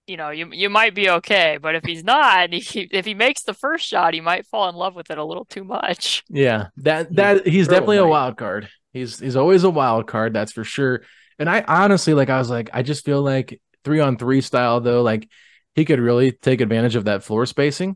you 0.08 0.18
know, 0.18 0.30
you 0.30 0.50
you 0.52 0.70
might 0.70 0.94
be 0.94 1.10
okay. 1.10 1.58
But 1.62 1.76
if 1.76 1.84
he's 1.84 2.04
not, 2.04 2.54
he, 2.54 2.82
if 2.92 3.06
he 3.06 3.14
makes 3.14 3.44
the 3.44 3.54
first 3.54 3.86
shot, 3.86 4.14
he 4.14 4.22
might 4.22 4.46
fall 4.46 4.70
in 4.70 4.76
love 4.76 4.96
with 4.96 5.10
it 5.10 5.18
a 5.18 5.24
little 5.24 5.46
too 5.46 5.64
much. 5.64 6.24
Yeah, 6.36 6.68
that 6.78 7.16
that 7.16 7.48
he's 7.48 7.68
definitely 7.68 7.98
a 7.98 8.06
wild 8.06 8.38
card. 8.38 8.70
He's 8.92 9.20
he's 9.20 9.36
always 9.36 9.64
a 9.64 9.70
wild 9.70 10.08
card, 10.08 10.34
that's 10.34 10.52
for 10.52 10.64
sure. 10.64 11.04
And 11.40 11.50
I 11.50 11.64
honestly 11.68 12.14
like 12.14 12.30
I 12.30 12.40
was 12.40 12.50
like 12.50 12.70
I 12.74 12.82
just 12.82 13.06
feel 13.06 13.22
like 13.22 13.62
three 13.84 14.00
on 14.00 14.18
three 14.18 14.42
style 14.42 14.82
though, 14.82 15.02
like 15.02 15.30
he 15.76 15.86
could 15.86 16.00
really 16.00 16.32
take 16.32 16.62
advantage 16.62 16.96
of 16.96 17.06
that 17.06 17.24
floor 17.24 17.46
spacing. 17.46 17.96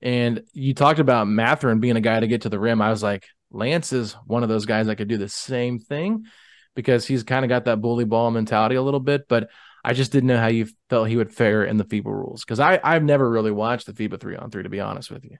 And 0.00 0.42
you 0.52 0.74
talked 0.74 1.00
about 1.00 1.28
Mathurin 1.28 1.80
being 1.80 1.96
a 1.96 2.00
guy 2.00 2.20
to 2.20 2.26
get 2.26 2.42
to 2.42 2.48
the 2.48 2.58
rim. 2.58 2.80
I 2.80 2.90
was 2.90 3.02
like, 3.02 3.26
Lance 3.50 3.92
is 3.92 4.12
one 4.26 4.42
of 4.42 4.48
those 4.48 4.66
guys 4.66 4.86
that 4.86 4.96
could 4.96 5.08
do 5.08 5.18
the 5.18 5.28
same 5.28 5.78
thing 5.78 6.26
because 6.74 7.06
he's 7.06 7.24
kind 7.24 7.44
of 7.44 7.48
got 7.48 7.64
that 7.64 7.80
bully 7.80 8.04
ball 8.04 8.30
mentality 8.30 8.76
a 8.76 8.82
little 8.82 9.00
bit. 9.00 9.26
But 9.28 9.50
I 9.88 9.94
just 9.94 10.12
didn't 10.12 10.26
know 10.26 10.36
how 10.36 10.48
you 10.48 10.68
felt 10.90 11.08
he 11.08 11.16
would 11.16 11.32
fare 11.32 11.64
in 11.64 11.78
the 11.78 11.84
FIBA 11.84 12.04
rules 12.04 12.44
because 12.44 12.60
I 12.60 12.78
I've 12.84 13.02
never 13.02 13.28
really 13.28 13.50
watched 13.50 13.86
the 13.86 13.94
FIBA 13.94 14.20
three 14.20 14.36
on 14.36 14.50
three 14.50 14.62
to 14.62 14.68
be 14.68 14.80
honest 14.80 15.10
with 15.10 15.24
you. 15.24 15.38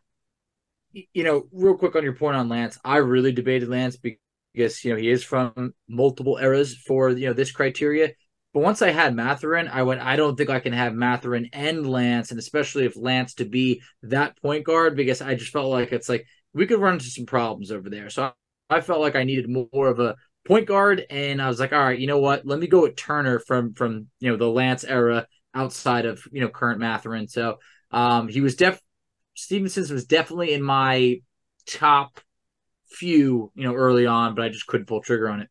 You 1.12 1.22
know, 1.22 1.48
real 1.52 1.76
quick 1.76 1.94
on 1.94 2.02
your 2.02 2.14
point 2.14 2.34
on 2.34 2.48
Lance, 2.48 2.78
I 2.82 2.96
really 2.96 3.30
debated 3.30 3.68
Lance 3.68 3.98
because 3.98 4.82
you 4.82 4.90
know 4.90 4.96
he 4.98 5.11
is 5.11 5.22
from 5.22 5.74
multiple 5.87 6.38
eras 6.38 6.74
for 6.74 7.11
you 7.11 7.26
know 7.26 7.34
this 7.34 7.52
criteria. 7.52 8.12
But 8.54 8.61
once 8.61 8.80
I 8.80 8.90
had 8.90 9.14
Mathurin, 9.14 9.68
I 9.68 9.82
went, 9.82 10.00
I 10.00 10.16
don't 10.16 10.34
think 10.34 10.48
I 10.48 10.61
can 10.61 10.72
have 10.72 10.94
Mathurin 10.94 11.50
and 11.52 11.87
Lance, 11.87 12.30
and 12.30 12.40
especially 12.40 12.87
if 12.87 12.96
Lance 12.96 13.34
to 13.34 13.44
be 13.44 13.82
that 14.04 14.40
point 14.40 14.64
guard, 14.64 14.96
because 14.96 15.20
I 15.20 15.34
just 15.34 15.52
felt 15.52 15.68
like 15.68 15.92
it's 15.92 16.08
like 16.08 16.24
we 16.54 16.66
could 16.66 16.80
run 16.80 16.94
into 16.94 17.11
some 17.11 17.26
problems 17.26 17.70
over 17.70 17.90
there. 17.90 18.08
So 18.08 18.32
I 18.70 18.80
felt 18.80 19.02
like 19.02 19.14
I 19.14 19.24
needed 19.24 19.46
more 19.50 19.88
of 19.88 20.00
a 20.00 20.16
point 20.48 20.66
guard, 20.66 21.04
and 21.11 21.40
I 21.40 21.48
was 21.48 21.61
like, 21.61 21.72
all 21.72 21.78
right, 21.78 21.98
you 21.98 22.06
know 22.06 22.18
what? 22.18 22.46
Let 22.46 22.58
me 22.58 22.66
go 22.66 22.82
with 22.82 22.96
Turner 22.96 23.38
from 23.38 23.74
from 23.74 24.08
you 24.18 24.30
know 24.30 24.37
the 24.37 24.48
Lance 24.48 24.82
era 24.82 25.26
outside 25.54 26.06
of 26.06 26.26
you 26.32 26.40
know 26.40 26.48
current 26.48 26.80
Mathurin. 26.80 27.28
So 27.28 27.58
um, 27.90 28.28
he 28.28 28.40
was 28.40 28.56
def 28.56 28.80
Stephenson's 29.34 29.92
was 29.92 30.06
definitely 30.06 30.54
in 30.54 30.62
my 30.62 31.20
top 31.66 32.20
few 32.90 33.52
you 33.54 33.64
know 33.64 33.74
early 33.74 34.06
on, 34.06 34.34
but 34.34 34.44
I 34.44 34.48
just 34.48 34.66
couldn't 34.66 34.87
pull 34.87 35.02
trigger 35.02 35.28
on 35.28 35.40
it. 35.40 35.48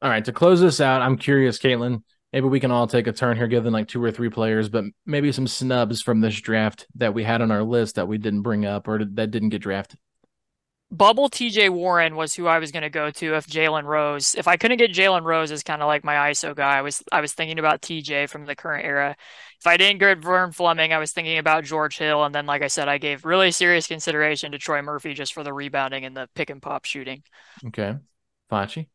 All 0.00 0.08
right, 0.08 0.24
to 0.24 0.32
close 0.32 0.60
this 0.60 0.80
out, 0.80 1.02
I'm 1.02 1.18
curious, 1.18 1.58
Caitlin. 1.58 2.02
Maybe 2.32 2.46
we 2.46 2.60
can 2.60 2.70
all 2.70 2.86
take 2.86 3.08
a 3.08 3.12
turn 3.12 3.36
here, 3.36 3.48
given 3.48 3.72
like 3.72 3.88
two 3.88 4.02
or 4.02 4.12
three 4.12 4.30
players, 4.30 4.68
but 4.68 4.84
maybe 5.04 5.32
some 5.32 5.48
snubs 5.48 6.00
from 6.00 6.20
this 6.20 6.40
draft 6.40 6.86
that 6.94 7.12
we 7.12 7.24
had 7.24 7.42
on 7.42 7.50
our 7.50 7.64
list 7.64 7.96
that 7.96 8.06
we 8.06 8.18
didn't 8.18 8.42
bring 8.42 8.64
up 8.64 8.86
or 8.86 9.04
that 9.04 9.32
didn't 9.32 9.48
get 9.48 9.62
drafted. 9.62 9.98
Bubble 10.92 11.30
TJ 11.30 11.70
Warren 11.70 12.16
was 12.16 12.34
who 12.34 12.48
I 12.48 12.58
was 12.58 12.72
going 12.72 12.82
to 12.82 12.90
go 12.90 13.12
to 13.12 13.36
if 13.36 13.46
Jalen 13.46 13.84
Rose. 13.84 14.34
If 14.34 14.48
I 14.48 14.56
couldn't 14.56 14.78
get 14.78 14.90
Jalen 14.90 15.22
Rose 15.22 15.52
as 15.52 15.62
kind 15.62 15.82
of 15.82 15.86
like 15.86 16.02
my 16.02 16.30
ISO 16.30 16.54
guy, 16.54 16.78
I 16.78 16.82
was 16.82 17.00
I 17.12 17.20
was 17.20 17.32
thinking 17.32 17.60
about 17.60 17.80
TJ 17.80 18.28
from 18.28 18.44
the 18.44 18.56
current 18.56 18.84
era. 18.84 19.16
If 19.60 19.66
I 19.68 19.76
didn't 19.76 20.00
get 20.00 20.18
Vern 20.18 20.50
Fleming, 20.50 20.92
I 20.92 20.98
was 20.98 21.12
thinking 21.12 21.38
about 21.38 21.62
George 21.62 21.96
Hill, 21.96 22.24
and 22.24 22.34
then 22.34 22.46
like 22.46 22.62
I 22.62 22.66
said, 22.66 22.88
I 22.88 22.98
gave 22.98 23.24
really 23.24 23.52
serious 23.52 23.86
consideration 23.86 24.50
to 24.50 24.58
Troy 24.58 24.82
Murphy 24.82 25.14
just 25.14 25.32
for 25.32 25.44
the 25.44 25.52
rebounding 25.52 26.04
and 26.04 26.16
the 26.16 26.28
pick 26.34 26.50
and 26.50 26.60
pop 26.60 26.84
shooting. 26.84 27.22
Okay, 27.68 27.94
Facci. 28.50 28.88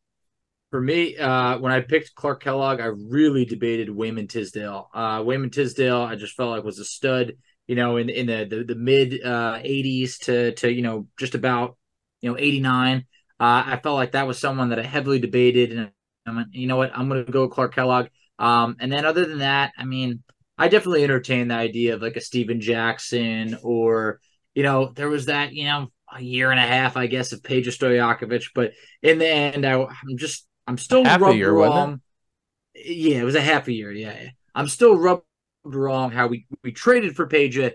For 0.70 0.80
me, 0.82 1.16
uh, 1.16 1.58
when 1.58 1.72
I 1.72 1.80
picked 1.80 2.14
Clark 2.14 2.42
Kellogg, 2.42 2.80
I 2.80 2.86
really 2.86 3.46
debated 3.46 3.88
Wayman 3.88 4.28
Tisdale. 4.28 4.90
Uh, 4.92 5.22
Wayman 5.24 5.50
Tisdale, 5.50 6.02
I 6.02 6.16
just 6.16 6.34
felt 6.34 6.50
like 6.50 6.62
was 6.62 6.78
a 6.78 6.84
stud. 6.84 7.32
You 7.66 7.74
know, 7.74 7.96
in 7.96 8.10
in 8.10 8.26
the 8.26 8.44
the, 8.44 8.64
the 8.64 8.74
mid 8.74 9.14
uh, 9.24 9.60
80s 9.64 10.18
to 10.24 10.52
to 10.56 10.70
you 10.70 10.82
know 10.82 11.06
just 11.16 11.34
about 11.34 11.78
you 12.20 12.30
know, 12.30 12.38
89. 12.38 13.06
Uh, 13.38 13.62
I 13.66 13.80
felt 13.82 13.96
like 13.96 14.12
that 14.12 14.26
was 14.26 14.38
someone 14.38 14.70
that 14.70 14.78
I 14.78 14.82
heavily 14.82 15.18
debated, 15.18 15.72
and 15.72 15.90
I 16.26 16.34
went, 16.34 16.54
you 16.54 16.66
know 16.66 16.76
what, 16.76 16.92
I'm 16.94 17.08
going 17.08 17.24
to 17.24 17.32
go 17.32 17.48
Clark 17.48 17.74
Kellogg. 17.74 18.06
Um, 18.38 18.76
and 18.80 18.90
then 18.90 19.04
other 19.04 19.26
than 19.26 19.38
that, 19.38 19.72
I 19.78 19.84
mean, 19.84 20.22
I 20.58 20.68
definitely 20.68 21.04
entertain 21.04 21.48
the 21.48 21.54
idea 21.54 21.94
of 21.94 22.02
like 22.02 22.16
a 22.16 22.20
Stephen 22.20 22.60
Jackson 22.60 23.58
or, 23.62 24.20
you 24.54 24.62
know, 24.62 24.92
there 24.94 25.08
was 25.08 25.26
that, 25.26 25.52
you 25.52 25.64
know, 25.64 25.88
a 26.12 26.22
year 26.22 26.50
and 26.50 26.60
a 26.60 26.66
half, 26.66 26.96
I 26.96 27.06
guess, 27.06 27.32
of 27.32 27.42
Peja 27.42 27.66
Stojakovic. 27.66 28.50
But 28.54 28.72
in 29.02 29.18
the 29.18 29.28
end, 29.28 29.66
I, 29.66 29.74
am 29.74 30.16
just, 30.16 30.46
I'm 30.66 30.78
still 30.78 31.04
half 31.04 31.20
rubbed 31.20 31.36
year, 31.36 31.52
wrong. 31.52 32.00
It? 32.74 32.96
Yeah, 32.96 33.18
it 33.18 33.24
was 33.24 33.34
a 33.34 33.40
half 33.40 33.68
a 33.68 33.72
year. 33.72 33.92
Yeah. 33.92 34.28
I'm 34.54 34.68
still 34.68 34.96
rubbed 34.96 35.24
wrong 35.64 36.10
how 36.10 36.26
we, 36.28 36.46
we 36.62 36.72
traded 36.72 37.16
for 37.16 37.26
Peja 37.26 37.72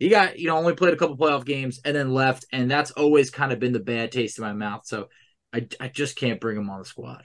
he 0.00 0.08
got 0.08 0.38
you 0.38 0.48
know 0.48 0.56
only 0.56 0.74
played 0.74 0.94
a 0.94 0.96
couple 0.96 1.16
playoff 1.16 1.44
games 1.44 1.78
and 1.84 1.94
then 1.94 2.12
left, 2.12 2.46
and 2.52 2.68
that's 2.68 2.90
always 2.90 3.30
kind 3.30 3.52
of 3.52 3.60
been 3.60 3.72
the 3.72 3.78
bad 3.78 4.10
taste 4.10 4.38
in 4.38 4.44
my 4.44 4.54
mouth. 4.54 4.82
So 4.84 5.08
I 5.52 5.68
I 5.78 5.86
just 5.86 6.16
can't 6.16 6.40
bring 6.40 6.56
him 6.56 6.68
on 6.70 6.80
the 6.80 6.84
squad. 6.84 7.22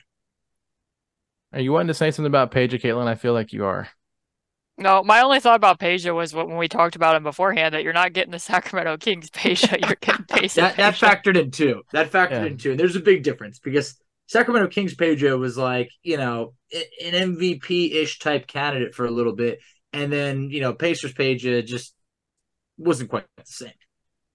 Are 1.54 1.62
you 1.62 1.72
wanting 1.72 1.88
to 1.88 1.94
say 1.94 2.12
something 2.12 2.30
about 2.30 2.52
Peja, 2.52 2.80
Caitlin? 2.80 3.08
I 3.08 3.16
feel 3.16 3.34
like 3.34 3.54
you 3.54 3.66
are. 3.66 3.88
No, 4.78 5.04
my 5.04 5.22
only 5.22 5.40
thought 5.40 5.56
about 5.56 5.80
Peja 5.80 6.14
was 6.14 6.34
when 6.34 6.58
we 6.58 6.68
talked 6.68 6.98
about 6.98 7.16
him 7.16 7.24
beforehand 7.24 7.74
that 7.74 7.84
you're 7.84 7.94
not 7.94 8.12
getting 8.12 8.32
the 8.32 8.40
Sacramento 8.40 8.98
Kings 8.98 9.30
Peja, 9.30 9.80
you're 9.80 9.96
getting 10.02 10.26
Peja. 10.30 10.56
that, 10.56 10.76
that 10.76 10.96
factored 10.96 11.40
in 11.40 11.52
too. 11.52 11.84
That 11.94 12.12
factored 12.12 12.32
yeah. 12.32 12.46
in 12.46 12.58
too. 12.58 12.72
And 12.72 12.80
there's 12.80 12.98
a 12.98 13.02
big 13.02 13.24
difference 13.24 13.60
because 13.60 13.96
Sacramento 14.28 14.68
Kings 14.68 14.96
Peja 14.96 15.40
was 15.40 15.58
like, 15.58 15.92
you 16.04 16.18
know, 16.18 16.56
an 16.74 17.14
MVP 17.14 17.94
ish 17.94 18.20
type 18.20 18.48
candidate 18.48 18.94
for 18.94 19.06
a 19.06 19.12
little 19.12 19.34
bit. 19.34 19.60
And 19.94 20.12
then, 20.12 20.50
you 20.50 20.60
know, 20.60 20.74
Pacers 20.74 21.14
Peja 21.14 21.66
just 21.66 21.95
wasn't 22.78 23.10
quite 23.10 23.26
the 23.38 23.44
same. 23.46 23.72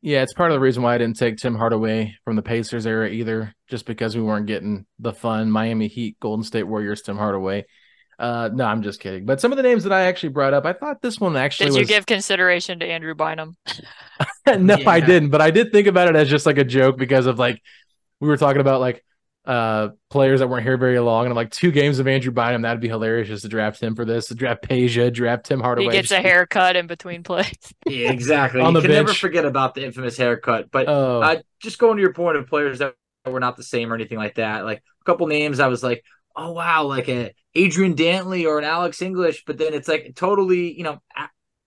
Yeah, 0.03 0.23
it's 0.23 0.33
part 0.33 0.51
of 0.51 0.55
the 0.55 0.61
reason 0.61 0.83
why 0.83 0.95
I 0.95 0.99
didn't 0.99 1.19
take 1.19 1.37
Tim 1.37 1.55
Hardaway 1.55 2.17
from 2.25 2.37
the 2.37 2.43
Pacers 2.43 2.87
era 2.87 3.09
either, 3.09 3.55
just 3.69 3.85
because 3.85 4.17
we 4.17 4.23
weren't 4.23 4.47
getting 4.47 4.87
the 4.99 5.13
fun 5.13 5.51
Miami 5.51 5.89
Heat, 5.89 6.19
Golden 6.21 6.43
State 6.43 6.63
Warriors, 6.63 7.03
Tim 7.03 7.19
Hardaway. 7.19 7.67
Uh, 8.19 8.51
no, 8.53 8.65
I'm 8.65 8.83
just 8.83 9.01
kidding. 9.01 9.25
But 9.25 9.41
some 9.41 9.53
of 9.53 9.57
the 9.57 9.63
names 9.63 9.85
that 9.85 9.93
I 9.93 10.03
actually 10.03 10.31
brought 10.31 10.55
up, 10.55 10.65
I 10.65 10.73
thought 10.73 11.03
this 11.03 11.19
one 11.19 11.37
actually. 11.37 11.71
Did 11.71 11.79
was... 11.79 11.89
you 11.89 11.95
give 11.95 12.07
consideration 12.07 12.79
to 12.81 12.87
Andrew 12.87 13.15
Bynum? 13.15 13.57
no, 14.47 14.77
yeah. 14.77 14.91
I 14.91 15.01
didn't. 15.01 15.31
But 15.31 15.41
I 15.41 15.51
did 15.51 15.73
think 15.73 15.87
about 15.87 16.09
it 16.09 16.17
as 16.17 16.29
just 16.29 16.47
like 16.47 16.59
a 16.59 16.65
joke 16.65 16.97
because 16.99 17.27
of 17.27 17.39
like 17.39 17.61
we 18.21 18.29
were 18.29 18.37
talking 18.37 18.61
about 18.61 18.81
like 18.81 19.05
uh 19.47 19.89
players 20.11 20.41
that 20.41 20.49
weren't 20.49 20.65
here 20.65 20.77
very 20.77 20.99
long. 20.99 21.25
And 21.25 21.33
I'm 21.33 21.37
like, 21.37 21.51
two 21.51 21.71
games 21.71 21.99
of 21.99 22.07
Andrew 22.07 22.33
Bynum, 22.33 22.63
that'd 22.63 22.81
be 22.81 22.89
hilarious 22.89 23.29
just 23.29 23.43
to 23.43 23.49
draft 23.49 23.83
him 23.83 23.95
for 23.95 24.05
this. 24.05 24.27
To 24.27 24.35
draft 24.35 24.63
Peja, 24.63 25.13
draft 25.13 25.47
Tim 25.47 25.61
Hardaway. 25.61 25.87
He 25.87 25.93
gets 25.93 26.11
a 26.11 26.21
haircut 26.21 26.77
in 26.77 26.87
between 26.87 27.23
plays. 27.23 27.57
yeah, 27.87 28.11
exactly. 28.13 28.61
On 28.61 28.75
you 28.75 28.81
the 28.81 28.89
can 28.89 28.97
bench. 28.97 29.07
never 29.07 29.15
forget 29.15 29.45
about 29.45 29.75
the 29.75 29.85
infamous 29.85 30.17
haircut. 30.17 30.71
But 30.71 30.89
oh. 30.89 31.23
uh, 31.23 31.41
just 31.61 31.79
going 31.79 31.97
to 31.97 32.03
your 32.03 32.13
point 32.13 32.37
of 32.37 32.47
players 32.49 32.81
that 32.81 32.95
were 33.27 33.41
not 33.41 33.57
the 33.57 33.63
same 33.63 33.93
or 33.93 33.95
anything 33.95 34.19
like 34.19 34.35
that. 34.37 34.65
Like 34.65 34.79
a 34.79 35.05
couple 35.05 35.27
names, 35.27 35.61
I 35.61 35.69
was 35.69 35.83
like, 35.83 36.05
oh 36.37 36.53
wow, 36.53 36.85
like 36.85 37.09
a 37.09 37.35
Adrian 37.55 37.95
Dantley 37.95 38.47
or 38.47 38.59
an 38.59 38.65
Alex 38.65 39.03
English. 39.03 39.45
But 39.47 39.59
then 39.59 39.75
it's 39.75 39.89
like 39.89 40.13
totally, 40.15 40.77
you 40.77 40.85
know, 40.85 41.01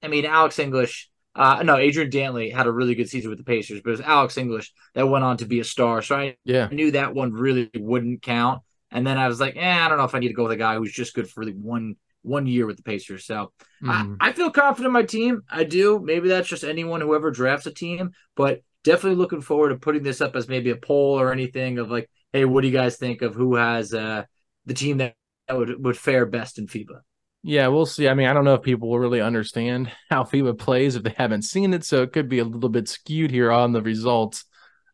I 0.03 0.07
mean, 0.07 0.25
Alex 0.25 0.59
English 0.59 1.09
uh, 1.35 1.63
no, 1.63 1.77
Adrian 1.77 2.11
Dantley 2.11 2.53
had 2.53 2.67
a 2.67 2.71
really 2.71 2.95
good 2.95 3.09
season 3.09 3.29
with 3.29 3.39
the 3.39 3.45
Pacers, 3.45 3.81
but 3.83 3.89
it 3.89 3.97
was 3.97 4.01
Alex 4.01 4.37
English 4.37 4.71
that 4.93 5.07
went 5.07 5.23
on 5.23 5.37
to 5.37 5.45
be 5.45 5.59
a 5.59 5.63
star. 5.63 6.01
So 6.01 6.15
I 6.15 6.37
yeah. 6.45 6.67
knew 6.71 6.91
that 6.91 7.15
one 7.15 7.33
really 7.33 7.69
wouldn't 7.75 8.21
count. 8.21 8.61
And 8.91 9.05
then 9.05 9.17
I 9.17 9.27
was 9.27 9.39
like, 9.39 9.55
eh, 9.55 9.85
I 9.85 9.89
don't 9.89 9.97
know 9.97 10.03
if 10.03 10.13
I 10.13 10.19
need 10.19 10.27
to 10.27 10.35
go 10.35 10.43
with 10.43 10.51
a 10.51 10.57
guy 10.57 10.75
who's 10.75 10.93
just 10.93 11.15
good 11.15 11.29
for 11.29 11.43
the 11.45 11.51
one 11.51 11.95
one 12.21 12.47
year 12.47 12.65
with 12.65 12.77
the 12.77 12.83
Pacers. 12.83 13.25
So 13.25 13.51
mm. 13.83 13.89
I, 13.89 14.03
mm-hmm. 14.03 14.15
I 14.21 14.31
feel 14.31 14.51
confident 14.51 14.87
in 14.87 14.93
my 14.93 15.03
team. 15.03 15.41
I 15.49 15.63
do. 15.63 15.99
Maybe 15.99 16.29
that's 16.29 16.47
just 16.47 16.63
anyone 16.63 17.01
who 17.01 17.15
ever 17.15 17.31
drafts 17.31 17.65
a 17.65 17.73
team, 17.73 18.11
but 18.35 18.61
definitely 18.83 19.17
looking 19.17 19.41
forward 19.41 19.69
to 19.69 19.75
putting 19.75 20.03
this 20.03 20.21
up 20.21 20.35
as 20.35 20.47
maybe 20.47 20.69
a 20.69 20.75
poll 20.75 21.19
or 21.19 21.31
anything 21.31 21.79
of 21.79 21.91
like, 21.91 22.09
hey, 22.31 22.45
what 22.45 22.61
do 22.61 22.67
you 22.67 22.73
guys 22.73 22.97
think 22.97 23.23
of 23.23 23.33
who 23.33 23.55
has 23.55 23.93
uh, 23.93 24.23
the 24.65 24.73
team 24.73 24.99
that, 24.99 25.15
that 25.47 25.57
would 25.57 25.83
would 25.83 25.97
fare 25.97 26.25
best 26.25 26.59
in 26.59 26.67
FIBA? 26.67 27.01
Yeah, 27.45 27.67
we'll 27.67 27.85
see. 27.85 28.07
I 28.07 28.13
mean, 28.13 28.27
I 28.27 28.33
don't 28.33 28.45
know 28.45 28.53
if 28.53 28.61
people 28.61 28.89
will 28.89 28.99
really 28.99 29.21
understand 29.21 29.91
how 30.09 30.23
FIBA 30.23 30.57
plays 30.57 30.95
if 30.95 31.03
they 31.03 31.13
haven't 31.17 31.43
seen 31.43 31.73
it, 31.73 31.83
so 31.83 32.01
it 32.01 32.13
could 32.13 32.29
be 32.29 32.39
a 32.39 32.45
little 32.45 32.69
bit 32.69 32.87
skewed 32.87 33.31
here 33.31 33.51
on 33.51 33.73
the 33.73 33.81
results. 33.81 34.45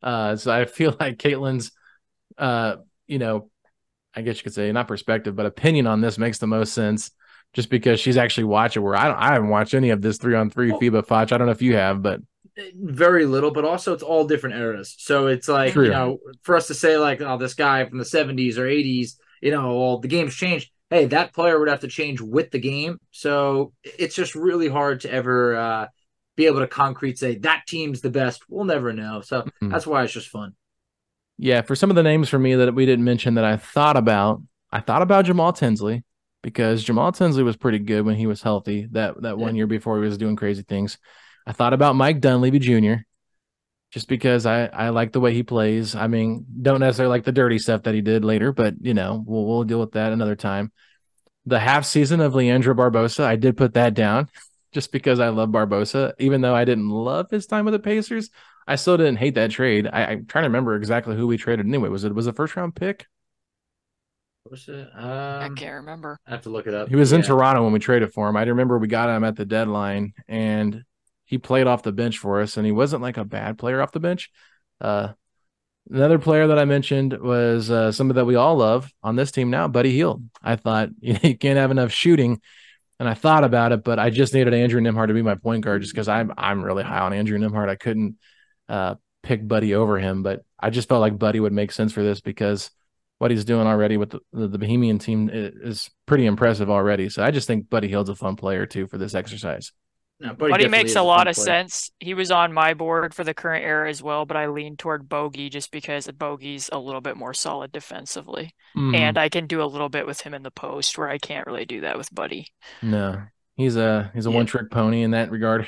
Uh, 0.02 0.36
so 0.36 0.52
I 0.52 0.66
feel 0.66 0.96
like 1.00 1.18
Caitlin's, 1.18 1.72
uh, 2.38 2.78
you 3.08 3.20
know, 3.20 3.50
I 4.16 4.22
guess 4.24 4.38
you 4.38 4.44
could 4.44 4.56
say 4.56 4.72
not 4.72 4.88
perspective, 4.88 5.36
but 5.36 5.46
opinion 5.46 5.86
on 5.86 6.02
this 6.02 6.18
makes 6.18 6.40
the 6.40 6.48
most 6.48 6.74
sense, 6.74 7.12
just 7.54 7.70
because 7.70 8.00
she's 8.00 8.18
actually 8.18 8.46
watching. 8.46 8.82
Where 8.82 8.96
I 8.96 9.06
don't, 9.06 9.18
I 9.18 9.34
haven't 9.34 9.50
watched 9.50 9.76
any 9.76 9.92
of 9.92 10.02
this 10.02 10.18
three 10.18 10.36
on 10.36 10.50
three 10.50 10.72
FIBA 10.72 11.06
Foch. 11.06 11.32
I 11.32 11.38
don't 11.38 11.46
know 11.46 11.52
if 11.52 11.62
you 11.62 11.76
have, 11.76 12.02
but 12.02 12.20
very 12.74 13.26
little, 13.28 13.52
but 13.52 13.64
also 13.64 13.94
it's 13.94 14.04
all 14.04 14.26
different 14.26 14.56
eras. 14.56 14.96
So 14.98 15.28
it's 15.28 15.48
like 15.48 15.74
True. 15.74 15.86
you 15.86 15.92
know, 15.92 16.18
for 16.42 16.56
us 16.56 16.68
to 16.68 16.74
say 16.74 16.98
like, 16.98 17.22
oh, 17.22 17.38
this 17.38 17.54
guy 17.54 17.86
from 17.86 18.00
the 18.00 18.04
'70s 18.04 18.58
or 18.58 18.66
'80s, 18.66 19.12
you 19.42 19.52
know, 19.52 19.78
well, 19.78 20.00
the 20.00 20.08
game's 20.08 20.34
changed 20.34 20.72
hey, 20.90 21.06
that 21.06 21.34
player 21.34 21.60
would 21.60 21.70
have 21.70 21.82
to 21.82 21.88
change 21.88 22.22
with 22.22 22.52
the 22.52 22.60
game. 22.60 23.00
So 23.12 23.74
it's 23.84 24.16
just 24.16 24.36
really 24.36 24.68
hard 24.68 25.02
to 25.02 25.12
ever 25.12 25.56
uh, 25.56 25.88
be 26.36 26.48
able 26.48 26.60
to 26.60 26.68
concrete 26.68 27.20
say 27.20 27.36
that 27.40 27.64
team's 27.68 28.02
the 28.02 28.10
best. 28.10 28.44
We'll 28.50 28.66
never 28.66 28.94
know. 28.94 29.22
So 29.22 29.42
mm-hmm. 29.42 29.70
that's 29.70 29.88
why 29.88 30.04
it's 30.04 30.14
just 30.14 30.30
fun. 30.30 30.56
Yeah, 31.38 31.62
for 31.62 31.76
some 31.76 31.90
of 31.90 31.96
the 31.96 32.04
names 32.04 32.28
for 32.28 32.40
me 32.40 32.56
that 32.56 32.76
we 32.76 32.86
didn't 32.86 33.06
mention 33.06 33.36
that 33.36 33.46
I 33.46 33.58
thought 33.58 33.96
about, 33.96 34.42
I 34.72 34.82
thought 34.82 35.02
about 35.02 35.26
Jamal 35.26 35.54
Tinsley 35.54 36.04
because 36.44 36.84
Jamal 36.84 37.12
Tinsley 37.12 37.44
was 37.44 37.56
pretty 37.56 37.80
good 37.80 38.06
when 38.06 38.16
he 38.16 38.28
was 38.28 38.42
healthy 38.42 38.88
that 38.92 39.22
that 39.22 39.38
yeah. 39.38 39.44
one 39.44 39.56
year 39.56 39.68
before 39.68 39.98
he 39.98 40.04
was 40.06 40.18
doing 40.18 40.36
crazy 40.36 40.64
things. 40.64 40.98
I 41.48 41.54
thought 41.54 41.74
about 41.74 41.96
Mike 41.96 42.20
Dunleavy 42.20 42.60
Jr 42.60 43.04
just 43.92 44.08
because 44.08 44.46
I, 44.46 44.66
I 44.66 44.90
like 44.90 45.12
the 45.12 45.20
way 45.20 45.34
he 45.34 45.44
plays. 45.44 45.96
I 45.96 46.08
mean, 46.08 46.46
don't 46.62 46.80
necessarily 46.80 47.10
like 47.10 47.24
the 47.24 47.32
dirty 47.32 47.60
stuff 47.60 47.84
that 47.84 47.96
he 47.96 48.02
did 48.02 48.24
later, 48.24 48.52
but 48.52 48.76
you 48.82 48.94
know, 48.94 49.24
we'll 49.26 49.46
we'll 49.46 49.64
deal 49.64 49.80
with 49.80 49.94
that 49.94 50.14
another 50.14 50.36
time. 50.36 50.72
The 51.46 51.60
half 51.60 51.86
season 51.86 52.20
of 52.22 52.36
Leandro 52.36 52.74
Barbosa, 52.74 53.24
I 53.24 53.36
did 53.36 53.58
put 53.58 53.74
that 53.74 53.94
down 53.94 54.30
just 54.72 54.92
because 54.92 55.20
I 55.20 55.30
love 55.30 55.50
Barbosa, 55.50 56.14
even 56.20 56.42
though 56.42 56.54
I 56.56 56.66
didn't 56.66 56.90
love 56.90 57.32
his 57.32 57.48
time 57.48 57.66
with 57.66 57.74
the 57.74 57.80
Pacers. 57.80 58.30
I 58.68 58.76
still 58.76 58.98
didn't 58.98 59.18
hate 59.18 59.34
that 59.36 59.50
trade. 59.50 59.90
I, 59.92 60.14
am 60.14 60.26
trying 60.28 60.44
to 60.44 60.50
remember 60.50 60.76
exactly 60.76 61.16
who 61.16 61.26
we 61.26 61.38
traded 61.38 61.66
anyway. 61.66 61.90
Was 61.90 62.04
it 62.04 62.14
was 62.14 62.28
a 62.28 62.34
first 62.34 62.56
round 62.56 62.76
pick? 62.76 63.08
Was 64.48 64.68
it? 64.68 64.88
Um, 64.96 65.42
I 65.42 65.50
can't 65.56 65.76
remember. 65.76 66.20
I 66.28 66.32
have 66.32 66.44
to 66.44 66.50
look 66.50 66.68
it 66.68 66.76
up. 66.76 66.90
He 66.90 66.96
was 66.96 67.12
yeah. 67.12 67.18
in 67.18 67.24
Toronto 67.24 67.64
when 67.64 67.74
we 67.74 67.80
traded 67.80 68.14
for 68.14 68.30
him. 68.30 68.38
I 68.38 68.44
remember 68.44 68.78
we 68.78 68.88
got 68.88 69.10
him 69.10 69.24
at 69.24 69.36
the 69.36 69.46
deadline, 69.46 70.14
and 70.28 70.84
he 71.30 71.38
played 71.38 71.68
off 71.68 71.84
the 71.84 71.92
bench 71.92 72.18
for 72.18 72.42
us, 72.42 72.58
and 72.58 72.66
he 72.66 72.72
wasn't 72.72 73.04
like 73.04 73.18
a 73.18 73.24
bad 73.24 73.60
player 73.60 73.84
off 73.84 73.92
the 73.92 74.00
bench. 74.00 74.32
Uh, 74.82 75.10
another 75.88 76.18
player 76.18 76.48
that 76.48 76.58
I 76.58 76.66
mentioned 76.66 77.14
was 77.14 77.70
uh, 77.70 77.92
somebody 77.92 78.16
that 78.16 78.26
we 78.26 78.34
all 78.34 78.56
love 78.56 78.92
on 79.04 79.16
this 79.16 79.30
team 79.30 79.52
now, 79.52 79.68
Buddy 79.68 79.92
Hield. 79.92 80.24
I 80.42 80.56
thought 80.56 80.90
you, 81.00 81.14
know, 81.14 81.20
you 81.22 81.38
can't 81.38 81.60
have 81.60 81.70
enough 81.70 81.92
shooting, 81.92 82.42
and 83.00 83.08
I 83.08 83.14
thought 83.14 83.44
about 83.44 83.74
it, 83.74 83.84
but 83.84 84.00
I 84.00 84.10
just 84.10 84.34
needed 84.34 84.56
Andrew 84.56 84.82
Nembhard 84.82 85.10
to 85.10 85.14
be 85.14 85.22
my 85.22 85.36
point 85.36 85.64
guard 85.64 85.84
just 85.84 85.94
because 85.94 86.08
I'm 86.08 86.34
I'm 86.36 86.64
really 86.64 86.84
high 86.84 87.02
on 87.02 87.14
Andrew 87.14 87.38
Nembhard. 87.38 87.70
I 87.70 87.76
couldn't 87.76 88.18
uh, 88.68 88.96
pick 89.22 89.48
Buddy 89.48 89.76
over 89.76 90.00
him, 90.00 90.24
but 90.24 90.44
I 90.60 90.72
just 90.72 90.90
felt 90.90 91.02
like 91.02 91.20
Buddy 91.20 91.40
would 91.40 91.54
make 91.54 91.72
sense 91.72 91.94
for 91.94 92.02
this 92.02 92.22
because 92.22 92.72
what 93.20 93.30
he's 93.30 93.46
doing 93.46 93.68
already 93.68 93.98
with 93.98 94.10
the, 94.10 94.20
the, 94.34 94.48
the 94.48 94.58
Bahamian 94.58 95.00
team 95.00 95.30
is 95.32 95.92
pretty 96.08 96.26
impressive 96.26 96.72
already. 96.72 97.10
So 97.10 97.24
I 97.24 97.30
just 97.30 97.46
think 97.46 97.70
Buddy 97.70 97.88
Hield's 97.88 98.10
a 98.10 98.16
fun 98.16 98.36
player 98.36 98.66
too 98.66 98.88
for 98.88 98.98
this 98.98 99.14
exercise. 99.14 99.72
No, 100.22 100.34
but 100.34 100.60
he 100.60 100.68
makes 100.68 100.96
a 100.98 101.02
lot 101.02 101.30
of 101.30 101.36
player. 101.36 101.46
sense. 101.46 101.92
He 102.00 102.14
was 102.14 102.30
on 102.30 102.52
my 102.52 102.74
board 102.74 103.14
for 103.14 103.24
the 103.24 103.34
current 103.34 103.64
era 103.64 103.90
as 103.90 104.04
well, 104.04 104.26
but 104.26 104.36
I 104.36 104.48
lean 104.48 104.76
toward 104.76 105.08
Bogey 105.08 105.50
just 105.50 105.72
because 105.72 106.08
Bogey's 106.08 106.70
a 106.74 106.78
little 106.78 107.00
bit 107.00 107.16
more 107.16 107.34
solid 107.34 107.72
defensively, 107.72 108.54
mm. 108.76 108.94
and 108.96 109.18
I 109.18 109.30
can 109.30 109.48
do 109.48 109.62
a 109.62 109.66
little 109.66 109.88
bit 109.88 110.06
with 110.06 110.22
him 110.22 110.34
in 110.34 110.44
the 110.44 110.52
post 110.52 110.98
where 110.98 111.08
I 111.08 111.20
can't 111.20 111.48
really 111.48 111.66
do 111.66 111.82
that 111.82 111.98
with 111.98 112.14
Buddy. 112.14 112.48
No, 112.82 113.22
he's 113.56 113.78
a 113.78 114.12
he's 114.14 114.26
a 114.26 114.30
yeah. 114.30 114.36
one 114.36 114.46
trick 114.46 114.70
pony 114.70 115.04
in 115.04 115.12
that 115.12 115.32
regard. 115.32 115.68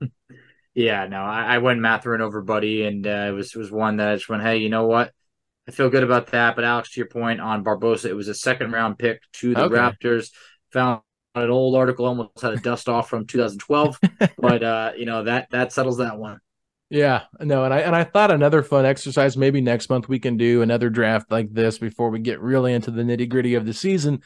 yeah, 0.74 1.08
no, 1.08 1.20
I, 1.20 1.56
I 1.56 1.58
went 1.58 1.80
Mathurin 1.80 2.20
over 2.20 2.42
Buddy, 2.42 2.84
and 2.84 3.04
uh, 3.04 3.26
it 3.28 3.32
was 3.32 3.52
it 3.54 3.58
was 3.58 3.72
one 3.72 3.96
that 3.96 4.10
I 4.10 4.14
just 4.14 4.28
went, 4.28 4.44
hey, 4.44 4.58
you 4.58 4.68
know 4.68 4.86
what? 4.86 5.12
I 5.66 5.72
feel 5.72 5.90
good 5.90 6.04
about 6.04 6.28
that. 6.28 6.54
But 6.54 6.64
Alex, 6.64 6.92
to 6.92 7.00
your 7.00 7.08
point 7.08 7.40
on 7.40 7.64
Barbosa, 7.64 8.06
it 8.06 8.14
was 8.14 8.28
a 8.28 8.34
second 8.34 8.70
round 8.70 8.96
pick 8.96 9.20
to 9.34 9.54
the 9.54 9.64
okay. 9.64 9.74
Raptors. 9.74 10.30
Found 10.72 11.02
an 11.34 11.50
old 11.50 11.76
article 11.76 12.06
almost 12.06 12.40
had 12.40 12.52
a 12.52 12.56
dust 12.56 12.88
off 12.88 13.08
from 13.08 13.26
2012 13.26 13.98
but 14.38 14.62
uh 14.62 14.92
you 14.96 15.06
know 15.06 15.24
that 15.24 15.48
that 15.50 15.72
settles 15.72 15.98
that 15.98 16.18
one 16.18 16.40
yeah 16.88 17.22
no 17.40 17.64
and 17.64 17.72
i 17.72 17.80
and 17.80 17.94
i 17.94 18.02
thought 18.02 18.30
another 18.30 18.62
fun 18.62 18.84
exercise 18.84 19.36
maybe 19.36 19.60
next 19.60 19.88
month 19.88 20.08
we 20.08 20.18
can 20.18 20.36
do 20.36 20.62
another 20.62 20.90
draft 20.90 21.30
like 21.30 21.52
this 21.52 21.78
before 21.78 22.10
we 22.10 22.18
get 22.18 22.40
really 22.40 22.72
into 22.72 22.90
the 22.90 23.02
nitty 23.02 23.28
gritty 23.28 23.54
of 23.54 23.64
the 23.64 23.72
season 23.72 24.20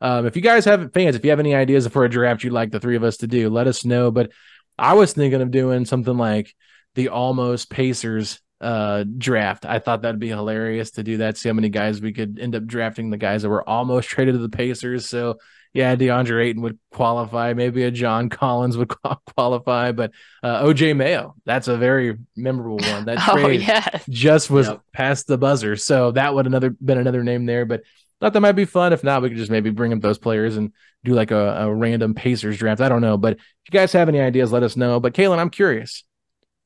um 0.00 0.26
if 0.26 0.36
you 0.36 0.42
guys 0.42 0.64
have 0.64 0.92
fans 0.92 1.16
if 1.16 1.24
you 1.24 1.30
have 1.30 1.40
any 1.40 1.54
ideas 1.54 1.86
for 1.88 2.04
a 2.04 2.10
draft 2.10 2.44
you'd 2.44 2.52
like 2.52 2.70
the 2.70 2.80
three 2.80 2.96
of 2.96 3.04
us 3.04 3.16
to 3.16 3.26
do 3.26 3.50
let 3.50 3.66
us 3.66 3.84
know 3.84 4.10
but 4.10 4.30
i 4.78 4.94
was 4.94 5.12
thinking 5.12 5.42
of 5.42 5.50
doing 5.50 5.84
something 5.84 6.16
like 6.16 6.54
the 6.94 7.08
almost 7.08 7.70
pacers 7.70 8.40
uh 8.60 9.04
draft. 9.18 9.66
I 9.66 9.78
thought 9.78 10.02
that'd 10.02 10.20
be 10.20 10.28
hilarious 10.28 10.92
to 10.92 11.02
do 11.02 11.18
that. 11.18 11.36
See 11.36 11.48
how 11.48 11.52
many 11.52 11.68
guys 11.68 12.00
we 12.00 12.12
could 12.12 12.38
end 12.38 12.54
up 12.54 12.64
drafting 12.64 13.10
the 13.10 13.18
guys 13.18 13.42
that 13.42 13.50
were 13.50 13.68
almost 13.68 14.08
traded 14.10 14.34
to 14.34 14.38
the 14.38 14.48
Pacers. 14.48 15.08
So 15.08 15.38
yeah, 15.74 15.96
DeAndre 15.96 16.46
Ayton 16.46 16.62
would 16.62 16.78
qualify. 16.92 17.52
Maybe 17.52 17.82
a 17.82 17.90
John 17.90 18.28
Collins 18.30 18.76
would 18.76 18.88
qualify, 19.36 19.90
but 19.90 20.12
uh, 20.42 20.62
OJ 20.62 20.96
Mayo, 20.96 21.34
that's 21.44 21.66
a 21.66 21.76
very 21.76 22.16
memorable 22.36 22.78
one. 22.78 23.06
That 23.06 23.18
oh, 23.28 23.36
trade 23.36 23.62
yeah. 23.62 23.98
just 24.08 24.50
was 24.50 24.68
yep. 24.68 24.80
past 24.92 25.26
the 25.26 25.36
buzzer. 25.36 25.74
So 25.74 26.12
that 26.12 26.32
would 26.32 26.46
another 26.46 26.70
been 26.70 26.98
another 26.98 27.24
name 27.24 27.44
there, 27.44 27.66
but 27.66 27.82
thought 28.20 28.32
that 28.32 28.40
might 28.40 28.52
be 28.52 28.64
fun. 28.64 28.92
If 28.92 29.02
not, 29.02 29.20
we 29.20 29.28
could 29.28 29.36
just 29.36 29.50
maybe 29.50 29.70
bring 29.70 29.92
up 29.92 30.00
those 30.00 30.16
players 30.16 30.56
and 30.56 30.72
do 31.02 31.12
like 31.12 31.32
a, 31.32 31.64
a 31.64 31.74
random 31.74 32.14
Pacers 32.14 32.56
draft. 32.56 32.80
I 32.80 32.88
don't 32.88 33.02
know, 33.02 33.18
but 33.18 33.34
if 33.34 33.40
you 33.66 33.72
guys 33.72 33.92
have 33.92 34.08
any 34.08 34.20
ideas, 34.20 34.52
let 34.52 34.62
us 34.62 34.76
know. 34.76 35.00
But 35.00 35.12
Caitlin, 35.12 35.38
I'm 35.38 35.50
curious. 35.50 36.04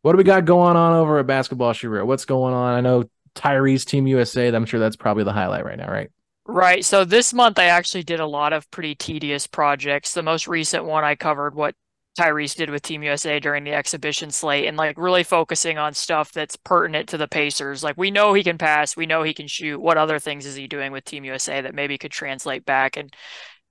What 0.03 0.13
do 0.13 0.19
we 0.19 0.25
got 0.25 0.45
going 0.45 0.77
on 0.77 0.93
over 0.93 1.19
at 1.19 1.27
Basketball 1.27 1.73
She 1.73 1.89
What's 1.89 2.27
going 2.27 2.55
on? 2.55 2.75
I 2.75 2.81
know 2.83 3.05
Tyrese 3.35 3.85
Team 3.85 4.07
USA. 4.07 4.49
I'm 4.49 4.67
sure 4.67 4.79
that's 4.79 4.97
probably 4.97 5.25
the 5.25 5.33
highlight 5.33 5.65
right 5.65 5.79
now, 5.79 5.91
right? 5.91 6.11
Right. 6.51 6.83
So 6.85 7.05
this 7.05 7.35
month 7.35 7.59
I 7.59 7.65
actually 7.65 8.05
did 8.05 8.21
a 8.21 8.27
lot 8.27 8.53
of 8.55 8.71
pretty 8.71 8.95
tedious 8.95 9.47
projects. 9.47 10.15
The 10.15 10.23
most 10.23 10.49
recent 10.49 10.85
one 10.85 11.05
I 11.05 11.15
covered 11.15 11.55
what 11.55 11.75
Tyrese 12.19 12.57
did 12.57 12.71
with 12.71 12.83
Team 12.83 13.03
USA 13.03 13.39
during 13.39 13.65
the 13.65 13.75
exhibition 13.75 14.31
slate 14.31 14.65
and 14.67 14.77
like 14.77 14.97
really 14.97 15.23
focusing 15.25 15.77
on 15.77 15.93
stuff 15.93 16.33
that's 16.33 16.57
pertinent 16.57 17.11
to 17.11 17.19
the 17.19 17.29
Pacers. 17.29 17.85
Like 17.85 17.99
we 17.99 18.11
know 18.11 18.33
he 18.33 18.43
can 18.43 18.57
pass, 18.57 18.97
we 18.97 19.05
know 19.05 19.23
he 19.23 19.35
can 19.35 19.47
shoot. 19.47 19.79
What 19.79 19.99
other 19.99 20.19
things 20.19 20.47
is 20.47 20.57
he 20.57 20.67
doing 20.67 20.91
with 20.91 21.05
Team 21.05 21.25
USA 21.25 21.61
that 21.61 21.75
maybe 21.75 21.99
could 21.99 22.13
translate 22.13 22.65
back 22.65 22.97
and 22.97 23.15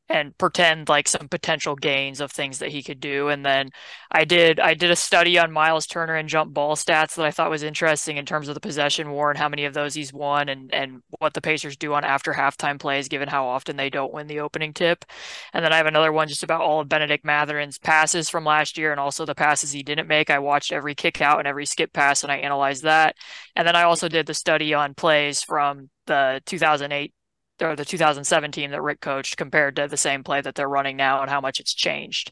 and 0.09 0.37
pretend 0.37 0.87
like 0.87 1.07
some 1.07 1.27
potential 1.27 1.75
gains 1.75 2.21
of 2.21 2.31
things 2.31 2.59
that 2.59 2.69
he 2.69 2.81
could 2.81 2.99
do. 2.99 3.27
And 3.27 3.45
then 3.45 3.69
I 4.11 4.23
did 4.25 4.59
I 4.59 4.73
did 4.73 4.91
a 4.91 4.95
study 4.95 5.37
on 5.37 5.51
Miles 5.51 5.85
Turner 5.85 6.15
and 6.15 6.29
jump 6.29 6.53
ball 6.53 6.75
stats 6.75 7.15
that 7.15 7.25
I 7.25 7.31
thought 7.31 7.49
was 7.49 7.63
interesting 7.63 8.17
in 8.17 8.25
terms 8.25 8.47
of 8.47 8.53
the 8.53 8.61
possession 8.61 9.11
war 9.11 9.29
and 9.29 9.37
how 9.37 9.49
many 9.49 9.65
of 9.65 9.73
those 9.73 9.93
he's 9.93 10.13
won 10.13 10.49
and 10.49 10.73
and 10.73 11.01
what 11.19 11.33
the 11.33 11.41
Pacers 11.41 11.75
do 11.77 11.93
on 11.93 12.03
after 12.03 12.33
halftime 12.33 12.79
plays 12.79 13.07
given 13.09 13.27
how 13.27 13.47
often 13.47 13.75
they 13.75 13.89
don't 13.89 14.13
win 14.13 14.27
the 14.27 14.39
opening 14.39 14.73
tip. 14.73 15.03
And 15.53 15.63
then 15.63 15.73
I 15.73 15.77
have 15.77 15.87
another 15.87 16.11
one 16.13 16.27
just 16.27 16.43
about 16.43 16.61
all 16.61 16.79
of 16.79 16.89
benedict 16.89 17.25
Mathurin's 17.25 17.77
passes 17.77 18.29
from 18.29 18.45
last 18.45 18.77
year 18.77 18.91
and 18.91 18.99
also 18.99 19.25
the 19.25 19.35
passes 19.35 19.71
he 19.71 19.83
didn't 19.83 20.07
make. 20.07 20.29
I 20.29 20.39
watched 20.39 20.71
every 20.71 20.95
kick 20.95 21.21
out 21.21 21.39
and 21.39 21.47
every 21.47 21.65
skip 21.65 21.91
pass 21.93 22.23
and 22.23 22.31
I 22.31 22.37
analyzed 22.37 22.83
that. 22.83 23.15
And 23.55 23.67
then 23.67 23.75
I 23.75 23.83
also 23.83 24.07
did 24.07 24.25
the 24.25 24.33
study 24.33 24.73
on 24.73 24.93
plays 24.93 25.43
from 25.43 25.89
the 26.05 26.41
2008 26.45 27.13
or 27.61 27.75
the 27.75 27.85
2017 27.85 28.71
that 28.71 28.81
Rick 28.81 29.01
coached 29.01 29.37
compared 29.37 29.75
to 29.75 29.87
the 29.87 29.97
same 29.97 30.23
play 30.23 30.41
that 30.41 30.55
they're 30.55 30.69
running 30.69 30.97
now 30.97 31.21
and 31.21 31.29
how 31.29 31.41
much 31.41 31.59
it's 31.59 31.73
changed. 31.73 32.31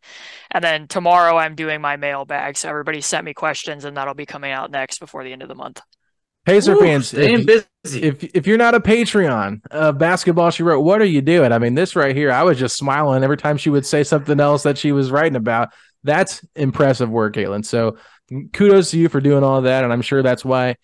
And 0.52 0.64
then 0.64 0.88
tomorrow 0.88 1.38
I'm 1.38 1.56
doing 1.56 1.82
my 1.82 1.98
mailbag. 1.98 2.58
So 2.58 2.70
everybody 2.70 3.02
sent 3.02 3.26
me 3.26 3.34
questions 3.34 3.86
and 3.86 3.98
that'll 3.98 4.14
be 4.14 4.26
coming 4.26 4.52
out 4.52 4.72
next 4.72 5.00
before 5.00 5.24
the 5.24 5.34
end 5.34 5.42
of 5.42 5.48
the 5.48 5.56
month. 5.56 5.82
Pacer 6.46 6.76
fans, 6.78 7.12
if, 7.12 7.68
if, 7.86 8.24
if 8.24 8.46
you're 8.46 8.58
not 8.58 8.76
a 8.76 8.80
Patreon 8.80 9.62
of 9.72 9.98
basketball, 9.98 10.52
she 10.52 10.62
wrote, 10.62 10.82
what 10.82 11.02
are 11.02 11.06
you 11.06 11.22
doing? 11.22 11.52
I 11.52 11.58
mean, 11.58 11.74
this 11.74 11.96
right 11.96 12.16
here, 12.16 12.32
I 12.32 12.44
was 12.44 12.60
just 12.60 12.78
smiling 12.78 13.24
every 13.24 13.38
time 13.38 13.58
she 13.58 13.72
would 13.72 13.86
say 13.86 14.04
something 14.04 14.40
else 14.40 14.62
that 14.62 14.78
she 14.78 14.92
was 14.92 15.10
writing 15.10 15.38
about. 15.38 15.70
That's 16.04 16.46
impressive 16.56 17.10
work, 17.10 17.34
Caitlin. 17.34 17.66
So 17.66 17.98
kudos 18.54 18.92
to 18.92 19.00
you 19.00 19.10
for 19.10 19.22
doing 19.22 19.44
all 19.44 19.64
that. 19.64 19.84
And 19.84 19.92
I'm 19.92 20.04
sure 20.04 20.22
that's 20.22 20.46
why 20.46 20.76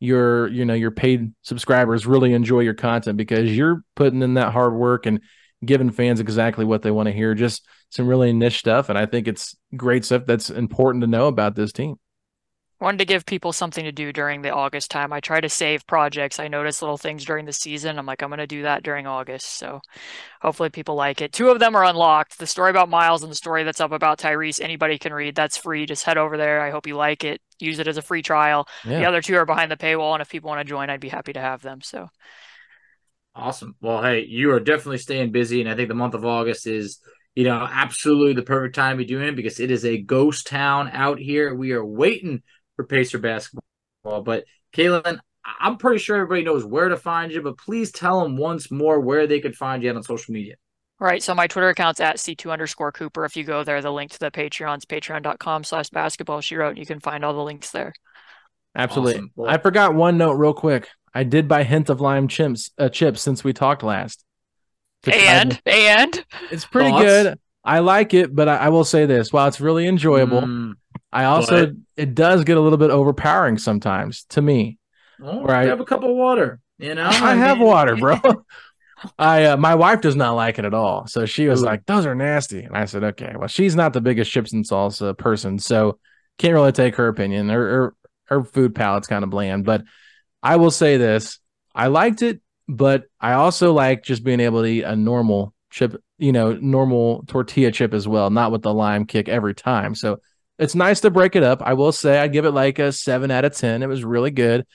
your 0.00 0.48
you 0.48 0.64
know 0.64 0.74
your 0.74 0.90
paid 0.90 1.32
subscribers 1.42 2.06
really 2.06 2.32
enjoy 2.32 2.60
your 2.60 2.74
content 2.74 3.16
because 3.16 3.56
you're 3.56 3.82
putting 3.96 4.22
in 4.22 4.34
that 4.34 4.52
hard 4.52 4.74
work 4.74 5.06
and 5.06 5.20
giving 5.64 5.90
fans 5.90 6.20
exactly 6.20 6.64
what 6.64 6.82
they 6.82 6.90
want 6.90 7.06
to 7.06 7.12
hear 7.12 7.34
just 7.34 7.66
some 7.90 8.06
really 8.06 8.32
niche 8.32 8.58
stuff. 8.58 8.88
And 8.88 8.98
i 8.98 9.06
think 9.06 9.26
it's 9.26 9.56
great 9.76 10.04
stuff 10.04 10.24
that's 10.26 10.50
important 10.50 11.02
to 11.02 11.08
know 11.08 11.26
about 11.26 11.54
this 11.54 11.72
team 11.72 11.96
wanted 12.80 12.98
to 12.98 13.04
give 13.04 13.26
people 13.26 13.52
something 13.52 13.84
to 13.84 13.92
do 13.92 14.12
during 14.12 14.42
the 14.42 14.54
August 14.54 14.90
time. 14.90 15.12
I 15.12 15.20
try 15.20 15.40
to 15.40 15.48
save 15.48 15.86
projects. 15.86 16.38
I 16.38 16.48
notice 16.48 16.80
little 16.80 16.98
things 16.98 17.24
during 17.24 17.44
the 17.44 17.52
season. 17.52 17.98
I'm 17.98 18.06
like, 18.06 18.22
I'm 18.22 18.28
going 18.28 18.38
to 18.38 18.46
do 18.46 18.62
that 18.62 18.82
during 18.82 19.06
August. 19.06 19.46
So 19.58 19.80
hopefully 20.40 20.70
people 20.70 20.94
like 20.94 21.20
it. 21.20 21.32
Two 21.32 21.50
of 21.50 21.58
them 21.58 21.74
are 21.74 21.84
unlocked. 21.84 22.38
The 22.38 22.46
story 22.46 22.70
about 22.70 22.88
Miles 22.88 23.22
and 23.22 23.32
the 23.32 23.36
story 23.36 23.64
that's 23.64 23.80
up 23.80 23.92
about 23.92 24.18
Tyrese, 24.18 24.60
anybody 24.60 24.98
can 24.98 25.12
read. 25.12 25.34
That's 25.34 25.56
free. 25.56 25.86
Just 25.86 26.04
head 26.04 26.18
over 26.18 26.36
there. 26.36 26.60
I 26.60 26.70
hope 26.70 26.86
you 26.86 26.96
like 26.96 27.24
it. 27.24 27.40
Use 27.58 27.78
it 27.78 27.88
as 27.88 27.96
a 27.96 28.02
free 28.02 28.22
trial. 28.22 28.68
Yeah. 28.84 29.00
The 29.00 29.06
other 29.06 29.22
two 29.22 29.36
are 29.36 29.46
behind 29.46 29.70
the 29.70 29.76
paywall. 29.76 30.12
And 30.12 30.22
if 30.22 30.30
people 30.30 30.48
want 30.48 30.60
to 30.60 30.68
join, 30.68 30.90
I'd 30.90 31.00
be 31.00 31.08
happy 31.08 31.32
to 31.32 31.40
have 31.40 31.62
them. 31.62 31.80
So 31.82 32.08
Awesome. 33.38 33.76
Well, 33.80 34.02
hey, 34.02 34.26
you 34.28 34.50
are 34.50 34.58
definitely 34.58 34.98
staying 34.98 35.30
busy, 35.30 35.60
and 35.60 35.70
I 35.70 35.76
think 35.76 35.88
the 35.88 35.94
month 35.94 36.14
of 36.14 36.24
August 36.24 36.66
is, 36.66 36.98
you 37.36 37.44
know, 37.44 37.68
absolutely 37.70 38.32
the 38.32 38.42
perfect 38.42 38.74
time 38.74 38.96
to 38.96 39.04
be 39.04 39.04
doing 39.04 39.28
it 39.28 39.36
because 39.36 39.60
it 39.60 39.70
is 39.70 39.84
a 39.84 40.02
ghost 40.02 40.48
town 40.48 40.90
out 40.92 41.20
here. 41.20 41.54
We 41.54 41.70
are 41.70 41.84
waiting 41.84 42.42
for 42.78 42.84
Pacer 42.84 43.18
basketball. 43.18 43.62
But 44.04 44.44
Caitlin, 44.72 45.18
I'm 45.60 45.76
pretty 45.76 45.98
sure 45.98 46.16
everybody 46.16 46.44
knows 46.44 46.64
where 46.64 46.88
to 46.88 46.96
find 46.96 47.32
you, 47.32 47.42
but 47.42 47.58
please 47.58 47.90
tell 47.90 48.22
them 48.22 48.36
once 48.36 48.70
more 48.70 49.00
where 49.00 49.26
they 49.26 49.40
could 49.40 49.56
find 49.56 49.82
you 49.82 49.92
on 49.92 50.00
social 50.04 50.32
media. 50.32 50.54
Right. 51.00 51.22
So 51.22 51.34
my 51.34 51.48
Twitter 51.48 51.68
account's 51.68 52.00
at 52.00 52.16
C2 52.16 52.52
underscore 52.52 52.92
Cooper. 52.92 53.24
If 53.24 53.36
you 53.36 53.44
go 53.44 53.64
there, 53.64 53.82
the 53.82 53.90
link 53.90 54.12
to 54.12 54.18
the 54.18 54.30
Patreon's 54.30 54.84
patreon.com 54.84 55.64
slash 55.64 55.90
basketball 55.90 56.40
she 56.40 56.56
wrote. 56.56 56.76
You 56.76 56.86
can 56.86 57.00
find 57.00 57.24
all 57.24 57.34
the 57.34 57.42
links 57.42 57.70
there. 57.72 57.92
Absolutely. 58.76 59.14
Awesome. 59.14 59.32
Well, 59.34 59.50
I 59.50 59.58
forgot 59.58 59.94
one 59.94 60.18
note 60.18 60.34
real 60.34 60.54
quick. 60.54 60.88
I 61.12 61.24
did 61.24 61.48
buy 61.48 61.64
hint 61.64 61.88
of 61.88 62.00
lime 62.00 62.28
chips 62.28 62.70
uh, 62.78 62.88
chips 62.88 63.20
since 63.20 63.42
we 63.42 63.52
talked 63.52 63.82
last. 63.82 64.24
And 65.06 65.60
and 65.64 66.24
it's 66.50 66.64
pretty 66.64 66.90
Thoughts? 66.90 67.04
good. 67.04 67.38
I 67.64 67.80
like 67.80 68.14
it, 68.14 68.34
but 68.34 68.48
I, 68.48 68.56
I, 68.56 68.68
will 68.70 68.84
say 68.84 69.06
this: 69.06 69.32
while 69.32 69.46
it's 69.46 69.60
really 69.60 69.86
enjoyable, 69.86 70.42
mm, 70.42 70.74
I 71.12 71.24
also 71.24 71.66
but... 71.66 71.74
it 71.96 72.14
does 72.14 72.44
get 72.44 72.56
a 72.56 72.60
little 72.60 72.78
bit 72.78 72.90
overpowering 72.90 73.58
sometimes 73.58 74.24
to 74.30 74.42
me. 74.42 74.78
Oh, 75.22 75.46
I 75.48 75.66
have 75.66 75.80
a 75.80 75.84
cup 75.84 76.02
of 76.02 76.10
water. 76.10 76.60
You 76.78 76.94
know, 76.94 77.04
I, 77.10 77.32
I 77.32 77.34
have 77.34 77.58
water, 77.58 77.96
bro. 77.96 78.20
I 79.18 79.44
uh, 79.44 79.56
my 79.56 79.74
wife 79.74 80.00
does 80.00 80.16
not 80.16 80.32
like 80.32 80.58
it 80.58 80.64
at 80.64 80.74
all, 80.74 81.06
so 81.06 81.24
she 81.24 81.48
was 81.48 81.62
Ooh. 81.62 81.66
like, 81.66 81.86
"Those 81.86 82.06
are 82.06 82.14
nasty," 82.14 82.64
and 82.64 82.76
I 82.76 82.84
said, 82.84 83.04
"Okay." 83.04 83.32
Well, 83.36 83.48
she's 83.48 83.76
not 83.76 83.92
the 83.92 84.00
biggest 84.00 84.30
chips 84.30 84.52
and 84.52 84.64
salsa 84.64 85.16
person, 85.16 85.58
so 85.58 85.98
can't 86.38 86.54
really 86.54 86.72
take 86.72 86.96
her 86.96 87.08
opinion. 87.08 87.48
Her 87.48 87.70
her, 87.70 87.94
her 88.24 88.44
food 88.44 88.74
palate's 88.74 89.06
kind 89.06 89.24
of 89.24 89.30
bland, 89.30 89.64
but 89.64 89.84
I 90.42 90.56
will 90.56 90.70
say 90.70 90.96
this: 90.96 91.38
I 91.74 91.86
liked 91.88 92.22
it, 92.22 92.40
but 92.68 93.04
I 93.20 93.32
also 93.34 93.72
like 93.72 94.02
just 94.02 94.24
being 94.24 94.40
able 94.40 94.62
to 94.62 94.68
eat 94.68 94.82
a 94.82 94.96
normal 94.96 95.54
chip, 95.70 96.02
you 96.18 96.32
know, 96.32 96.52
normal 96.54 97.24
tortilla 97.28 97.70
chip 97.70 97.94
as 97.94 98.08
well, 98.08 98.30
not 98.30 98.50
with 98.52 98.62
the 98.62 98.74
lime 98.74 99.06
kick 99.06 99.28
every 99.28 99.54
time. 99.54 99.94
So 99.94 100.20
it's 100.58 100.74
nice 100.74 101.00
to 101.00 101.10
break 101.10 101.36
it 101.36 101.42
up. 101.42 101.62
I 101.62 101.74
will 101.74 101.92
say 101.92 102.18
I 102.18 102.28
give 102.28 102.44
it 102.44 102.50
like 102.50 102.78
a 102.78 102.92
seven 102.92 103.30
out 103.30 103.44
of 103.44 103.56
ten. 103.56 103.82
It 103.82 103.88
was 103.88 104.04
really 104.04 104.30
good. 104.30 104.66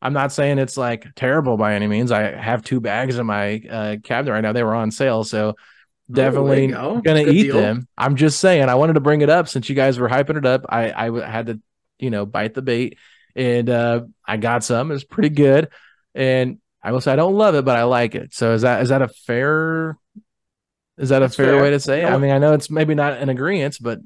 I'm 0.00 0.12
not 0.12 0.32
saying 0.32 0.58
it's 0.58 0.76
like 0.76 1.06
terrible 1.14 1.56
by 1.56 1.74
any 1.74 1.86
means. 1.86 2.12
I 2.12 2.30
have 2.30 2.62
two 2.62 2.80
bags 2.80 3.18
in 3.18 3.26
my 3.26 3.62
uh, 3.68 3.96
cabinet 4.02 4.32
right 4.32 4.40
now. 4.40 4.52
They 4.52 4.62
were 4.62 4.74
on 4.74 4.90
sale, 4.90 5.24
so 5.24 5.56
definitely 6.10 6.68
go. 6.68 7.00
gonna 7.00 7.22
eat 7.22 7.44
deal. 7.44 7.56
them. 7.56 7.88
I'm 7.96 8.16
just 8.16 8.38
saying 8.40 8.68
I 8.68 8.76
wanted 8.76 8.94
to 8.94 9.00
bring 9.00 9.20
it 9.20 9.30
up 9.30 9.48
since 9.48 9.68
you 9.68 9.74
guys 9.74 9.98
were 9.98 10.08
hyping 10.08 10.36
it 10.36 10.46
up. 10.46 10.66
I 10.68 10.92
I 10.92 11.28
had 11.28 11.46
to 11.46 11.60
you 11.98 12.10
know 12.10 12.26
bite 12.26 12.54
the 12.54 12.62
bait, 12.62 12.98
and 13.34 13.68
uh, 13.68 14.02
I 14.26 14.36
got 14.36 14.64
some. 14.64 14.92
It's 14.92 15.04
pretty 15.04 15.30
good, 15.30 15.68
and 16.14 16.58
I 16.82 16.92
will 16.92 17.00
say 17.00 17.12
I 17.12 17.16
don't 17.16 17.34
love 17.34 17.54
it, 17.54 17.64
but 17.64 17.76
I 17.76 17.84
like 17.84 18.14
it. 18.14 18.34
So 18.34 18.54
is 18.54 18.62
that 18.62 18.82
is 18.82 18.90
that 18.90 19.02
a 19.02 19.08
fair? 19.08 19.98
Is 20.96 21.10
that 21.10 21.20
That's 21.20 21.34
a 21.34 21.36
fair, 21.36 21.52
fair, 21.54 21.62
way 21.62 21.70
to 21.70 21.80
say? 21.80 22.02
It? 22.02 22.06
I 22.06 22.18
mean, 22.18 22.32
I 22.32 22.38
know 22.38 22.54
it's 22.54 22.70
maybe 22.70 22.94
not 22.94 23.18
an 23.18 23.28
agreement, 23.28 23.78
but 23.80 24.00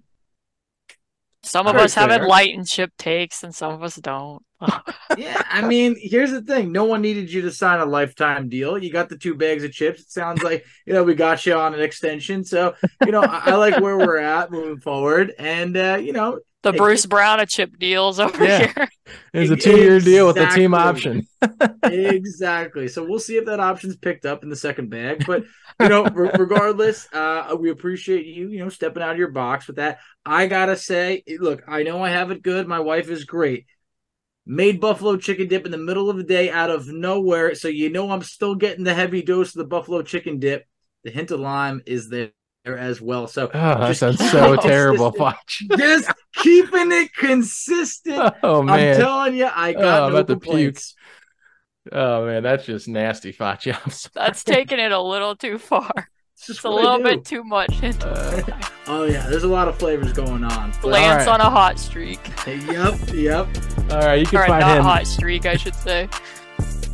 some 1.45 1.67
of 1.67 1.77
us 1.77 1.95
have 1.95 2.11
enlightened 2.11 2.69
chip 2.69 2.93
takes, 2.97 3.43
and 3.43 3.55
some 3.55 3.73
of 3.73 3.83
us 3.83 3.97
don't. 3.97 4.45
yeah, 5.19 5.43
I 5.51 5.67
mean, 5.67 5.97
here's 6.01 6.31
the 6.31 6.43
thing: 6.43 6.71
no 6.71 6.85
one 6.85 7.03
needed 7.03 7.33
you 7.33 7.43
to 7.43 7.51
sign 7.51 7.81
a 7.81 7.85
lifetime 7.85 8.49
deal. 8.49 8.79
You 8.79 8.93
got 8.93 9.09
the 9.09 9.19
two 9.19 9.35
bags 9.35 9.65
of 9.65 9.73
chips. 9.73 10.03
It 10.03 10.11
sounds 10.11 10.43
like 10.43 10.65
you 10.87 10.93
know 10.93 11.03
we 11.03 11.15
got 11.15 11.45
you 11.45 11.55
on 11.55 11.75
an 11.75 11.81
extension. 11.81 12.45
So 12.45 12.75
you 13.05 13.13
know, 13.13 13.23
I, 13.23 13.43
I 13.47 13.55
like 13.57 13.81
where 13.81 13.99
we're 13.99 14.19
at 14.19 14.51
moving 14.53 14.81
forward, 14.81 15.33
and 15.39 15.77
uh, 15.77 15.99
you 16.01 16.13
know, 16.13 16.41
the 16.63 16.73
Bruce 16.73 17.07
Brown 17.07 17.41
of 17.41 17.49
chip 17.49 17.79
deals 17.79 18.21
over 18.21 18.45
yeah. 18.45 18.73
here. 18.73 18.89
It's 19.35 19.51
a 19.51 19.57
two-year 19.57 19.97
exactly. 19.97 20.13
deal 20.13 20.27
with 20.27 20.37
a 20.39 20.47
team 20.55 20.75
option. 20.75 21.27
exactly. 21.85 22.89
So 22.89 23.05
we'll 23.05 23.19
see 23.19 23.37
if 23.37 23.45
that 23.47 23.61
option's 23.61 23.97
picked 23.97 24.25
up 24.25 24.43
in 24.43 24.49
the 24.49 24.57
second 24.57 24.89
bag. 24.89 25.27
But 25.27 25.45
you 25.81 25.89
know, 25.89 26.05
regardless, 26.05 27.09
uh, 27.13 27.55
we 27.59 27.71
appreciate 27.71 28.25
you, 28.25 28.49
you 28.49 28.61
know, 28.61 28.71
stepping 28.71 29.03
out 29.03 29.13
of 29.13 29.19
your 29.19 29.31
box 29.31 29.67
with 29.67 29.77
that. 29.77 29.99
I 30.25 30.47
gotta 30.47 30.77
say, 30.77 31.25
look, 31.41 31.63
I 31.67 31.83
know 31.83 32.03
I 32.03 32.11
have 32.11 32.31
it 32.31 32.43
good. 32.43 32.67
My 32.67 32.81
wife 32.81 33.11
is 33.11 33.25
great. 33.25 33.67
Made 34.47 34.81
buffalo 34.81 35.17
chicken 35.17 35.49
dip 35.49 35.67
in 35.67 35.73
the 35.73 35.79
middle 35.79 36.09
of 36.09 36.17
the 36.17 36.25
day 36.25 36.51
out 36.51 36.71
of 36.71 36.89
nowhere, 36.89 37.55
so 37.55 37.69
you 37.69 37.91
know 37.91 38.11
I'm 38.11 38.23
still 38.23 38.55
getting 38.55 38.85
the 38.85 38.95
heavy 38.95 39.23
dose 39.23 39.49
of 39.49 39.59
the 39.59 39.69
buffalo 39.69 40.03
chicken 40.03 40.39
dip. 40.39 40.67
The 41.05 41.11
hint 41.11 41.31
of 41.31 41.41
lime 41.41 41.83
is 41.87 42.09
there 42.09 42.31
as 42.65 43.01
well. 43.01 43.27
So 43.27 43.51
oh, 43.53 43.79
that 43.79 43.97
sounds 43.97 44.31
so 44.31 44.57
terrible. 44.57 45.13
Watch. 45.17 45.65
Just 45.77 46.11
keeping 46.37 46.93
it 46.93 47.15
consistent. 47.15 48.35
Oh 48.43 48.63
man, 48.63 48.95
I'm 48.95 49.01
telling 49.01 49.35
you, 49.35 49.49
I 49.53 49.73
got 49.73 50.13
oh, 50.13 50.15
no 50.15 50.25
complaints. 50.25 50.95
Oh 51.91 52.27
man, 52.27 52.45
that's 52.45 52.67
just 52.67 52.87
nasty, 52.87 53.33
Facci. 53.33 53.75
That's 54.15 54.45
taking 54.45 54.79
it 54.79 54.93
a 54.93 55.01
little 55.01 55.35
too 55.35 55.59
far. 55.59 55.91
It's 56.37 56.47
just 56.47 56.65
a 56.65 56.71
little 56.71 57.01
bit 57.01 57.25
too 57.25 57.43
much. 57.43 57.73
Uh, 58.03 58.43
oh 58.87 59.05
yeah, 59.05 59.29
there's 59.29 59.43
a 59.43 59.49
lot 59.49 59.69
of 59.69 59.79
flavors 59.79 60.13
going 60.13 60.45
on. 60.45 60.73
Lance 60.83 61.27
right. 61.27 61.29
on 61.29 61.41
a 61.41 61.51
hot 61.51 61.79
streak. 61.79 62.21
yep, 62.47 62.99
yep. 63.13 63.49
All 63.91 63.99
right, 63.99 64.21
you 64.21 64.27
can 64.27 64.41
or 64.41 64.47
find 64.47 64.61
not 64.61 64.77
him. 64.77 64.83
hot 64.83 65.07
streak, 65.07 65.47
I 65.47 65.57
should 65.57 65.75
say. 65.75 66.09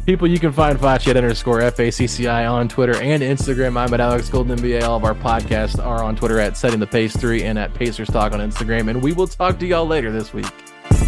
People, 0.09 0.26
you 0.26 0.38
can 0.38 0.52
find 0.52 0.78
Facci 0.78 1.09
at 1.09 1.18
underscore 1.18 1.61
FACCI 1.61 2.50
on 2.50 2.66
Twitter 2.66 2.96
and 2.96 3.22
Instagram. 3.22 3.76
I'm 3.76 3.92
at 3.92 4.00
Alex 4.00 4.30
Golden 4.30 4.59
NBA. 4.59 4.82
All 4.82 4.96
of 4.96 5.04
our 5.04 5.14
podcasts 5.14 5.78
are 5.84 6.02
on 6.02 6.16
Twitter 6.16 6.40
at 6.40 6.56
Setting 6.56 6.80
the 6.80 6.86
Pace 6.86 7.14
3 7.14 7.42
and 7.42 7.59
at 7.59 7.74
Pacers 7.74 8.09
Talk 8.09 8.32
on 8.32 8.40
Instagram. 8.40 8.88
And 8.88 9.02
we 9.02 9.12
will 9.12 9.26
talk 9.26 9.59
to 9.59 9.66
y'all 9.66 9.86
later 9.86 10.11
this 10.11 10.32
week. 10.32 10.46
Setting 10.88 11.04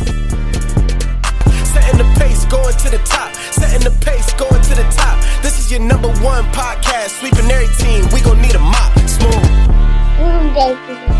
the 1.96 2.14
pace, 2.18 2.44
going 2.44 2.76
to 2.76 2.90
the 2.90 3.00
top. 3.06 3.34
Setting 3.34 3.90
the 3.90 3.98
pace, 4.04 4.34
going 4.34 4.60
to 4.60 4.74
the 4.74 4.84
top. 4.94 5.18
This 5.42 5.58
is 5.58 5.72
your 5.72 5.80
number 5.80 6.08
one 6.22 6.44
podcast. 6.52 7.20
Sweeping 7.20 7.50
every 7.50 7.74
team. 7.82 8.04
We 8.12 8.20
gonna 8.20 8.42
need 8.42 8.54
a 8.54 8.58
mop. 8.58 8.98
Smooth. 9.08 11.19